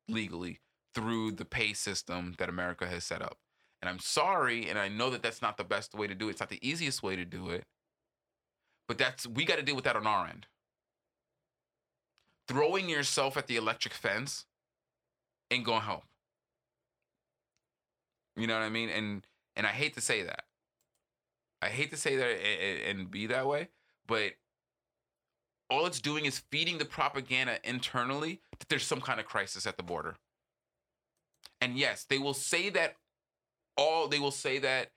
legally 0.07 0.59
through 0.93 1.31
the 1.31 1.45
pay 1.45 1.73
system 1.73 2.35
that 2.37 2.49
America 2.49 2.87
has 2.87 3.03
set 3.03 3.21
up. 3.21 3.37
And 3.81 3.89
I'm 3.89 3.99
sorry, 3.99 4.69
and 4.69 4.79
I 4.79 4.87
know 4.87 5.09
that 5.09 5.21
that's 5.21 5.41
not 5.41 5.57
the 5.57 5.63
best 5.63 5.93
way 5.93 6.07
to 6.07 6.15
do 6.15 6.27
it. 6.27 6.31
It's 6.31 6.39
not 6.39 6.49
the 6.49 6.67
easiest 6.67 7.03
way 7.03 7.15
to 7.15 7.25
do 7.25 7.49
it. 7.49 7.65
But 8.87 8.97
that's 8.97 9.27
we 9.27 9.45
got 9.45 9.57
to 9.57 9.63
deal 9.63 9.75
with 9.75 9.85
that 9.85 9.95
on 9.95 10.07
our 10.07 10.27
end. 10.27 10.47
Throwing 12.47 12.87
yourself 12.89 13.37
at 13.37 13.47
the 13.47 13.57
electric 13.57 13.93
fence 13.93 14.45
ain't 15.51 15.65
gonna 15.65 15.81
help. 15.81 16.03
You 18.35 18.47
know 18.47 18.53
what 18.53 18.65
I 18.65 18.69
mean? 18.69 18.89
And 18.89 19.25
and 19.55 19.65
I 19.65 19.71
hate 19.71 19.93
to 19.95 20.01
say 20.01 20.23
that. 20.23 20.43
I 21.61 21.67
hate 21.67 21.89
to 21.91 21.97
say 21.97 22.15
that 22.15 22.89
and, 22.89 23.09
be 23.09 23.27
that 23.27 23.47
way, 23.47 23.69
but 24.07 24.33
all 25.69 25.85
it's 25.85 26.01
doing 26.01 26.25
is 26.25 26.39
feeding 26.51 26.77
the 26.77 26.85
propaganda 26.85 27.57
internally 27.63 28.41
that 28.59 28.69
there's 28.69 28.85
some 28.85 29.01
kind 29.01 29.19
of 29.19 29.25
crisis 29.25 29.65
at 29.65 29.77
the 29.77 29.83
border. 29.83 30.15
And 31.61 31.77
yes, 31.77 32.05
they 32.07 32.17
will 32.17 32.33
say 32.33 32.69
that 32.69 32.95
all 33.77 34.07
they 34.07 34.19
will 34.19 34.31
say 34.31 34.59
that 34.59 34.91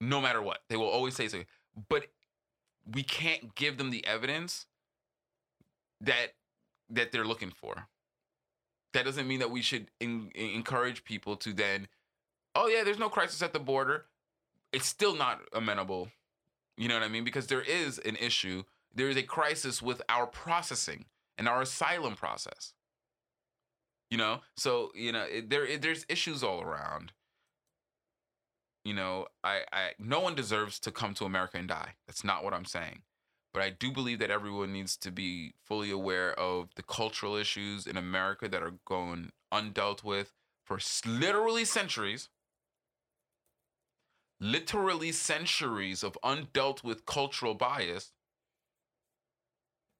no 0.00 0.20
matter 0.20 0.40
what. 0.40 0.60
They 0.68 0.76
will 0.76 0.88
always 0.88 1.14
say 1.14 1.28
so. 1.28 1.42
But 1.88 2.06
we 2.90 3.02
can't 3.02 3.54
give 3.54 3.76
them 3.76 3.90
the 3.90 4.06
evidence 4.06 4.66
that 6.00 6.34
that 6.88 7.12
they're 7.12 7.26
looking 7.26 7.50
for. 7.50 7.88
That 8.92 9.04
doesn't 9.04 9.28
mean 9.28 9.40
that 9.40 9.50
we 9.50 9.62
should 9.62 9.88
in 10.00 10.30
encourage 10.34 11.04
people 11.04 11.36
to 11.36 11.52
then, 11.52 11.88
oh 12.60 12.66
yeah, 12.66 12.84
there's 12.84 12.98
no 12.98 13.08
crisis 13.08 13.42
at 13.42 13.52
the 13.52 13.58
border. 13.58 14.04
It's 14.72 14.86
still 14.86 15.14
not 15.14 15.40
amenable. 15.52 16.10
You 16.76 16.88
know 16.88 16.94
what 16.94 17.02
I 17.02 17.08
mean? 17.08 17.24
Because 17.24 17.46
there 17.46 17.62
is 17.62 17.98
an 17.98 18.16
issue. 18.16 18.64
There 18.94 19.08
is 19.08 19.16
a 19.16 19.22
crisis 19.22 19.80
with 19.80 20.02
our 20.08 20.26
processing 20.26 21.06
and 21.38 21.48
our 21.48 21.62
asylum 21.62 22.14
process. 22.14 22.74
You 24.10 24.18
know, 24.18 24.40
so 24.56 24.90
you 24.94 25.12
know 25.12 25.22
it, 25.22 25.50
there 25.50 25.64
it, 25.64 25.82
there's 25.82 26.04
issues 26.08 26.42
all 26.42 26.60
around. 26.60 27.12
You 28.84 28.94
know, 28.94 29.26
I, 29.42 29.60
I 29.72 29.90
no 29.98 30.20
one 30.20 30.34
deserves 30.34 30.78
to 30.80 30.90
come 30.90 31.14
to 31.14 31.24
America 31.24 31.56
and 31.58 31.68
die. 31.68 31.94
That's 32.06 32.24
not 32.24 32.44
what 32.44 32.52
I'm 32.52 32.64
saying. 32.64 33.02
But 33.52 33.62
I 33.62 33.70
do 33.70 33.90
believe 33.90 34.20
that 34.20 34.30
everyone 34.30 34.72
needs 34.72 34.96
to 34.98 35.10
be 35.10 35.54
fully 35.64 35.90
aware 35.90 36.38
of 36.38 36.68
the 36.76 36.82
cultural 36.82 37.36
issues 37.36 37.86
in 37.86 37.96
America 37.96 38.48
that 38.48 38.62
are 38.62 38.74
going 38.84 39.32
undealt 39.52 40.04
with 40.04 40.34
for 40.64 40.78
literally 41.04 41.64
centuries. 41.64 42.28
Literally 44.40 45.12
centuries 45.12 46.02
of 46.02 46.16
undealt 46.24 46.82
with 46.82 47.06
cultural 47.06 47.54
bias 47.54 48.12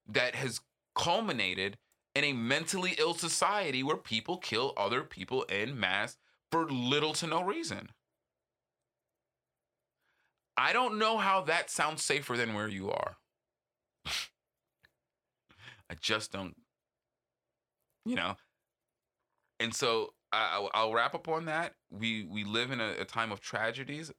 that 0.09 0.35
has 0.35 0.61
culminated 0.95 1.77
in 2.15 2.25
a 2.25 2.33
mentally 2.33 2.95
ill 2.99 3.15
society 3.15 3.83
where 3.83 3.97
people 3.97 4.39
kill 4.39 4.73
other 4.77 5.03
people 5.03 5.43
in 5.45 5.79
mass 5.79 6.17
for 6.51 6.69
little 6.69 7.13
to 7.15 7.27
no 7.27 7.43
reason. 7.43 7.91
I 10.57 10.73
don't 10.73 10.99
know 10.99 11.19
how 11.19 11.41
that 11.43 11.71
sounds 11.71 12.05
safer 12.05 12.37
than 12.37 12.55
where 12.55 12.69
you 12.69 12.91
are. 12.91 13.17
I 14.07 15.95
just 16.01 16.33
don't, 16.33 16.55
you 18.05 18.17
know. 18.17 18.37
And 19.59 19.75
so 19.75 20.13
I, 20.33 20.69
I'll 20.75 20.93
wrap 20.93 21.15
up 21.15 21.29
on 21.29 21.47
that. 21.47 21.75
We 21.91 22.25
we 22.25 22.45
live 22.45 22.71
in 22.71 22.81
a, 22.81 22.95
a 23.01 23.05
time 23.05 23.33
of 23.33 23.41
tragedies. 23.41 24.13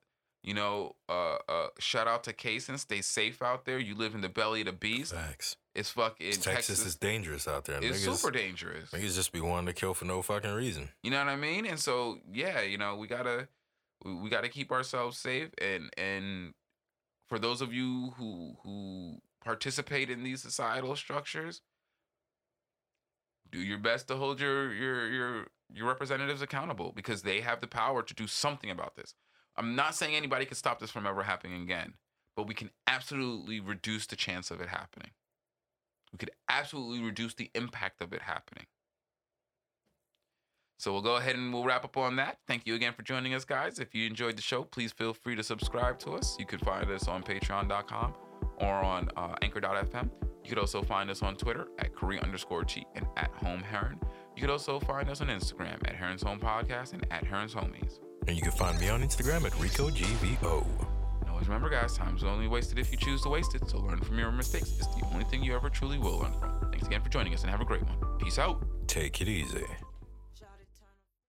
You 0.43 0.55
know, 0.55 0.95
uh, 1.07 1.37
uh, 1.47 1.67
shout 1.77 2.07
out 2.07 2.23
to 2.23 2.33
Kaysen. 2.33 2.79
Stay 2.79 3.01
safe 3.01 3.43
out 3.43 3.65
there. 3.65 3.77
You 3.77 3.93
live 3.93 4.15
in 4.15 4.21
the 4.21 4.29
belly 4.29 4.61
of 4.61 4.65
the 4.65 4.73
beast. 4.73 5.13
Facts. 5.13 5.55
It's 5.75 5.91
fucking 5.91 6.31
Texas, 6.31 6.43
Texas 6.43 6.85
is 6.85 6.95
dangerous 6.95 7.47
out 7.47 7.65
there. 7.65 7.79
It's 7.81 8.05
niggas, 8.05 8.17
super 8.17 8.31
dangerous. 8.31 8.89
Niggas 8.89 9.15
just 9.15 9.31
be 9.31 9.39
wanting 9.39 9.67
to 9.67 9.73
kill 9.73 9.93
for 9.93 10.05
no 10.05 10.21
fucking 10.21 10.51
reason. 10.51 10.89
You 11.03 11.11
know 11.11 11.19
what 11.19 11.27
I 11.27 11.35
mean? 11.35 11.65
And 11.65 11.79
so 11.79 12.17
yeah, 12.31 12.61
you 12.61 12.77
know, 12.77 12.95
we 12.97 13.07
gotta 13.07 13.47
we, 14.03 14.15
we 14.15 14.29
gotta 14.29 14.49
keep 14.49 14.71
ourselves 14.71 15.17
safe 15.17 15.49
and 15.61 15.89
and 15.97 16.53
for 17.29 17.39
those 17.39 17.61
of 17.61 17.73
you 17.73 18.13
who 18.17 18.57
who 18.63 19.21
participate 19.43 20.09
in 20.09 20.23
these 20.23 20.41
societal 20.41 20.95
structures, 20.97 21.61
do 23.49 23.59
your 23.59 23.77
best 23.77 24.07
to 24.09 24.17
hold 24.17 24.41
your 24.41 24.73
your 24.73 25.07
your 25.07 25.47
your 25.73 25.87
representatives 25.87 26.41
accountable 26.41 26.91
because 26.93 27.21
they 27.21 27.39
have 27.39 27.61
the 27.61 27.67
power 27.67 28.01
to 28.03 28.13
do 28.13 28.27
something 28.27 28.69
about 28.69 28.95
this. 28.95 29.13
I'm 29.57 29.75
not 29.75 29.95
saying 29.95 30.15
anybody 30.15 30.45
can 30.45 30.55
stop 30.55 30.79
this 30.79 30.91
from 30.91 31.05
ever 31.05 31.23
happening 31.23 31.61
again, 31.61 31.93
but 32.35 32.47
we 32.47 32.53
can 32.53 32.71
absolutely 32.87 33.59
reduce 33.59 34.07
the 34.07 34.15
chance 34.15 34.51
of 34.51 34.61
it 34.61 34.69
happening. 34.69 35.11
We 36.11 36.17
could 36.17 36.31
absolutely 36.49 37.01
reduce 37.01 37.33
the 37.33 37.49
impact 37.55 38.01
of 38.01 38.13
it 38.13 38.21
happening. 38.21 38.65
So 40.79 40.91
we'll 40.91 41.03
go 41.03 41.17
ahead 41.17 41.35
and 41.35 41.53
we'll 41.53 41.63
wrap 41.63 41.85
up 41.85 41.95
on 41.95 42.15
that. 42.15 42.39
Thank 42.47 42.65
you 42.65 42.73
again 42.73 42.93
for 42.93 43.03
joining 43.03 43.35
us, 43.35 43.45
guys. 43.45 43.77
If 43.77 43.93
you 43.93 44.07
enjoyed 44.07 44.35
the 44.35 44.41
show, 44.41 44.63
please 44.63 44.91
feel 44.91 45.13
free 45.13 45.35
to 45.35 45.43
subscribe 45.43 45.99
to 45.99 46.13
us. 46.13 46.35
You 46.39 46.45
can 46.47 46.57
find 46.57 46.89
us 46.89 47.07
on 47.07 47.21
patreon.com 47.21 48.15
or 48.57 48.73
on 48.73 49.09
uh, 49.15 49.35
anchor.fm. 49.43 50.09
You 50.43 50.49
could 50.49 50.57
also 50.57 50.81
find 50.81 51.11
us 51.11 51.21
on 51.21 51.35
Twitter 51.35 51.67
at 51.77 51.93
Khary 51.93 52.19
underscore 52.23 52.63
G 52.63 52.85
and 52.95 53.05
at 53.15 53.29
Home 53.35 53.61
Heron. 53.61 53.99
You 54.35 54.41
could 54.41 54.49
also 54.49 54.79
find 54.79 55.07
us 55.07 55.21
on 55.21 55.27
Instagram 55.27 55.87
at 55.87 55.95
Heron's 55.95 56.23
Home 56.23 56.39
Podcast 56.39 56.93
and 56.93 57.05
at 57.11 57.25
Heron's 57.25 57.53
Homies. 57.53 57.99
And 58.27 58.35
you 58.35 58.41
can 58.41 58.51
find 58.51 58.79
me 58.79 58.89
on 58.89 59.01
Instagram 59.01 59.45
at 59.45 59.51
RicoGVO. 59.53 60.65
And 61.21 61.29
always 61.29 61.47
remember, 61.47 61.69
guys, 61.69 61.97
time's 61.97 62.23
only 62.23 62.47
wasted 62.47 62.79
if 62.79 62.91
you 62.91 62.97
choose 62.97 63.21
to 63.23 63.29
waste 63.29 63.55
it. 63.55 63.67
So 63.69 63.79
learn 63.79 63.99
from 63.99 64.17
your 64.17 64.31
mistakes. 64.31 64.77
It's 64.77 64.87
the 64.87 65.05
only 65.11 65.25
thing 65.25 65.43
you 65.43 65.55
ever 65.55 65.69
truly 65.69 65.97
will 65.97 66.19
learn 66.19 66.33
from. 66.39 66.69
Thanks 66.71 66.87
again 66.87 67.01
for 67.01 67.09
joining 67.09 67.33
us 67.33 67.41
and 67.41 67.51
have 67.51 67.61
a 67.61 67.65
great 67.65 67.83
one. 67.83 67.97
Peace 68.19 68.37
out. 68.37 68.63
Take 68.87 69.21
it 69.21 69.27
easy. 69.27 69.65